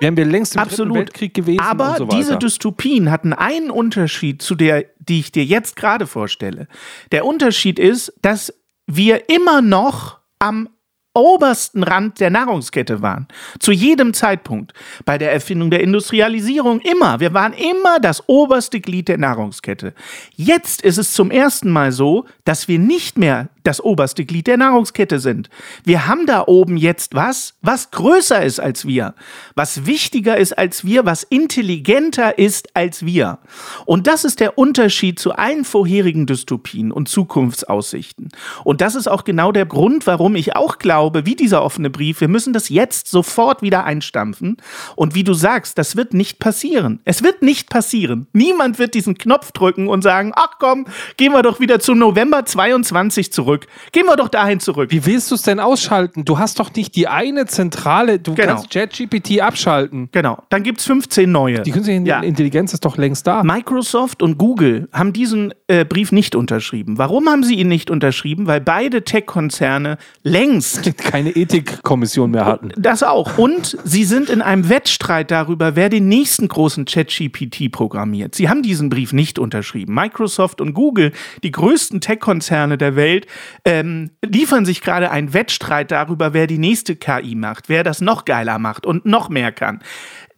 Wären 0.00 0.16
wir 0.16 0.24
längst 0.24 0.54
im 0.54 0.62
Absolut. 0.62 0.96
Weltkrieg 0.96 1.34
gewesen 1.34 1.60
Aber 1.60 1.90
und 1.90 1.98
so 1.98 2.06
weiter. 2.06 2.16
diese 2.16 2.38
Dystopien 2.38 3.10
hatten 3.10 3.32
einen 3.34 3.70
Unterschied 3.70 4.40
zu 4.40 4.54
der, 4.54 4.86
die 4.98 5.20
ich 5.20 5.30
dir 5.30 5.44
jetzt 5.44 5.76
gerade 5.76 6.06
vorstelle. 6.06 6.66
Der 7.12 7.26
Unterschied 7.26 7.78
ist, 7.78 8.12
dass 8.22 8.52
wir 8.86 9.28
immer 9.28 9.60
noch 9.60 10.18
am 10.38 10.70
obersten 11.12 11.82
Rand 11.82 12.20
der 12.20 12.30
Nahrungskette 12.30 13.02
waren. 13.02 13.26
Zu 13.58 13.72
jedem 13.72 14.14
Zeitpunkt. 14.14 14.72
Bei 15.04 15.18
der 15.18 15.32
Erfindung 15.32 15.70
der 15.70 15.82
Industrialisierung 15.82 16.80
immer. 16.80 17.18
Wir 17.18 17.34
waren 17.34 17.52
immer 17.52 17.98
das 18.00 18.28
oberste 18.28 18.80
Glied 18.80 19.08
der 19.08 19.18
Nahrungskette. 19.18 19.92
Jetzt 20.36 20.82
ist 20.82 20.98
es 20.98 21.12
zum 21.12 21.30
ersten 21.30 21.70
Mal 21.70 21.90
so, 21.90 22.26
dass 22.44 22.68
wir 22.68 22.78
nicht 22.78 23.18
mehr 23.18 23.48
das 23.64 23.80
oberste 23.82 24.24
Glied 24.24 24.46
der 24.46 24.56
Nahrungskette 24.56 25.18
sind. 25.18 25.50
Wir 25.84 26.06
haben 26.06 26.26
da 26.26 26.44
oben 26.46 26.76
jetzt 26.76 27.14
was, 27.14 27.54
was 27.60 27.90
größer 27.90 28.42
ist 28.42 28.58
als 28.58 28.86
wir, 28.86 29.14
was 29.54 29.84
wichtiger 29.86 30.36
ist 30.38 30.56
als 30.56 30.84
wir, 30.84 31.04
was 31.04 31.24
intelligenter 31.24 32.38
ist 32.38 32.74
als 32.74 33.04
wir. 33.04 33.38
Und 33.84 34.06
das 34.06 34.24
ist 34.24 34.40
der 34.40 34.56
Unterschied 34.56 35.18
zu 35.18 35.32
allen 35.32 35.64
vorherigen 35.64 36.26
Dystopien 36.26 36.90
und 36.90 37.08
Zukunftsaussichten. 37.08 38.30
Und 38.64 38.80
das 38.80 38.94
ist 38.94 39.08
auch 39.08 39.24
genau 39.24 39.52
der 39.52 39.66
Grund, 39.66 40.06
warum 40.06 40.36
ich 40.36 40.56
auch 40.56 40.78
glaube, 40.78 40.99
wie 41.24 41.34
dieser 41.36 41.62
offene 41.62 41.90
Brief, 41.90 42.20
wir 42.20 42.28
müssen 42.28 42.52
das 42.52 42.68
jetzt 42.68 43.08
sofort 43.08 43.62
wieder 43.62 43.84
einstampfen. 43.84 44.56
Und 44.96 45.14
wie 45.14 45.24
du 45.24 45.34
sagst, 45.34 45.78
das 45.78 45.96
wird 45.96 46.14
nicht 46.14 46.38
passieren. 46.38 47.00
Es 47.04 47.22
wird 47.22 47.42
nicht 47.42 47.70
passieren. 47.70 48.26
Niemand 48.32 48.78
wird 48.78 48.94
diesen 48.94 49.16
Knopf 49.18 49.52
drücken 49.52 49.88
und 49.88 50.02
sagen, 50.02 50.32
ach 50.36 50.58
komm, 50.58 50.86
gehen 51.16 51.32
wir 51.32 51.42
doch 51.42 51.60
wieder 51.60 51.80
zu 51.80 51.94
November 51.94 52.44
22 52.44 53.32
zurück. 53.32 53.66
Gehen 53.92 54.06
wir 54.06 54.16
doch 54.16 54.28
dahin 54.28 54.60
zurück. 54.60 54.90
Wie 54.90 55.04
willst 55.06 55.30
du 55.30 55.34
es 55.34 55.42
denn 55.42 55.60
ausschalten? 55.60 56.24
Du 56.24 56.38
hast 56.38 56.58
doch 56.60 56.72
nicht 56.74 56.94
die 56.96 57.08
eine 57.08 57.46
Zentrale, 57.46 58.18
du 58.18 58.34
Genau. 58.34 58.54
kannst 58.54 58.70
ChatGPT 58.70 59.40
abschalten. 59.40 60.08
Genau, 60.12 60.42
dann 60.50 60.62
gibt 60.62 60.80
es 60.80 60.86
15 60.86 61.30
neue. 61.30 61.62
Die 61.62 61.70
künstliche 61.70 62.02
Ja. 62.04 62.20
Intelligenz 62.20 62.72
ist 62.72 62.84
doch 62.84 62.96
längst 62.96 63.26
da. 63.26 63.42
Microsoft 63.42 64.22
und 64.22 64.38
Google 64.38 64.88
haben 64.92 65.12
diesen 65.12 65.52
äh, 65.68 65.84
Brief 65.84 66.12
nicht 66.12 66.34
unterschrieben. 66.34 66.98
Warum 66.98 67.28
haben 67.28 67.44
sie 67.44 67.54
ihn 67.54 67.68
nicht 67.68 67.90
unterschrieben? 67.90 68.46
Weil 68.46 68.60
beide 68.60 69.02
Tech-Konzerne 69.04 69.98
längst 70.22 70.89
Keine 70.96 71.30
Ethikkommission 71.30 72.30
mehr 72.30 72.46
hatten. 72.46 72.70
das 72.76 73.02
auch. 73.02 73.38
Und 73.38 73.78
sie 73.84 74.04
sind 74.04 74.30
in 74.30 74.42
einem 74.42 74.68
Wettstreit 74.68 75.30
darüber, 75.30 75.76
wer 75.76 75.88
den 75.88 76.08
nächsten 76.08 76.48
großen 76.48 76.84
ChatGPT 76.84 77.70
programmiert. 77.70 78.34
Sie 78.34 78.48
haben 78.48 78.62
diesen 78.62 78.90
Brief 78.90 79.12
nicht 79.12 79.38
unterschrieben. 79.38 79.94
Microsoft 79.94 80.60
und 80.60 80.74
Google, 80.74 81.12
die 81.42 81.50
größten 81.50 82.00
Tech-Konzerne 82.00 82.78
der 82.78 82.96
Welt, 82.96 83.26
ähm, 83.64 84.10
liefern 84.24 84.64
sich 84.64 84.80
gerade 84.80 85.10
einen 85.10 85.32
Wettstreit 85.32 85.90
darüber, 85.90 86.32
wer 86.32 86.46
die 86.46 86.58
nächste 86.58 86.96
KI 86.96 87.34
macht, 87.34 87.68
wer 87.68 87.84
das 87.84 88.00
noch 88.00 88.24
geiler 88.24 88.58
macht 88.58 88.86
und 88.86 89.06
noch 89.06 89.28
mehr 89.28 89.52
kann. 89.52 89.80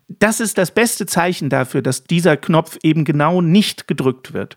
Das 0.08 0.40
ist 0.40 0.58
das 0.58 0.72
beste 0.72 1.06
Zeichen 1.06 1.48
dafür, 1.48 1.82
dass 1.82 2.04
dieser 2.04 2.36
Knopf 2.36 2.78
eben 2.82 3.04
genau 3.04 3.40
nicht 3.40 3.88
gedrückt 3.88 4.32
wird. 4.34 4.56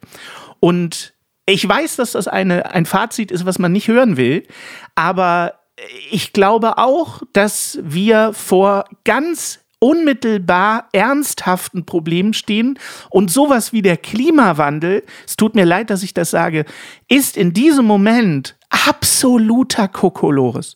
Und 0.59 1.13
ich 1.45 1.67
weiß, 1.67 1.95
dass 1.97 2.13
das 2.13 2.27
eine, 2.27 2.73
ein 2.73 2.85
Fazit 2.85 3.31
ist, 3.31 3.45
was 3.45 3.59
man 3.59 3.71
nicht 3.71 3.87
hören 3.87 4.17
will, 4.17 4.43
aber 4.95 5.59
ich 6.11 6.33
glaube 6.33 6.77
auch, 6.77 7.21
dass 7.33 7.79
wir 7.81 8.33
vor 8.33 8.85
ganz 9.03 9.59
unmittelbar 9.79 10.87
ernsthaften 10.93 11.85
Problemen 11.85 12.33
stehen 12.33 12.79
und 13.09 13.29
sowas 13.29 13.73
wie 13.73 13.81
der 13.81 13.97
Klimawandel, 13.97 15.03
es 15.27 15.35
tut 15.35 15.53
mir 15.53 15.65
leid, 15.65 15.89
dass 15.89 16.01
ich 16.01 16.13
das 16.13 16.31
sage, 16.31 16.65
ist 17.07 17.37
in 17.37 17.53
diesem 17.53 17.85
Moment 17.85 18.55
absoluter 18.69 19.87
Kokolores. 19.87 20.75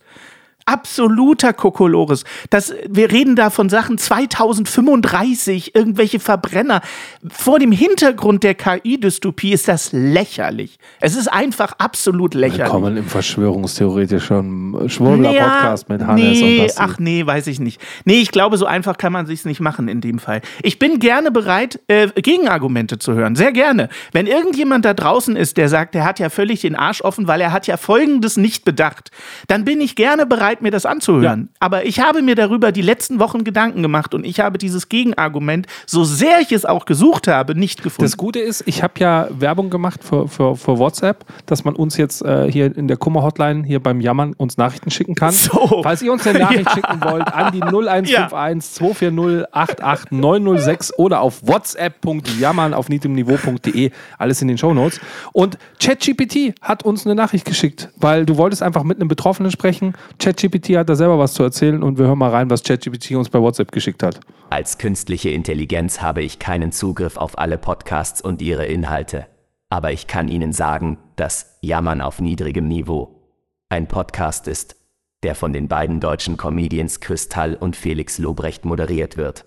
Absoluter 0.69 1.51
Kokolores. 1.51 2.25
Das, 2.51 2.75
wir 2.87 3.11
reden 3.11 3.35
da 3.35 3.49
von 3.49 3.69
Sachen 3.69 3.97
2035, 3.97 5.73
irgendwelche 5.73 6.19
Verbrenner. 6.19 6.81
Vor 7.27 7.57
dem 7.57 7.71
Hintergrund 7.71 8.43
der 8.43 8.53
KI-Dystopie 8.53 9.51
ist 9.51 9.67
das 9.67 9.89
lächerlich. 9.93 10.77
Es 10.99 11.15
ist 11.15 11.27
einfach 11.27 11.73
absolut 11.79 12.35
lächerlich. 12.35 12.65
Willkommen 12.65 12.97
im 12.97 13.05
verschwörungstheoretischen 13.05 14.87
Schwurbler-Podcast 14.87 15.89
mit 15.89 16.05
Hannes 16.05 16.39
nee, 16.39 16.59
und 16.59 16.67
Basti. 16.67 16.81
Ach 16.83 16.99
nee, 16.99 17.25
weiß 17.25 17.47
ich 17.47 17.59
nicht. 17.59 17.81
Nee, 18.05 18.21
ich 18.21 18.29
glaube, 18.29 18.57
so 18.57 18.67
einfach 18.67 18.97
kann 18.97 19.11
man 19.11 19.25
sich's 19.25 19.45
nicht 19.45 19.61
machen 19.61 19.87
in 19.87 20.01
dem 20.01 20.19
Fall. 20.19 20.41
Ich 20.61 20.77
bin 20.77 20.99
gerne 20.99 21.31
bereit, 21.31 21.79
äh, 21.87 22.09
Gegenargumente 22.09 22.99
zu 22.99 23.15
hören. 23.15 23.35
Sehr 23.35 23.53
gerne. 23.53 23.89
Wenn 24.11 24.27
irgendjemand 24.27 24.85
da 24.85 24.93
draußen 24.93 25.35
ist, 25.35 25.57
der 25.57 25.67
sagt, 25.67 25.95
er 25.95 26.05
hat 26.05 26.19
ja 26.19 26.29
völlig 26.29 26.61
den 26.61 26.75
Arsch 26.75 27.01
offen, 27.01 27.27
weil 27.27 27.41
er 27.41 27.51
hat 27.51 27.65
ja 27.65 27.77
Folgendes 27.77 28.37
nicht 28.37 28.65
bedacht, 28.65 29.09
dann 29.47 29.65
bin 29.65 29.81
ich 29.81 29.95
gerne 29.95 30.27
bereit, 30.27 30.58
mir 30.61 30.71
das 30.71 30.85
anzuhören. 30.85 31.49
Aber 31.59 31.85
ich 31.85 31.99
habe 31.99 32.21
mir 32.21 32.35
darüber 32.35 32.71
die 32.71 32.81
letzten 32.81 33.19
Wochen 33.19 33.43
Gedanken 33.43 33.81
gemacht 33.81 34.13
und 34.13 34.25
ich 34.25 34.39
habe 34.39 34.57
dieses 34.57 34.89
Gegenargument, 34.89 35.67
so 35.85 36.03
sehr 36.03 36.39
ich 36.41 36.51
es 36.51 36.65
auch 36.65 36.85
gesucht 36.85 37.27
habe, 37.27 37.55
nicht 37.55 37.83
gefunden. 37.83 38.03
Das 38.03 38.17
Gute 38.17 38.39
ist, 38.39 38.63
ich 38.65 38.83
habe 38.83 38.93
ja 38.97 39.27
Werbung 39.31 39.69
gemacht 39.69 40.03
für, 40.03 40.27
für, 40.27 40.55
für 40.55 40.77
WhatsApp, 40.77 41.25
dass 41.45 41.63
man 41.63 41.75
uns 41.75 41.97
jetzt 41.97 42.21
äh, 42.23 42.51
hier 42.51 42.75
in 42.75 42.87
der 42.87 42.97
Kummer-Hotline 42.97 43.63
hier 43.65 43.79
beim 43.81 44.01
Jammern 44.01 44.33
uns 44.33 44.57
Nachrichten 44.57 44.91
schicken 44.91 45.15
kann. 45.15 45.33
So. 45.39 45.81
Falls 45.83 46.01
ihr 46.01 46.11
uns 46.11 46.27
eine 46.27 46.39
Nachricht 46.39 46.65
Ja. 46.65 46.73
schicken 46.75 47.01
wollt, 47.01 47.33
an 47.33 47.51
die 47.53 47.61
0151 47.61 48.73
240 48.73 49.53
88 49.53 50.11
906 50.11 50.97
oder 50.97 51.21
auf 51.21 51.41
whatsapp.jammern 51.47 52.73
auf 52.73 52.89
niedrigniveau.de, 52.89 53.91
alles 54.17 54.41
in 54.41 54.47
den 54.47 54.57
Shownotes. 54.57 54.99
Und 55.33 55.57
ChatGPT 55.81 56.53
hat 56.61 56.83
uns 56.83 57.05
eine 57.05 57.15
Nachricht 57.15 57.45
geschickt, 57.45 57.89
weil 57.97 58.25
du 58.25 58.37
wolltest 58.37 58.61
einfach 58.63 58.83
mit 58.83 58.97
einem 58.99 59.07
Betroffenen 59.07 59.51
sprechen. 59.51 59.93
ChatGPT 60.39 60.77
hat 60.77 60.87
da 60.87 60.95
selber 60.95 61.19
was 61.19 61.33
zu 61.33 61.43
erzählen 61.43 61.83
und 61.83 61.97
wir 61.97 62.05
hören 62.05 62.17
mal 62.17 62.29
rein, 62.29 62.49
was 62.49 62.63
ChatGPT 62.63 63.11
uns 63.11 63.29
bei 63.29 63.41
WhatsApp 63.41 63.73
geschickt 63.73 64.03
hat. 64.03 64.21
Als 64.49 64.77
künstliche 64.77 65.31
Intelligenz 65.31 66.01
habe 66.01 66.21
ich 66.21 66.39
keinen 66.39 66.71
Zugriff 66.71 67.17
auf 67.17 67.37
alle 67.37 67.57
Podcasts 67.57 68.21
und 68.21 68.41
ihre 68.41 68.65
Inhalte. 68.65 69.27
Aber 69.69 69.91
ich 69.91 70.07
kann 70.07 70.29
Ihnen 70.29 70.53
sagen, 70.53 70.97
dass 71.17 71.57
Jammern 71.61 71.99
auf 71.99 72.21
niedrigem 72.21 72.69
Niveau 72.69 73.19
ein 73.67 73.87
Podcast 73.87 74.47
ist, 74.47 74.77
der 75.23 75.35
von 75.35 75.51
den 75.51 75.67
beiden 75.67 75.99
deutschen 75.99 76.37
Comedians 76.37 77.01
Kristall 77.01 77.55
und 77.55 77.75
Felix 77.75 78.17
Lobrecht 78.17 78.63
moderiert 78.63 79.17
wird. 79.17 79.45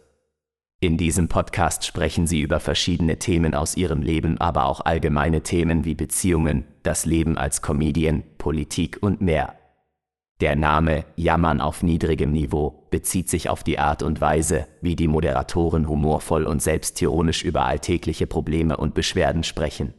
In 0.81 0.99
diesem 0.99 1.29
Podcast 1.29 1.87
sprechen 1.87 2.27
sie 2.27 2.43
über 2.43 2.61
verschiedene 2.61 3.19
Themen 3.19 3.55
aus 3.55 3.79
ihrem 3.79 4.03
Leben, 4.03 4.39
aber 4.39 4.67
auch 4.67 4.81
allgemeine 4.85 5.43
Themen 5.43 5.87
wie 5.87 5.95
Beziehungen, 5.95 6.65
das 6.83 7.07
Leben 7.07 7.39
als 7.39 7.63
Comedian, 7.63 8.25
Politik 8.37 8.99
und 9.01 9.23
mehr. 9.23 9.55
Der 10.43 10.57
Name 10.57 11.05
Jammern 11.15 11.61
auf 11.61 11.85
niedrigem 11.85 12.33
Niveau 12.33 12.89
bezieht 12.91 13.31
sich 13.31 13.49
auf 13.49 13.63
die 13.63 13.79
Art 13.79 14.03
und 14.03 14.21
Weise, 14.21 14.67
wie 14.81 14.97
die 14.97 15.07
Moderatoren 15.07 15.87
humorvoll 15.87 16.47
und 16.47 16.61
selbstironisch 16.61 17.45
über 17.45 17.65
alltägliche 17.65 18.27
Probleme 18.27 18.77
und 18.77 18.93
Beschwerden 18.93 19.45
sprechen. 19.45 19.95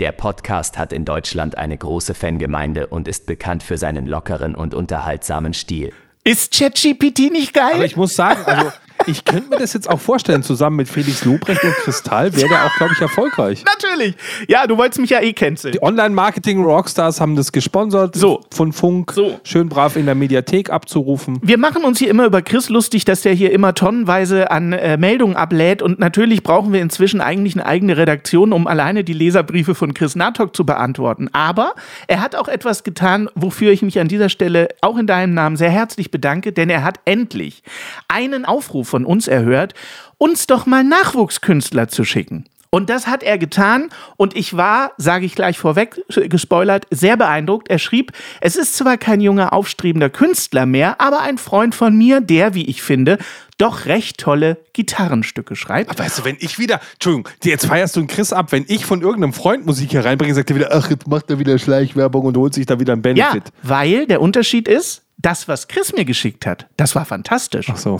Der 0.00 0.10
Podcast 0.10 0.78
hat 0.78 0.92
in 0.92 1.04
Deutschland 1.04 1.58
eine 1.58 1.78
große 1.78 2.14
Fangemeinde 2.14 2.88
und 2.88 3.06
ist 3.06 3.26
bekannt 3.26 3.62
für 3.62 3.78
seinen 3.78 4.08
lockeren 4.08 4.56
und 4.56 4.74
unterhaltsamen 4.74 5.54
Stil. 5.54 5.92
ist 6.24 6.52
ChatGPT 6.58 7.30
nicht 7.30 7.54
geil? 7.54 7.74
Aber 7.74 7.84
ich 7.84 7.96
muss 7.96 8.16
sagen, 8.16 8.42
also 8.44 8.72
ich 9.06 9.24
könnte 9.24 9.48
mir 9.50 9.56
das 9.58 9.72
jetzt 9.72 9.88
auch 9.88 10.00
vorstellen, 10.00 10.42
zusammen 10.42 10.76
mit 10.76 10.88
Felix 10.88 11.24
Lobrecht 11.24 11.62
und 11.64 11.72
Kristall 11.74 12.34
wäre 12.36 12.48
der 12.48 12.66
auch, 12.66 12.74
glaube 12.76 12.92
ich, 12.94 13.00
erfolgreich. 13.00 13.64
Natürlich. 13.82 14.14
Ja, 14.48 14.66
du 14.66 14.76
wolltest 14.78 15.00
mich 15.00 15.10
ja 15.10 15.20
eh 15.20 15.32
canceln. 15.32 15.72
Die 15.72 15.82
Online-Marketing-Rockstars 15.82 17.20
haben 17.20 17.36
das 17.36 17.52
gesponsert 17.52 18.14
So. 18.16 18.40
von 18.52 18.72
Funk. 18.72 19.12
So. 19.12 19.40
Schön 19.44 19.68
brav 19.68 19.96
in 19.96 20.06
der 20.06 20.14
Mediathek 20.14 20.70
abzurufen. 20.70 21.38
Wir 21.42 21.58
machen 21.58 21.84
uns 21.84 21.98
hier 21.98 22.10
immer 22.10 22.26
über 22.26 22.42
Chris 22.42 22.68
lustig, 22.68 23.04
dass 23.04 23.22
der 23.22 23.32
hier 23.32 23.52
immer 23.52 23.74
tonnenweise 23.74 24.50
an 24.50 24.72
äh, 24.72 24.96
Meldungen 24.96 25.36
ablädt. 25.36 25.82
Und 25.82 25.98
natürlich 25.98 26.42
brauchen 26.42 26.72
wir 26.72 26.80
inzwischen 26.80 27.20
eigentlich 27.20 27.54
eine 27.54 27.66
eigene 27.66 27.96
Redaktion, 27.96 28.52
um 28.52 28.66
alleine 28.66 29.04
die 29.04 29.12
Leserbriefe 29.12 29.74
von 29.74 29.94
Chris 29.94 30.16
Natok 30.16 30.54
zu 30.54 30.64
beantworten. 30.64 31.28
Aber 31.32 31.74
er 32.06 32.20
hat 32.20 32.34
auch 32.36 32.48
etwas 32.48 32.84
getan, 32.84 33.28
wofür 33.34 33.72
ich 33.72 33.82
mich 33.82 33.98
an 33.98 34.08
dieser 34.08 34.28
Stelle 34.28 34.68
auch 34.80 34.96
in 34.98 35.06
deinem 35.06 35.34
Namen 35.34 35.56
sehr 35.56 35.70
herzlich 35.70 36.10
bedanke, 36.10 36.52
denn 36.52 36.70
er 36.70 36.84
hat 36.84 37.00
endlich 37.04 37.62
einen 38.08 38.44
Aufruf 38.44 38.91
von 38.92 39.04
uns 39.06 39.26
erhört, 39.26 39.72
uns 40.18 40.46
doch 40.46 40.66
mal 40.66 40.84
Nachwuchskünstler 40.84 41.88
zu 41.88 42.04
schicken. 42.04 42.44
Und 42.74 42.88
das 42.88 43.06
hat 43.06 43.22
er 43.22 43.36
getan 43.36 43.90
und 44.16 44.34
ich 44.34 44.56
war, 44.56 44.92
sage 44.96 45.26
ich 45.26 45.34
gleich 45.34 45.58
vorweg, 45.58 46.00
gespoilert, 46.08 46.86
sehr 46.90 47.18
beeindruckt. 47.18 47.68
Er 47.68 47.78
schrieb, 47.78 48.12
es 48.40 48.56
ist 48.56 48.74
zwar 48.76 48.96
kein 48.96 49.20
junger, 49.20 49.52
aufstrebender 49.52 50.08
Künstler 50.08 50.64
mehr, 50.64 50.98
aber 50.98 51.20
ein 51.20 51.36
Freund 51.36 51.74
von 51.74 51.94
mir, 51.94 52.22
der, 52.22 52.54
wie 52.54 52.64
ich 52.64 52.80
finde, 52.82 53.18
doch 53.58 53.84
recht 53.84 54.16
tolle 54.18 54.56
Gitarrenstücke 54.72 55.54
schreibt. 55.54 55.90
Aber 55.90 55.98
weißt 56.02 56.20
du, 56.20 56.24
wenn 56.24 56.36
ich 56.40 56.58
wieder, 56.58 56.80
Entschuldigung, 56.94 57.28
jetzt 57.44 57.66
feierst 57.66 57.94
du 57.96 58.00
einen 58.00 58.06
Chris 58.08 58.32
ab, 58.32 58.52
wenn 58.52 58.64
ich 58.68 58.86
von 58.86 59.02
irgendeinem 59.02 59.34
Freund 59.34 59.66
Musik 59.66 59.92
hereinbringe, 59.92 60.34
sagt 60.34 60.48
er 60.48 60.56
wieder, 60.56 60.70
ach, 60.72 60.88
jetzt 60.90 61.06
macht 61.06 61.28
er 61.30 61.38
wieder 61.38 61.58
Schleichwerbung 61.58 62.24
und 62.24 62.36
holt 62.38 62.54
sich 62.54 62.64
da 62.64 62.80
wieder 62.80 62.94
ein 62.94 63.02
Ja, 63.14 63.32
Benefit. 63.32 63.52
weil 63.62 64.06
der 64.06 64.22
Unterschied 64.22 64.66
ist, 64.66 65.02
das, 65.22 65.48
was 65.48 65.68
Chris 65.68 65.92
mir 65.92 66.04
geschickt 66.04 66.46
hat, 66.46 66.66
das 66.76 66.94
war 66.94 67.04
fantastisch. 67.04 67.68
Ach 67.70 67.76
so. 67.76 67.94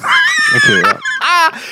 Okay, 0.56 0.82
ja. 0.82 0.98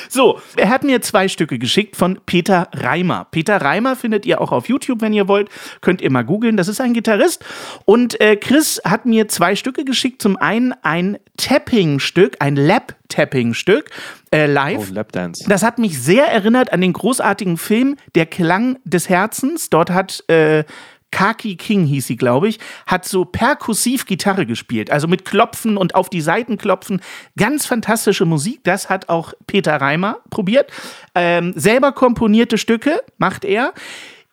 So, 0.09 0.41
er 0.57 0.69
hat 0.69 0.83
mir 0.83 1.01
zwei 1.01 1.27
Stücke 1.27 1.57
geschickt 1.57 1.95
von 1.95 2.19
Peter 2.25 2.67
Reimer. 2.73 3.27
Peter 3.31 3.57
Reimer 3.61 3.95
findet 3.95 4.25
ihr 4.25 4.41
auch 4.41 4.51
auf 4.51 4.67
YouTube, 4.67 5.01
wenn 5.01 5.13
ihr 5.13 5.27
wollt. 5.27 5.49
Könnt 5.81 6.01
ihr 6.01 6.11
mal 6.11 6.23
googeln. 6.23 6.57
Das 6.57 6.67
ist 6.67 6.81
ein 6.81 6.93
Gitarrist. 6.93 7.43
Und 7.85 8.19
äh, 8.19 8.35
Chris 8.35 8.81
hat 8.83 9.05
mir 9.05 9.27
zwei 9.27 9.55
Stücke 9.55 9.85
geschickt. 9.85 10.21
Zum 10.21 10.37
einen 10.37 10.73
ein 10.83 11.17
Tapping-Stück, 11.37 12.37
ein 12.39 12.55
Lap-Tapping-Stück 12.55 13.89
äh, 14.31 14.45
live. 14.45 14.89
Oh, 14.89 14.93
Lapdance. 14.93 15.45
Das 15.47 15.63
hat 15.63 15.79
mich 15.79 16.01
sehr 16.01 16.25
erinnert 16.25 16.73
an 16.73 16.81
den 16.81 16.93
großartigen 16.93 17.57
Film 17.57 17.97
Der 18.15 18.25
Klang 18.25 18.77
des 18.83 19.09
Herzens. 19.09 19.69
Dort 19.69 19.91
hat 19.91 20.23
äh, 20.29 20.63
Kaki 21.11 21.55
King 21.55 21.85
hieß 21.85 22.07
sie, 22.07 22.15
glaube 22.15 22.47
ich, 22.47 22.59
hat 22.87 23.05
so 23.05 23.25
perkussiv 23.25 24.05
Gitarre 24.05 24.45
gespielt, 24.45 24.89
also 24.89 25.07
mit 25.07 25.25
Klopfen 25.25 25.77
und 25.77 25.95
auf 25.95 26.09
die 26.09 26.21
Seiten 26.21 26.57
klopfen. 26.57 27.01
Ganz 27.37 27.65
fantastische 27.65 28.25
Musik. 28.25 28.61
Das 28.63 28.89
hat 28.89 29.09
auch 29.09 29.33
Peter 29.45 29.75
Reimer 29.75 30.19
probiert. 30.29 30.71
Ähm, 31.13 31.53
selber 31.55 31.91
komponierte 31.91 32.57
Stücke 32.57 33.01
macht 33.17 33.45
er. 33.45 33.73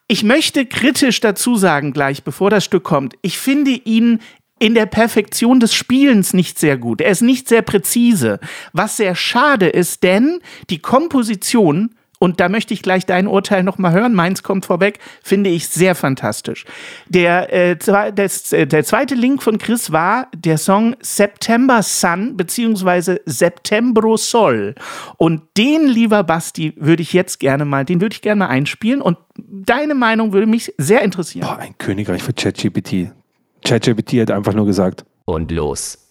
Ich 0.07 0.23
möchte 0.23 0.65
kritisch 0.65 1.21
dazu 1.21 1.57
sagen, 1.57 1.93
gleich 1.93 2.23
bevor 2.23 2.49
das 2.49 2.65
Stück 2.65 2.85
kommt, 2.85 3.17
ich 3.21 3.39
finde 3.39 3.73
ihn 3.73 4.21
in 4.59 4.75
der 4.75 4.87
Perfektion 4.87 5.61
des 5.61 5.75
Spielens 5.75 6.33
nicht 6.33 6.59
sehr 6.59 6.77
gut. 6.77 7.01
Er 7.01 7.11
ist 7.11 7.23
nicht 7.23 7.49
sehr 7.49 7.63
präzise, 7.63 8.41
was 8.73 8.97
sehr 8.97 9.15
schade 9.15 9.69
ist, 9.69 10.03
denn 10.03 10.41
die 10.71 10.81
Komposition 10.81 11.95
und 12.19 12.41
da 12.41 12.49
möchte 12.49 12.75
ich 12.75 12.83
gleich 12.83 13.07
dein 13.07 13.27
Urteil 13.27 13.63
nochmal 13.63 13.93
hören. 13.93 14.15
Meins 14.15 14.43
kommt 14.43 14.67
vorweg, 14.67 14.99
finde 15.23 15.51
ich 15.51 15.69
sehr 15.69 15.95
fantastisch. 15.95 16.65
Der, 17.09 17.53
äh, 17.53 17.79
zwei- 17.79 18.11
das, 18.11 18.53
äh, 18.53 18.67
der 18.67 18.85
zweite 18.85 19.15
Link 19.15 19.43
von 19.43 19.59
Chris 19.59 19.93
war 19.93 20.29
der 20.35 20.59
Song 20.59 20.97
September 21.01 21.83
Sun 21.83 22.37
beziehungsweise 22.37 23.21
Septembro 23.27 24.17
Sol. 24.17 24.75
Und 25.17 25.43
den, 25.57 25.87
lieber 25.87 26.25
Basti, 26.25 26.75
würde 26.77 27.03
ich 27.03 27.13
jetzt 27.13 27.39
gerne 27.41 27.65
mal, 27.65 27.85
den 27.85 28.01
würde 28.01 28.15
ich 28.15 28.23
gerne 28.23 28.41
mal 28.41 28.49
einspielen. 28.49 29.01
Und 29.01 29.19
deine 29.37 29.95
Meinung 29.95 30.33
würde 30.33 30.47
mich 30.47 30.75
sehr 30.79 31.03
interessieren. 31.03 31.47
Boah, 31.47 31.59
ein 31.59 31.77
Königreich 31.79 32.23
für 32.23 32.33
ChatGPT. 32.33 33.13
ChatGPT 33.65 34.15
hat 34.21 34.31
einfach 34.31 34.55
nur 34.55 34.67
gesagt, 34.67 35.05
Und 35.25 35.51
los. 35.53 36.08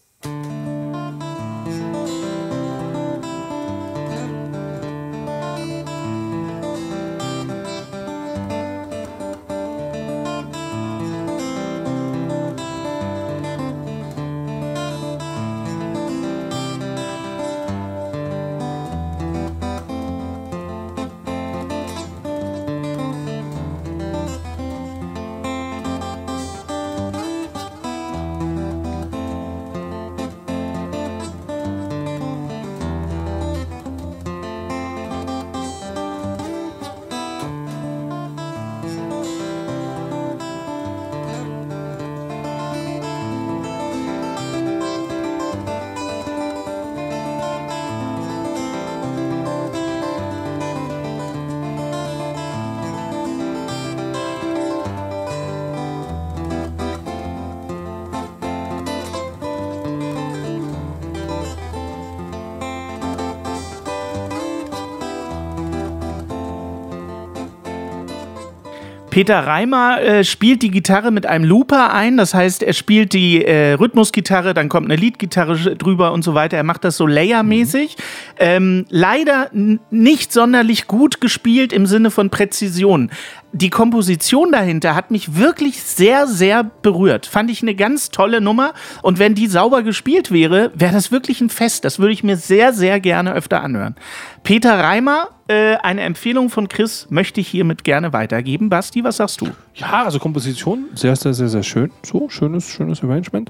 Peter 69.18 69.40
Reimer 69.40 70.00
äh, 70.00 70.24
spielt 70.24 70.62
die 70.62 70.70
Gitarre 70.70 71.10
mit 71.10 71.26
einem 71.26 71.44
Looper 71.44 71.92
ein, 71.92 72.18
das 72.18 72.36
heißt, 72.36 72.62
er 72.62 72.74
spielt 72.74 73.14
die 73.14 73.44
äh, 73.44 73.74
Rhythmusgitarre, 73.74 74.54
dann 74.54 74.70
kommt 74.70 74.92
eine 74.92 74.96
Leadgitarre 74.96 75.76
drüber 75.76 76.12
und 76.12 76.22
so 76.22 76.36
weiter. 76.36 76.56
Er 76.56 76.64
macht 76.64 76.84
das 76.84 76.98
so 76.98 77.08
layermäßig. 77.08 77.96
Ähm, 78.38 78.86
leider 78.90 79.50
nicht 79.90 80.32
sonderlich 80.32 80.86
gut 80.86 81.20
gespielt 81.20 81.74
im 81.74 81.88
Sinne 81.88 82.12
von 82.12 82.30
Präzision. 82.30 83.10
Die 83.58 83.72
Komposition 83.72 84.52
dahinter 84.52 84.94
hat 84.94 85.10
mich 85.10 85.36
wirklich 85.36 85.82
sehr, 85.82 86.28
sehr 86.28 86.64
berührt. 86.64 87.26
Fand 87.26 87.50
ich 87.50 87.64
eine 87.64 87.74
ganz 87.74 88.12
tolle 88.12 88.40
Nummer. 88.40 88.74
Und 89.02 89.18
wenn 89.18 89.34
die 89.34 89.48
sauber 89.48 89.82
gespielt 89.82 90.32
wäre, 90.32 90.72
wäre 90.76 90.94
das 90.94 91.12
wirklich 91.12 91.42
ein 91.42 91.50
Fest. 91.50 91.84
Das 91.84 91.98
würde 91.98 92.14
ich 92.14 92.24
mir 92.24 92.38
sehr, 92.38 92.72
sehr 92.72 93.00
gerne 93.00 93.34
öfter 93.34 93.64
anhören. 93.64 93.96
Peter 94.44 94.78
Reimer, 94.78 95.30
äh, 95.48 95.78
eine 95.78 96.02
Empfehlung 96.02 96.52
von 96.52 96.70
Chris 96.70 97.08
möchte 97.10 97.42
ich 97.42 97.48
hiermit 97.48 97.84
gerne 97.84 98.14
weitergeben. 98.14 98.70
Basti, 98.70 99.04
was 99.04 99.18
sagst 99.18 99.42
du? 99.42 99.48
Ja, 99.74 100.04
also 100.04 100.20
Komposition, 100.20 100.86
sehr, 100.94 101.16
sehr, 101.16 101.34
sehr, 101.34 101.50
sehr 101.50 101.64
schön. 101.64 101.92
So, 102.04 102.30
schönes, 102.30 102.70
schönes 102.70 103.04
Arrangement. 103.04 103.50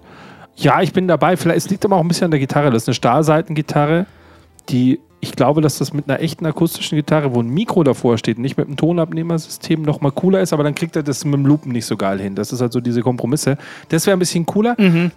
Ja, 0.55 0.81
ich 0.81 0.93
bin 0.93 1.09
dabei. 1.09 1.35
Vielleicht, 1.35 1.57
es 1.57 1.69
liegt 1.69 1.83
aber 1.83 1.97
auch 1.97 2.01
ein 2.01 2.07
bisschen 2.07 2.25
an 2.25 2.31
der 2.31 2.39
Gitarre. 2.39 2.71
Das 2.71 2.83
ist 2.83 2.87
eine 2.87 2.95
Stahlseitengitarre, 2.95 4.05
die, 4.69 5.01
ich 5.19 5.33
glaube, 5.33 5.61
dass 5.61 5.77
das 5.79 5.93
mit 5.93 6.09
einer 6.09 6.19
echten 6.19 6.45
akustischen 6.45 6.95
Gitarre, 6.95 7.33
wo 7.33 7.41
ein 7.41 7.49
Mikro 7.49 7.83
davor 7.83 8.17
steht, 8.17 8.37
nicht 8.37 8.57
mit 8.57 8.67
einem 8.67 8.77
Tonabnehmersystem 8.77 9.81
noch 9.81 10.01
mal 10.01 10.11
cooler 10.11 10.41
ist, 10.41 10.53
aber 10.53 10.63
dann 10.63 10.75
kriegt 10.75 10.95
er 10.95 11.03
das 11.03 11.25
mit 11.25 11.33
dem 11.33 11.45
Loopen 11.45 11.71
nicht 11.71 11.85
so 11.85 11.97
geil 11.97 12.19
hin. 12.19 12.35
Das 12.35 12.51
ist 12.51 12.61
halt 12.61 12.71
so 12.71 12.79
diese 12.79 13.01
Kompromisse. 13.01 13.57
Das 13.89 14.05
wäre 14.05 14.15
ein 14.15 14.19
bisschen 14.19 14.45
cooler. 14.45 14.75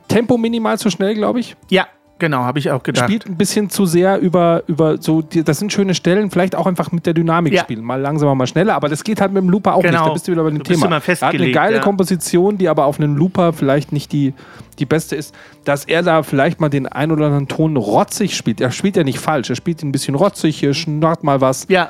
Tempo 0.08 0.38
minimal 0.38 0.78
zu 0.78 0.90
schnell, 0.90 1.14
glaube 1.14 1.40
ich. 1.40 1.56
Ja, 1.68 1.86
genau, 2.20 2.38
habe 2.44 2.60
ich 2.60 2.70
auch 2.70 2.84
gedacht. 2.84 3.06
Spielt 3.06 3.26
ein 3.26 3.36
bisschen 3.36 3.68
zu 3.70 3.84
sehr 3.86 4.20
über, 4.20 4.62
über 4.68 5.02
so, 5.02 5.22
die, 5.22 5.42
das 5.42 5.58
sind 5.58 5.72
schöne 5.72 5.94
Stellen, 5.94 6.30
vielleicht 6.30 6.54
auch 6.54 6.66
einfach 6.68 6.92
mit 6.92 7.04
der 7.06 7.14
Dynamik 7.14 7.52
Ja. 7.52 7.62
spielen. 7.62 7.82
Mal 7.82 8.00
langsamer, 8.00 8.36
mal 8.36 8.46
schneller, 8.46 8.74
aber 8.76 8.88
das 8.88 9.02
geht 9.02 9.20
halt 9.20 9.32
mit 9.32 9.42
dem 9.42 9.50
Looper 9.50 9.74
auch 9.74 9.82
Genau. 9.82 9.98
nicht. 9.98 10.08
Da 10.08 10.12
bist 10.12 10.28
du 10.28 10.32
wieder 10.32 10.44
bei 10.44 10.50
dem 10.50 10.58
Du 10.58 10.64
Thema. 10.64 10.86
immer 10.86 10.96
er 10.96 11.00
hat 11.00 11.08
eine 11.08 11.16
festgelegt, 11.16 11.54
geile 11.54 11.76
ja. 11.76 11.82
Komposition, 11.82 12.56
die 12.58 12.68
aber 12.68 12.84
auf 12.84 13.00
einen 13.00 13.16
Looper 13.16 13.52
vielleicht 13.52 13.90
nicht 13.92 14.12
die, 14.12 14.34
die 14.78 14.86
beste 14.86 15.16
ist, 15.16 15.34
dass 15.64 15.84
er 15.86 16.02
da 16.02 16.22
vielleicht 16.22 16.60
mal 16.60 16.68
den 16.68 16.86
ein 16.86 17.10
oder 17.10 17.26
anderen 17.26 17.48
Ton 17.48 17.76
rotzig 17.76 18.36
spielt. 18.36 18.60
Er 18.60 18.70
spielt 18.70 18.96
ja 18.96 19.02
nicht 19.02 19.18
falsch, 19.18 19.50
er 19.50 19.56
spielt 19.56 19.82
ihn 19.82 19.88
ein 19.88 19.92
bisschen 19.92 20.14
rotzig, 20.14 20.58
hier 20.60 20.74
schnarrt 20.74 21.24
mal 21.24 21.40
was. 21.40 21.66
Ja, 21.68 21.88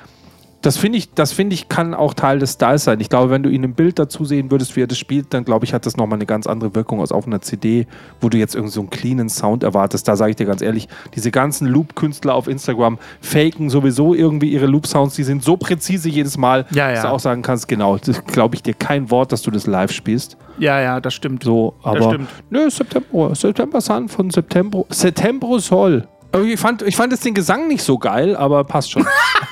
Das 0.63 0.77
finde 0.77 0.99
ich, 0.99 1.15
das 1.15 1.33
finde 1.33 1.55
ich, 1.55 1.71
kann 1.71 1.95
auch 1.95 2.13
Teil 2.13 2.39
des 2.39 2.53
Styles 2.53 2.85
sein. 2.85 3.01
Ich 3.01 3.09
glaube, 3.09 3.31
wenn 3.31 3.43
du 3.43 3.49
ihn 3.49 3.65
im 3.65 3.73
Bild 3.73 3.99
dazu 3.99 4.27
sehen 4.27 4.51
würdest, 4.51 4.77
wie 4.77 4.83
er 4.83 4.87
das 4.87 4.99
spielt, 4.99 5.33
dann 5.33 5.45
glaube 5.47 5.65
ich, 5.65 5.73
hat 5.73 5.87
das 5.87 5.97
nochmal 5.97 6.19
eine 6.19 6.27
ganz 6.27 6.47
andere 6.47 6.75
Wirkung 6.75 7.01
als 7.01 7.13
auf 7.13 7.27
einer 7.27 7.41
CD, 7.41 7.87
wo 8.21 8.29
du 8.29 8.37
jetzt 8.37 8.55
irgendwie 8.55 8.73
so 8.75 8.81
einen 8.81 8.91
cleanen 8.91 9.31
Sound 9.31 9.63
erwartest. 9.63 10.07
Da 10.07 10.17
sage 10.17 10.31
ich 10.31 10.37
dir 10.37 10.45
ganz 10.45 10.61
ehrlich, 10.61 10.87
diese 11.15 11.31
ganzen 11.31 11.67
Loop-Künstler 11.67 12.35
auf 12.35 12.47
Instagram 12.47 12.99
faken 13.23 13.71
sowieso 13.71 14.13
irgendwie 14.13 14.51
ihre 14.53 14.67
Loop-Sounds, 14.67 15.15
die 15.17 15.23
sind 15.25 15.43
so 15.43 15.57
präzise 15.57 16.11
jedes 16.11 16.37
Mal, 16.37 16.67
Ja, 16.73 16.89
dass 16.91 17.05
ja. 17.05 17.09
du 17.09 17.15
auch 17.15 17.21
sagen 17.21 17.41
kannst, 17.41 17.67
genau, 17.67 17.97
das 17.97 18.23
glaube 18.27 18.55
ich 18.55 18.63
dir 18.63 18.75
kein 18.75 19.11
Wort, 19.11 19.33
dass 19.33 19.41
du 19.41 19.51
das 19.51 19.67
live 19.67 19.93
spielst. 19.93 20.37
ja, 20.59 20.79
ja, 20.81 21.01
das 21.01 21.15
stimmt. 21.15 21.43
So, 21.43 21.73
aber 21.83 22.11
stimmt. 22.11 22.29
nö, 22.51 22.69
September, 22.69 23.35
September 23.35 23.81
Sun 23.81 24.09
von 24.11 24.29
September, 24.31 24.85
September 24.91 25.59
Sol. 25.59 26.07
Ich 26.45 26.61
fand, 26.61 26.83
ich 26.83 26.95
fand 26.97 27.13
jetzt 27.13 27.25
den 27.25 27.35
Gesang 27.35 27.67
nicht 27.67 27.83
so 27.83 27.99
geil, 27.99 28.37
aber 28.37 28.63
passt 28.65 28.93
schon. 28.93 29.05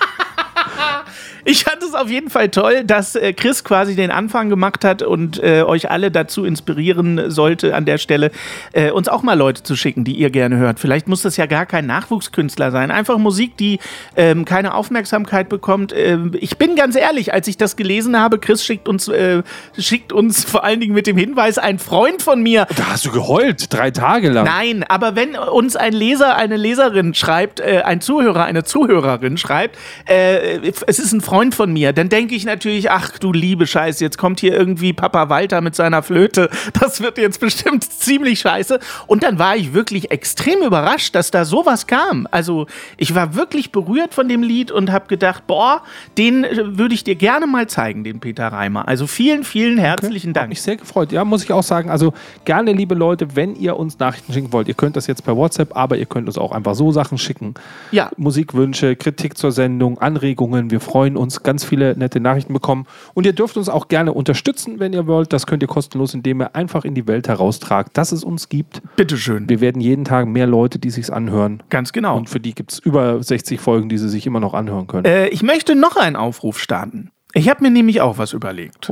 Ich 1.48 1.64
fand 1.64 1.82
ist 1.88 1.96
auf 1.96 2.10
jeden 2.10 2.28
Fall 2.28 2.50
toll, 2.50 2.84
dass 2.84 3.14
äh, 3.14 3.32
Chris 3.32 3.64
quasi 3.64 3.96
den 3.96 4.10
Anfang 4.10 4.50
gemacht 4.50 4.84
hat 4.84 5.02
und 5.02 5.42
äh, 5.42 5.62
euch 5.62 5.90
alle 5.90 6.10
dazu 6.10 6.44
inspirieren 6.44 7.30
sollte, 7.30 7.74
an 7.74 7.86
der 7.86 7.96
Stelle 7.96 8.30
äh, 8.72 8.90
uns 8.90 9.08
auch 9.08 9.22
mal 9.22 9.32
Leute 9.32 9.62
zu 9.62 9.74
schicken, 9.74 10.04
die 10.04 10.12
ihr 10.12 10.28
gerne 10.28 10.58
hört. 10.58 10.78
Vielleicht 10.78 11.08
muss 11.08 11.22
das 11.22 11.38
ja 11.38 11.46
gar 11.46 11.64
kein 11.64 11.86
Nachwuchskünstler 11.86 12.70
sein. 12.70 12.90
Einfach 12.90 13.16
Musik, 13.16 13.56
die 13.56 13.78
ähm, 14.14 14.44
keine 14.44 14.74
Aufmerksamkeit 14.74 15.48
bekommt. 15.48 15.94
Ähm, 15.96 16.32
ich 16.38 16.58
bin 16.58 16.76
ganz 16.76 16.96
ehrlich, 16.96 17.32
als 17.32 17.48
ich 17.48 17.56
das 17.56 17.76
gelesen 17.76 18.20
habe, 18.20 18.38
Chris 18.38 18.62
schickt 18.62 18.86
uns, 18.86 19.08
äh, 19.08 19.42
schickt 19.78 20.12
uns 20.12 20.44
vor 20.50 20.64
allen 20.64 20.80
Dingen 20.80 20.94
mit 20.94 21.06
dem 21.06 21.16
Hinweis, 21.16 21.56
ein 21.56 21.78
Freund 21.78 22.20
von 22.20 22.42
mir. 22.42 22.66
Da 22.76 22.90
hast 22.90 23.06
du 23.06 23.10
geheult, 23.10 23.72
drei 23.72 23.90
Tage 23.90 24.28
lang. 24.28 24.44
Nein, 24.44 24.84
aber 24.86 25.16
wenn 25.16 25.34
uns 25.34 25.76
ein 25.76 25.94
Leser, 25.94 26.36
eine 26.36 26.58
Leserin 26.58 27.14
schreibt, 27.14 27.60
äh, 27.60 27.82
ein 27.86 28.02
Zuhörer, 28.02 28.44
eine 28.44 28.64
Zuhörerin 28.64 29.38
schreibt, 29.38 29.78
äh, 30.06 30.58
es 30.86 30.98
ist 30.98 31.12
ein 31.14 31.22
Freund 31.22 31.37
von 31.52 31.72
mir, 31.72 31.92
dann 31.92 32.08
denke 32.08 32.34
ich 32.34 32.44
natürlich, 32.44 32.90
ach 32.90 33.16
du 33.18 33.32
liebe 33.32 33.66
Scheiße, 33.66 34.02
jetzt 34.02 34.18
kommt 34.18 34.40
hier 34.40 34.54
irgendwie 34.54 34.92
Papa 34.92 35.28
Walter 35.28 35.60
mit 35.60 35.76
seiner 35.76 36.02
Flöte. 36.02 36.50
Das 36.80 37.00
wird 37.00 37.16
jetzt 37.16 37.38
bestimmt 37.38 37.84
ziemlich 37.92 38.40
scheiße. 38.40 38.80
Und 39.06 39.22
dann 39.22 39.38
war 39.38 39.56
ich 39.56 39.72
wirklich 39.72 40.10
extrem 40.10 40.62
überrascht, 40.62 41.14
dass 41.14 41.30
da 41.30 41.44
sowas 41.44 41.86
kam. 41.86 42.26
Also 42.32 42.66
ich 42.96 43.14
war 43.14 43.36
wirklich 43.36 43.70
berührt 43.70 44.14
von 44.14 44.28
dem 44.28 44.42
Lied 44.42 44.72
und 44.72 44.90
habe 44.90 45.06
gedacht, 45.06 45.46
boah, 45.46 45.82
den 46.16 46.42
äh, 46.42 46.76
würde 46.76 46.94
ich 46.94 47.04
dir 47.04 47.14
gerne 47.14 47.46
mal 47.46 47.68
zeigen, 47.68 48.02
den 48.02 48.18
Peter 48.18 48.48
Reimer. 48.48 48.88
Also 48.88 49.06
vielen, 49.06 49.44
vielen 49.44 49.78
herzlichen 49.78 50.30
Hat 50.30 50.36
Dank. 50.36 50.48
mich 50.48 50.60
sehr 50.62 50.76
gefreut. 50.76 51.12
Ja, 51.12 51.24
muss 51.24 51.44
ich 51.44 51.52
auch 51.52 51.62
sagen. 51.62 51.88
Also 51.88 52.14
gerne, 52.44 52.72
liebe 52.72 52.96
Leute, 52.96 53.36
wenn 53.36 53.54
ihr 53.54 53.76
uns 53.76 53.98
Nachrichten 54.00 54.32
schicken 54.32 54.52
wollt, 54.52 54.66
ihr 54.66 54.74
könnt 54.74 54.96
das 54.96 55.06
jetzt 55.06 55.24
per 55.24 55.36
WhatsApp, 55.36 55.76
aber 55.76 55.96
ihr 55.96 56.06
könnt 56.06 56.26
uns 56.26 56.36
auch 56.36 56.50
einfach 56.50 56.74
so 56.74 56.90
Sachen 56.90 57.16
schicken. 57.16 57.54
Ja. 57.92 58.10
Musikwünsche, 58.16 58.96
Kritik 58.96 59.38
zur 59.38 59.52
Sendung, 59.52 59.98
Anregungen. 59.98 60.72
Wir 60.72 60.80
freuen 60.80 61.16
uns, 61.16 61.27
ganz 61.42 61.64
viele 61.64 61.96
nette 61.96 62.20
Nachrichten 62.20 62.52
bekommen. 62.52 62.86
Und 63.14 63.26
ihr 63.26 63.32
dürft 63.32 63.56
uns 63.56 63.68
auch 63.68 63.88
gerne 63.88 64.12
unterstützen, 64.12 64.80
wenn 64.80 64.92
ihr 64.92 65.06
wollt. 65.06 65.32
Das 65.32 65.46
könnt 65.46 65.62
ihr 65.62 65.68
kostenlos, 65.68 66.14
indem 66.14 66.42
ihr 66.42 66.54
einfach 66.54 66.84
in 66.84 66.94
die 66.94 67.06
Welt 67.06 67.28
heraustragt, 67.28 67.96
dass 67.96 68.12
es 68.12 68.24
uns 68.24 68.48
gibt. 68.48 68.82
Bitteschön. 68.96 69.48
Wir 69.48 69.60
werden 69.60 69.80
jeden 69.80 70.04
Tag 70.04 70.26
mehr 70.26 70.46
Leute, 70.46 70.78
die 70.78 70.90
sich's 70.90 71.10
anhören. 71.10 71.62
Ganz 71.70 71.92
genau. 71.92 72.16
Und 72.16 72.28
für 72.28 72.40
die 72.40 72.54
gibt 72.54 72.72
es 72.72 72.78
über 72.78 73.22
60 73.22 73.60
Folgen, 73.60 73.88
die 73.88 73.98
sie 73.98 74.08
sich 74.08 74.26
immer 74.26 74.40
noch 74.40 74.54
anhören 74.54 74.86
können. 74.86 75.04
Äh, 75.04 75.28
ich 75.28 75.42
möchte 75.42 75.74
noch 75.74 75.96
einen 75.96 76.16
Aufruf 76.16 76.58
starten. 76.58 77.10
Ich 77.38 77.48
habe 77.48 77.62
mir 77.62 77.70
nämlich 77.70 78.00
auch 78.00 78.18
was 78.18 78.32
überlegt. 78.32 78.90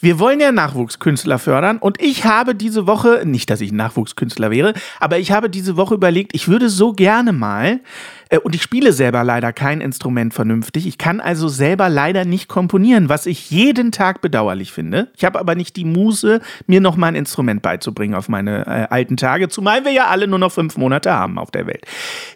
Wir 0.00 0.18
wollen 0.18 0.40
ja 0.40 0.50
Nachwuchskünstler 0.50 1.38
fördern 1.38 1.76
und 1.76 2.00
ich 2.00 2.24
habe 2.24 2.54
diese 2.54 2.86
Woche, 2.86 3.22
nicht, 3.26 3.50
dass 3.50 3.60
ich 3.60 3.70
ein 3.70 3.76
Nachwuchskünstler 3.76 4.50
wäre, 4.50 4.72
aber 4.98 5.18
ich 5.18 5.30
habe 5.30 5.50
diese 5.50 5.76
Woche 5.76 5.94
überlegt, 5.94 6.34
ich 6.34 6.48
würde 6.48 6.70
so 6.70 6.92
gerne 6.92 7.34
mal, 7.34 7.80
äh, 8.30 8.38
und 8.38 8.54
ich 8.54 8.62
spiele 8.62 8.94
selber 8.94 9.24
leider 9.24 9.52
kein 9.52 9.82
Instrument 9.82 10.32
vernünftig, 10.32 10.86
ich 10.86 10.96
kann 10.96 11.20
also 11.20 11.48
selber 11.48 11.90
leider 11.90 12.24
nicht 12.24 12.48
komponieren, 12.48 13.10
was 13.10 13.26
ich 13.26 13.50
jeden 13.50 13.92
Tag 13.92 14.22
bedauerlich 14.22 14.72
finde. 14.72 15.08
Ich 15.14 15.26
habe 15.26 15.38
aber 15.38 15.54
nicht 15.54 15.76
die 15.76 15.84
Muße, 15.84 16.40
mir 16.66 16.80
noch 16.80 16.96
mal 16.96 17.08
ein 17.08 17.14
Instrument 17.14 17.60
beizubringen 17.60 18.14
auf 18.14 18.30
meine 18.30 18.66
äh, 18.66 18.86
alten 18.88 19.18
Tage, 19.18 19.50
zumal 19.50 19.84
wir 19.84 19.92
ja 19.92 20.06
alle 20.06 20.26
nur 20.28 20.38
noch 20.38 20.52
fünf 20.52 20.78
Monate 20.78 21.12
haben 21.12 21.38
auf 21.38 21.50
der 21.50 21.66
Welt. 21.66 21.84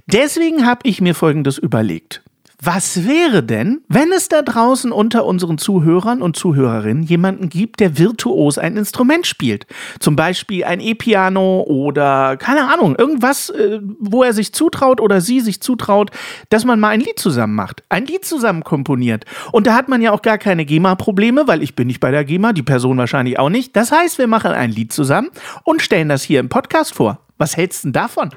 Deswegen 0.06 0.66
habe 0.66 0.80
ich 0.84 1.00
mir 1.00 1.14
Folgendes 1.14 1.56
überlegt. 1.56 2.22
Was 2.62 3.06
wäre 3.06 3.42
denn, 3.42 3.80
wenn 3.88 4.12
es 4.12 4.28
da 4.28 4.42
draußen 4.42 4.92
unter 4.92 5.24
unseren 5.24 5.56
Zuhörern 5.56 6.20
und 6.20 6.36
Zuhörerinnen 6.36 7.02
jemanden 7.02 7.48
gibt, 7.48 7.80
der 7.80 7.96
virtuos 7.96 8.58
ein 8.58 8.76
Instrument 8.76 9.26
spielt? 9.26 9.66
Zum 9.98 10.14
Beispiel 10.14 10.64
ein 10.64 10.78
E-Piano 10.78 11.62
oder 11.62 12.36
keine 12.36 12.70
Ahnung, 12.70 12.96
irgendwas, 12.96 13.48
äh, 13.48 13.80
wo 13.98 14.22
er 14.22 14.34
sich 14.34 14.52
zutraut 14.52 15.00
oder 15.00 15.22
sie 15.22 15.40
sich 15.40 15.62
zutraut, 15.62 16.10
dass 16.50 16.66
man 16.66 16.78
mal 16.78 16.88
ein 16.90 17.00
Lied 17.00 17.18
zusammen 17.18 17.54
macht, 17.54 17.82
ein 17.88 18.04
Lied 18.04 18.26
zusammen 18.26 18.62
komponiert. 18.62 19.24
Und 19.52 19.66
da 19.66 19.74
hat 19.74 19.88
man 19.88 20.02
ja 20.02 20.12
auch 20.12 20.20
gar 20.20 20.36
keine 20.36 20.66
GEMA-Probleme, 20.66 21.48
weil 21.48 21.62
ich 21.62 21.74
bin 21.74 21.86
nicht 21.86 22.00
bei 22.00 22.10
der 22.10 22.26
GEMA, 22.26 22.52
die 22.52 22.62
Person 22.62 22.98
wahrscheinlich 22.98 23.38
auch 23.38 23.48
nicht. 23.48 23.74
Das 23.74 23.90
heißt, 23.90 24.18
wir 24.18 24.26
machen 24.26 24.52
ein 24.52 24.70
Lied 24.70 24.92
zusammen 24.92 25.30
und 25.64 25.80
stellen 25.80 26.10
das 26.10 26.24
hier 26.24 26.40
im 26.40 26.50
Podcast 26.50 26.94
vor. 26.94 27.20
Was 27.38 27.56
hältst 27.56 27.84
du 27.84 27.88
denn 27.88 27.94
davon? 27.94 28.30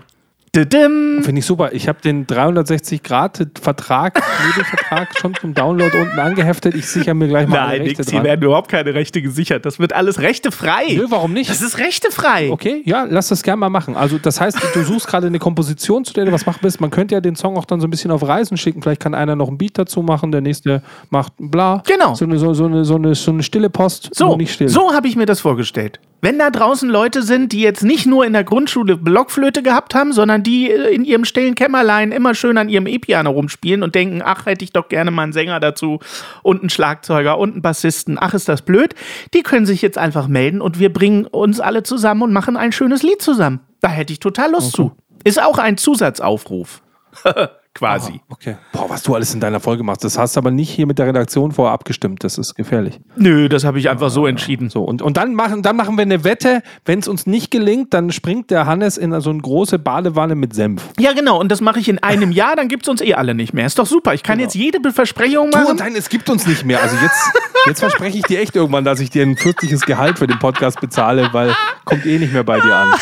Finde 0.56 1.40
ich 1.40 1.48
super. 1.48 1.74
Ich 1.74 1.88
habe 1.88 2.00
den 2.00 2.28
360-Grad-Vertrag, 2.28 4.22
Nebelvertrag 4.46 5.10
schon 5.20 5.34
zum 5.34 5.56
Download 5.56 5.98
unten 5.98 6.20
angeheftet. 6.20 6.76
Ich 6.76 6.86
sichere 6.86 7.16
mir 7.16 7.28
gleich 7.28 7.48
mal 7.48 7.58
alle 7.58 7.70
Nein, 7.70 7.82
Rechte 7.88 8.02
nix, 8.04 8.12
hier 8.12 8.24
werden 8.24 8.44
überhaupt 8.44 8.70
keine 8.70 8.94
Rechte 8.94 9.24
gesichert. 9.24 9.66
Das 9.66 9.80
wird 9.80 9.94
alles 9.94 10.20
rechtefrei. 10.20 10.94
Nö, 10.96 11.08
warum 11.10 11.34
nicht? 11.34 11.50
Das 11.50 11.64
ist 11.64 11.80
rechtefrei. 11.80 12.52
Okay, 12.52 12.84
ja, 12.86 13.08
lass 13.10 13.30
das 13.30 13.42
gerne 13.42 13.62
mal 13.62 13.70
machen. 13.70 13.96
Also, 13.96 14.20
das 14.20 14.40
heißt, 14.40 14.60
du 14.76 14.84
suchst 14.84 15.08
gerade 15.08 15.26
eine 15.26 15.40
Komposition, 15.40 16.06
zu 16.06 16.14
der 16.14 16.26
du 16.26 16.32
was 16.32 16.46
machen 16.46 16.60
willst. 16.62 16.80
Man 16.80 16.92
könnte 16.92 17.16
ja 17.16 17.22
den 17.22 17.36
Song 17.36 17.58
auch 17.58 17.66
dann 17.66 17.82
so 17.82 17.88
ein 17.88 17.90
bisschen 17.90 18.12
auf 18.12 18.22
Reisen 18.22 18.56
schicken. 18.56 18.84
Vielleicht 18.84 19.02
kann 19.02 19.16
einer 19.16 19.36
noch 19.36 19.48
ein 19.48 19.58
Beat 19.58 19.80
dazu 19.80 20.04
machen, 20.04 20.32
der 20.32 20.42
nächste 20.42 20.84
macht 21.10 21.34
bla. 21.40 21.82
Genau. 21.88 22.14
So 22.14 22.26
eine, 22.26 22.38
so, 22.38 22.54
so 22.54 22.66
eine, 22.66 22.86
so 22.86 22.94
eine, 22.94 23.16
so 23.16 23.32
eine 23.32 23.42
stille 23.42 23.72
Post. 23.72 24.12
So, 24.14 24.28
nur 24.28 24.38
nicht 24.38 24.54
still. 24.54 24.70
so 24.70 24.94
habe 24.94 25.08
ich 25.08 25.16
mir 25.16 25.26
das 25.26 25.40
vorgestellt. 25.40 26.00
Wenn 26.24 26.40
da 26.40 26.52
draußen 26.52 26.90
Leute 26.90 27.22
sind, 27.22 27.52
die 27.52 27.60
jetzt 27.60 27.84
nicht 27.84 28.06
nur 28.06 28.26
in 28.26 28.32
der 28.32 28.46
Grundschule 28.46 28.96
Blockflöte 28.96 29.62
gehabt 29.62 29.94
haben, 29.94 30.14
sondern 30.14 30.42
die 30.42 30.72
äh, 30.72 30.96
in 30.96 31.04
ihrem 31.04 31.26
stillen 31.26 31.54
Kämmerlein 31.54 32.14
immer 32.14 32.34
schön 32.34 32.58
an 32.58 32.70
ihrem 32.70 32.88
E-Piano 32.88 33.30
rumspielen 33.30 33.84
und 33.84 33.94
denken, 33.94 34.22
ach, 34.24 34.46
hätte 34.46 34.64
ich 34.64 34.72
doch 34.72 34.88
gerne 34.88 35.12
mal 35.12 35.24
einen 35.24 35.34
Sänger 35.34 35.60
dazu 35.60 36.00
und 36.42 36.62
einen 36.62 36.70
Schlagzeuger 36.70 37.38
und 37.38 37.52
einen 37.52 37.62
Bassisten, 37.62 38.18
ach, 38.18 38.34
ist 38.34 38.48
das 38.48 38.62
blöd, 38.62 38.96
die 39.34 39.44
können 39.44 39.66
sich 39.66 39.82
jetzt 39.82 39.98
einfach 39.98 40.30
melden 40.30 40.62
und 40.62 40.80
wir 40.80 40.94
bringen 40.94 41.26
uns 41.26 41.60
alle 41.60 41.84
zusammen 41.84 42.22
und 42.22 42.32
machen 42.32 42.56
ein 42.56 42.72
schönes 42.72 43.04
Lied 43.04 43.22
zusammen. 43.22 43.60
Da 43.82 43.90
hätte 43.90 44.14
ich 44.14 44.22
total 44.22 44.52
Lust 44.52 44.78
zu. 44.78 44.94
Ist 45.26 45.44
auch 45.44 45.58
ein 45.58 45.76
Zusatzaufruf. 45.76 46.82
Quasi. 47.76 48.22
Okay. 48.30 48.56
Boah, 48.72 48.88
was 48.90 49.02
du 49.02 49.16
alles 49.16 49.34
in 49.34 49.40
deiner 49.40 49.60
Folge 49.60 49.84
machst, 49.84 50.04
das 50.04 50.18
hast 50.18 50.36
du 50.36 50.40
aber 50.40 50.52
nicht 50.52 50.70
hier 50.70 50.86
mit 50.86 51.00
der 51.00 51.08
Redaktion 51.08 51.52
vorher 51.52 51.74
abgestimmt. 51.74 52.24
Das 52.24 52.38
ist 52.38 52.54
gefährlich. 52.54 53.00
Nö, 53.16 53.50
das 53.50 53.64
habe 53.64 53.80
ich 53.80 53.90
einfach 53.90 54.12
so 54.12 54.28
entschieden. 54.28 54.70
So, 54.70 54.84
und, 54.84 55.02
und 55.02 55.18
dann, 55.18 55.34
machen, 55.34 55.64
dann 55.64 55.76
machen 55.76 55.98
wir 55.98 56.04
eine 56.04 56.24
Wette. 56.24 56.62
Wenn 56.86 57.00
es 57.00 57.08
uns 57.08 57.26
nicht 57.26 57.50
gelingt, 57.50 57.94
dann 57.94 58.12
springt 58.12 58.52
der 58.52 58.68
Hannes 58.68 58.98
in 58.98 59.20
so 59.22 59.32
eine 59.32 59.40
große 59.40 59.80
Badewanne 59.80 60.36
mit 60.36 60.54
Senf. 60.54 60.84
Ja, 61.00 61.14
genau. 61.14 61.40
Und 61.40 61.52
das 61.52 61.62
mache 61.62 61.80
ich 61.80 61.90
in 61.90 61.98
einem 62.00 62.32
Jahr, 62.34 62.56
dann 62.56 62.68
gibt 62.68 62.84
es 62.84 62.90
uns 62.90 63.02
eh 63.02 63.16
alle 63.16 63.34
nicht 63.34 63.54
mehr. 63.54 63.66
Ist 63.66 63.80
doch 63.80 63.88
super. 63.88 64.14
Ich 64.14 64.22
kann 64.22 64.40
jetzt 64.40 64.54
jede 64.54 64.80
Versprechung 64.92 65.50
Du 65.50 65.58
machen. 65.58 65.72
und 65.72 65.80
nein, 65.80 65.96
es 65.98 66.10
gibt 66.10 66.30
uns 66.30 66.46
nicht 66.46 66.66
mehr. 66.66 66.82
Also 66.82 66.96
jetzt, 67.02 67.32
jetzt 67.66 67.80
verspreche 67.80 68.18
ich 68.20 68.24
dir 68.26 68.40
echt 68.40 68.56
irgendwann, 68.56 68.84
dass 68.86 69.00
ich 69.00 69.10
dir 69.10 69.24
ein 69.24 69.36
kürzliches 69.36 69.82
Gehalt 69.82 70.20
für 70.20 70.28
den 70.28 70.38
Podcast 70.38 70.80
bezahle, 70.80 71.30
weil 71.32 71.56
kommt 71.86 72.06
eh 72.06 72.20
nicht 72.20 72.34
mehr 72.34 72.44
bei 72.44 72.60
dir 72.60 72.76
an. 72.76 72.94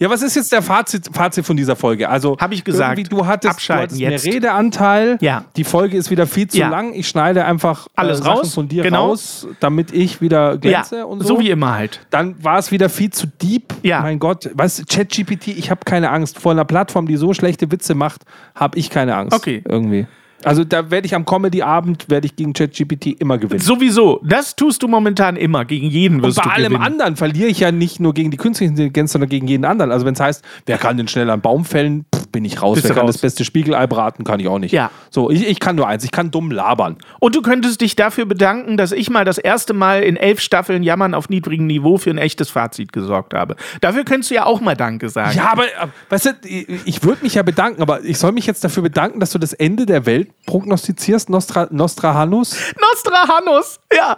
Ja, 0.00 0.08
was 0.08 0.22
ist 0.22 0.34
jetzt 0.34 0.50
der 0.50 0.62
Fazit, 0.62 1.10
Fazit 1.12 1.44
von 1.44 1.58
dieser 1.58 1.76
Folge? 1.76 2.08
Also, 2.08 2.36
Hab 2.38 2.52
ich 2.52 2.64
gesagt. 2.64 3.12
Du 3.12 3.26
hattest, 3.26 3.44
du 3.44 3.48
Abschalten 3.50 3.96
hattest 3.96 4.00
jetzt. 4.00 4.24
mehr 4.24 4.34
Redeanteil. 4.34 5.18
Ja. 5.20 5.44
Die 5.56 5.64
Folge 5.64 5.98
ist 5.98 6.10
wieder 6.10 6.26
viel 6.26 6.48
zu 6.48 6.56
Ja. 6.58 6.70
lang. 6.70 6.94
Ich 6.94 7.06
schneide 7.06 7.44
einfach 7.44 7.86
äh, 7.86 7.90
Alles 7.96 8.18
Sachen 8.20 8.38
raus. 8.38 8.54
von 8.54 8.66
dir 8.66 8.82
Genau. 8.82 9.08
raus, 9.08 9.46
damit 9.60 9.92
ich 9.92 10.22
wieder 10.22 10.56
glänze 10.56 10.96
ja, 10.96 11.04
und 11.04 11.20
so. 11.20 11.28
so 11.36 11.40
wie 11.40 11.50
immer 11.50 11.74
halt. 11.74 12.00
Dann 12.08 12.42
war 12.42 12.58
es 12.58 12.72
wieder 12.72 12.88
viel 12.88 13.10
zu 13.10 13.26
deep. 13.26 13.74
Ja. 13.82 14.00
Mein 14.00 14.18
Gott, 14.18 14.48
weißt 14.54 14.78
du, 14.78 14.84
ChatGPT, 14.88 15.48
ich 15.48 15.70
habe 15.70 15.82
keine 15.84 16.10
Angst. 16.10 16.38
Vor 16.38 16.52
einer 16.52 16.64
Plattform, 16.64 17.06
die 17.06 17.16
so 17.16 17.34
schlechte 17.34 17.70
Witze 17.70 17.94
macht, 17.94 18.22
habe 18.54 18.78
ich 18.78 18.88
keine 18.88 19.14
Angst. 19.16 19.36
Okay. 19.36 19.62
Irgendwie. 19.68 20.06
Also 20.44 20.64
da 20.64 20.90
werde 20.90 21.06
ich 21.06 21.14
am 21.14 21.24
Comedy-Abend, 21.24 22.08
werde 22.08 22.26
ich 22.26 22.36
gegen 22.36 22.52
ChatGPT 22.52 23.20
immer 23.20 23.38
gewinnen. 23.38 23.60
Sowieso. 23.60 24.20
Das 24.24 24.56
tust 24.56 24.82
du 24.82 24.88
momentan 24.88 25.36
immer. 25.36 25.64
Gegen 25.64 25.88
jeden 25.88 26.16
Und 26.16 26.22
wirst 26.22 26.38
bei 26.38 26.44
du 26.44 26.50
allem 26.50 26.72
gewinnen. 26.72 26.82
anderen 26.82 27.16
verliere 27.16 27.48
ich 27.48 27.60
ja 27.60 27.72
nicht 27.72 28.00
nur 28.00 28.14
gegen 28.14 28.30
die 28.30 28.36
künstliche 28.36 28.70
Intelligenz, 28.70 29.12
sondern 29.12 29.28
gegen 29.28 29.46
jeden 29.46 29.64
anderen. 29.64 29.92
Also 29.92 30.06
wenn 30.06 30.14
es 30.14 30.20
heißt, 30.20 30.44
wer 30.66 30.78
kann 30.78 30.96
denn 30.96 31.08
schneller 31.08 31.32
einen 31.34 31.42
Baum 31.42 31.64
fällen, 31.64 32.06
pff, 32.14 32.28
bin 32.28 32.44
ich 32.44 32.62
raus. 32.62 32.76
Bist 32.76 32.88
wer 32.88 32.94
kann 32.94 33.06
raus. 33.06 33.14
das 33.14 33.20
beste 33.20 33.44
Spiegelei 33.44 33.86
braten, 33.86 34.24
kann 34.24 34.40
ich 34.40 34.48
auch 34.48 34.58
nicht. 34.58 34.72
Ja. 34.72 34.90
So, 35.10 35.30
ich, 35.30 35.46
ich 35.46 35.60
kann 35.60 35.76
nur 35.76 35.86
eins, 35.86 36.04
ich 36.04 36.10
kann 36.12 36.30
dumm 36.30 36.50
labern. 36.50 36.96
Und 37.18 37.34
du 37.34 37.42
könntest 37.42 37.80
dich 37.80 37.96
dafür 37.96 38.24
bedanken, 38.24 38.76
dass 38.76 38.92
ich 38.92 39.10
mal 39.10 39.24
das 39.24 39.38
erste 39.38 39.74
Mal 39.74 40.02
in 40.02 40.16
elf 40.16 40.40
Staffeln 40.40 40.82
Jammern 40.82 41.14
auf 41.14 41.28
niedrigem 41.28 41.66
Niveau 41.66 41.98
für 41.98 42.10
ein 42.10 42.18
echtes 42.18 42.50
Fazit 42.50 42.92
gesorgt 42.92 43.34
habe. 43.34 43.56
Dafür 43.80 44.04
könntest 44.04 44.30
du 44.30 44.36
ja 44.36 44.46
auch 44.46 44.60
mal 44.60 44.76
Danke 44.76 45.08
sagen. 45.08 45.36
Ja, 45.36 45.52
aber, 45.52 45.64
äh, 45.64 45.88
weißt 46.08 46.26
du, 46.26 46.30
ich 46.46 47.02
würde 47.02 47.22
mich 47.22 47.34
ja 47.34 47.42
bedanken, 47.42 47.82
aber 47.82 48.04
ich 48.04 48.18
soll 48.18 48.32
mich 48.32 48.46
jetzt 48.46 48.64
dafür 48.64 48.82
bedanken, 48.82 49.20
dass 49.20 49.30
du 49.30 49.38
das 49.38 49.52
Ende 49.52 49.86
der 49.86 50.06
Welt 50.06 50.29
prognostizierst, 50.46 51.28
Nostra, 51.30 51.68
Nostrahanus. 51.70 52.56
Nostradamus. 52.80 53.78
Ja. 53.92 54.16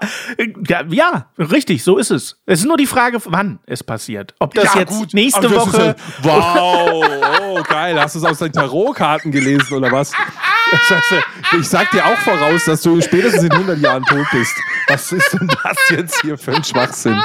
ja. 0.69 0.83
Ja, 0.89 1.27
richtig, 1.39 1.83
so 1.85 1.99
ist 1.99 2.11
es. 2.11 2.37
Es 2.47 2.61
ist 2.61 2.67
nur 2.67 2.77
die 2.77 2.87
Frage, 2.87 3.19
wann 3.27 3.59
es 3.67 3.83
passiert. 3.83 4.35
Ob 4.39 4.55
das 4.55 4.75
jetzt 4.75 5.15
nächste 5.15 5.47
Aber 5.47 5.55
das 5.55 5.67
Woche. 5.73 5.97
ja- 6.23 6.23
wow, 6.23 7.05
oh, 7.59 7.63
geil. 7.69 8.01
Hast 8.01 8.15
du 8.15 8.19
es 8.21 8.25
aus 8.25 8.39
den 8.39 8.53
Tarotkarten 8.53 9.31
gelesen 9.33 9.75
oder 9.75 9.91
was? 9.91 10.13
Ich 11.59 11.69
sag 11.69 11.91
dir 11.91 12.07
auch 12.07 12.19
voraus, 12.19 12.65
dass 12.65 12.83
du 12.83 13.01
spätestens 13.01 13.45
in 13.45 13.53
100 13.53 13.79
Jahren 13.81 14.03
tot 14.05 14.27
bist. 14.33 14.55
Was 14.89 15.13
ist 15.13 15.33
denn 15.33 15.49
das 15.63 15.77
jetzt 15.91 16.21
hier 16.23 16.39
für 16.39 16.55
ein 16.55 16.65
Schwachsinn? 16.65 17.21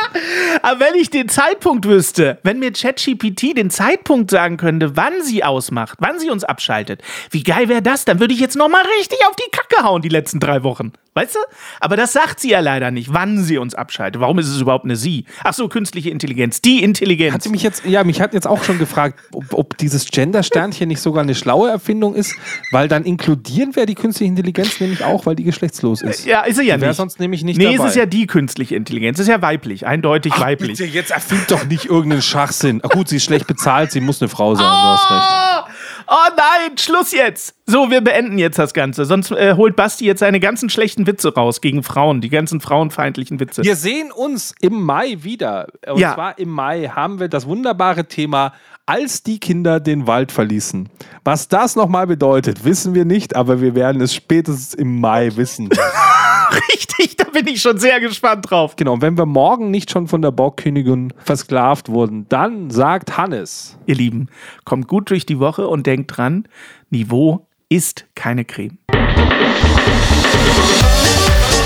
Aber 0.62 0.80
wenn 0.80 0.96
ich 0.96 1.10
den 1.10 1.30
Zeitpunkt 1.30 1.86
wüsste, 1.86 2.40
wenn 2.44 2.60
mir 2.60 2.72
ChatGPT 2.72 3.58
den 3.58 3.70
Zeitpunkt 3.70 4.32
sagen 4.32 4.58
könnte, 4.58 4.96
wann 4.96 5.24
sie 5.24 5.44
ausmacht, 5.44 5.98
wann 6.00 6.20
sie 6.20 6.30
uns 6.30 6.44
abschaltet, 6.44 7.02
wie 7.32 7.44
geil 7.44 7.70
wäre 7.70 7.82
das? 7.82 8.06
Dann 8.06 8.20
würde 8.20 8.34
ich 8.34 8.40
jetzt 8.40 8.56
noch 8.56 8.70
mal 8.70 8.84
richtig 9.00 9.20
auf 9.28 9.36
die 9.36 9.50
Kacke 9.52 9.84
hauen 9.84 10.02
die 10.02 10.10
letzten 10.10 10.40
drei 10.40 10.64
Wochen. 10.64 10.94
Weißt 11.18 11.34
du? 11.34 11.40
Aber 11.80 11.98
das 11.98 12.14
sagt 12.14 12.40
sie 12.40 12.52
ja 12.52 12.60
leider 12.60 12.92
nicht, 12.92 13.12
wann 13.12 13.42
sie 13.44 13.58
uns 13.58 13.74
abschaltet. 13.74 14.22
Warum 14.22 14.38
ist 14.38 14.50
es 14.50 14.62
überhaupt 14.62 14.86
eine 14.86 14.96
sie? 14.96 15.26
Ach 15.44 15.54
so, 15.54 15.68
künstliche 15.68 16.12
Intelligenz. 16.12 16.62
Die 16.62 16.84
Intelligenz. 16.84 17.34
Hat 17.34 17.42
sie 17.42 17.50
mich 17.50 17.64
jetzt, 17.64 17.84
ja, 17.86 18.04
mich 18.04 18.22
hat 18.22 18.36
jetzt 18.36 18.46
auch 18.46 18.64
schon 18.64 18.78
gefragt, 18.78 19.20
ob, 19.32 19.52
ob 19.54 19.78
dieses 19.80 20.06
Gender-Sternchen 20.06 20.88
nicht 20.88 21.02
sogar 21.02 21.24
eine 21.24 21.34
schlaue 21.34 21.72
Erfindung 21.72 22.14
ist, 22.14 22.36
weil 22.72 22.88
dann 22.88 23.04
inkludieren 23.38 23.76
wir 23.76 23.86
die 23.86 23.96
künstliche 23.96 24.30
Intelligenz 24.30 24.80
nämlich 24.80 25.04
auch, 25.04 25.26
weil 25.26 25.36
die 25.36 25.44
geschlechtslos 25.44 26.02
ist. 26.02 26.26
ja, 26.26 26.42
ist 26.42 26.58
sie 26.58 26.64
ja 26.64 26.80
Wäre 26.80 26.90
nicht. 26.90 26.98
sonst 26.98 27.20
nämlich 27.20 27.44
nicht 27.44 27.58
nee, 27.58 27.66
dabei. 27.76 27.86
es 27.86 27.92
ist 27.92 27.96
ja 27.96 28.06
die 28.06 28.28
künstliche 28.28 28.76
Intelligenz. 28.76 29.18
Es 29.20 29.24
ist 29.28 29.30
ja 29.32 29.42
weiblich, 29.42 29.86
eindeutig 29.86 30.40
weiblich. 30.40 30.78
Bitte, 30.78 30.86
jetzt 30.86 31.12
erfind 31.12 31.50
doch 31.52 31.66
nicht 31.66 31.86
irgendeinen 31.86 32.22
Schachsinn. 32.22 32.82
Ach 32.84 32.90
gut, 32.90 33.10
sie 33.10 33.18
ist 33.18 33.24
schlecht 33.26 33.48
bezahlt, 33.48 33.92
sie 33.92 34.02
muss 34.02 34.22
eine 34.22 34.30
Frau 34.30 34.56
sein, 34.56 34.66
du 34.66 34.70
hast 34.72 35.12
recht. 35.12 35.68
Oh, 36.10 36.14
oh 36.14 36.34
nein, 36.36 36.78
Schluss 36.78 37.12
jetzt. 37.12 37.56
So, 37.66 37.92
wir 37.92 38.02
beenden 38.02 38.38
jetzt 38.38 38.58
das 38.58 38.74
Ganze. 38.74 39.06
Sonst 39.06 39.32
äh, 39.32 39.54
holt 39.56 39.76
Basti 39.76 40.06
jetzt 40.06 40.20
seine 40.20 40.40
ganzen 40.40 40.70
schlechten 40.70 41.06
Witze 41.08 41.34
raus 41.34 41.62
gegen 41.62 41.84
Frauen, 41.84 42.22
die 42.22 42.30
ganzen 42.30 42.62
frauenfeindlichen 42.62 43.40
Witze. 43.40 43.64
Wir 43.64 43.76
sehen 43.76 44.12
uns 44.12 44.56
im 44.62 44.82
Mai 44.82 45.18
wieder. 45.22 45.68
Und 45.88 46.00
Ja. 46.00 46.14
zwar 46.16 46.40
im 46.40 46.50
Mai 46.50 46.88
haben 46.94 47.20
wir 47.20 47.28
das 47.28 47.46
wunderbare 47.46 48.08
Thema, 48.08 48.54
als 48.88 49.22
die 49.22 49.40
Kinder 49.40 49.80
den 49.82 50.08
Wald 50.08 50.32
verließen. 50.32 50.90
Was 51.26 51.50
das 51.50 51.76
nochmal 51.76 52.08
bedeutet, 52.08 52.64
wissen 52.64 52.96
wir 52.96 53.04
nicht, 53.04 53.36
aber 53.36 53.62
wir 53.62 53.76
werden 53.76 54.02
es 54.02 54.16
spätestens 54.16 54.74
im 54.74 55.00
Mai 55.02 55.32
wissen. 55.36 55.70
Richtig, 56.72 57.18
da 57.18 57.26
bin 57.26 57.46
ich 57.48 57.62
schon 57.62 57.78
sehr 57.78 58.00
gespannt 58.00 58.50
drauf. 58.50 58.78
genau, 58.78 58.94
und 58.94 59.02
wenn 59.02 59.18
wir 59.18 59.26
morgen 59.26 59.70
nicht 59.72 59.92
schon 59.92 60.08
von 60.08 60.22
der 60.22 60.32
Borgkönigin 60.32 61.14
versklavt 61.18 61.90
wurden, 61.90 62.28
dann 62.30 62.70
sagt 62.72 63.18
Hannes. 63.18 63.78
Ihr 63.86 63.96
Lieben, 63.96 64.30
kommt 64.64 64.88
gut 64.88 65.10
durch 65.10 65.26
die 65.26 65.40
Woche 65.40 65.68
und 65.68 65.86
denkt 65.86 66.16
dran, 66.16 66.48
Niveau 66.90 67.46
ist 67.68 68.06
keine 68.16 68.46
Creme. 68.46 68.78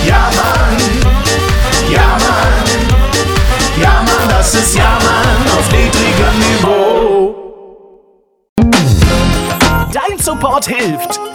Ja, 0.07 0.31
Mann. 0.35 0.81
Ja, 1.93 2.17
Mann. 2.17 2.99
Ja, 3.79 4.03
Mann, 4.07 4.29
das 4.29 4.55
ist 4.55 4.75
Ja, 4.75 4.97
Mann 5.03 5.57
auf 5.57 5.71
niedrigem 5.71 6.39
Niveau. 6.39 7.00
Dein 9.93 10.17
Support 10.19 10.67
hilft. 10.67 11.30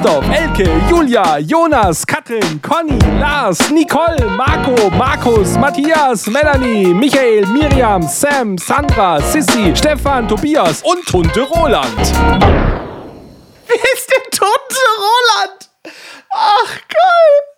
Christoph, 0.00 0.24
Elke, 0.30 0.88
Julia, 0.88 1.38
Jonas, 1.40 2.06
Katrin, 2.06 2.58
Conny, 2.62 2.98
Lars, 3.20 3.70
Nicole, 3.70 4.30
Marco, 4.30 4.88
Markus, 4.96 5.58
Matthias, 5.58 6.26
Melanie, 6.26 6.94
Michael, 6.94 7.44
Miriam, 7.52 8.00
Sam, 8.00 8.56
Sandra, 8.56 9.20
Sissy, 9.20 9.76
Stefan, 9.76 10.26
Tobias 10.26 10.80
und 10.84 11.04
Tunte 11.04 11.42
Roland. 11.42 11.98
Wer 13.66 13.76
ist 13.92 14.10
denn 14.10 14.30
Tunte 14.30 14.80
Roland? 14.96 15.68
Ach, 16.32 16.78
geil. 16.88 17.49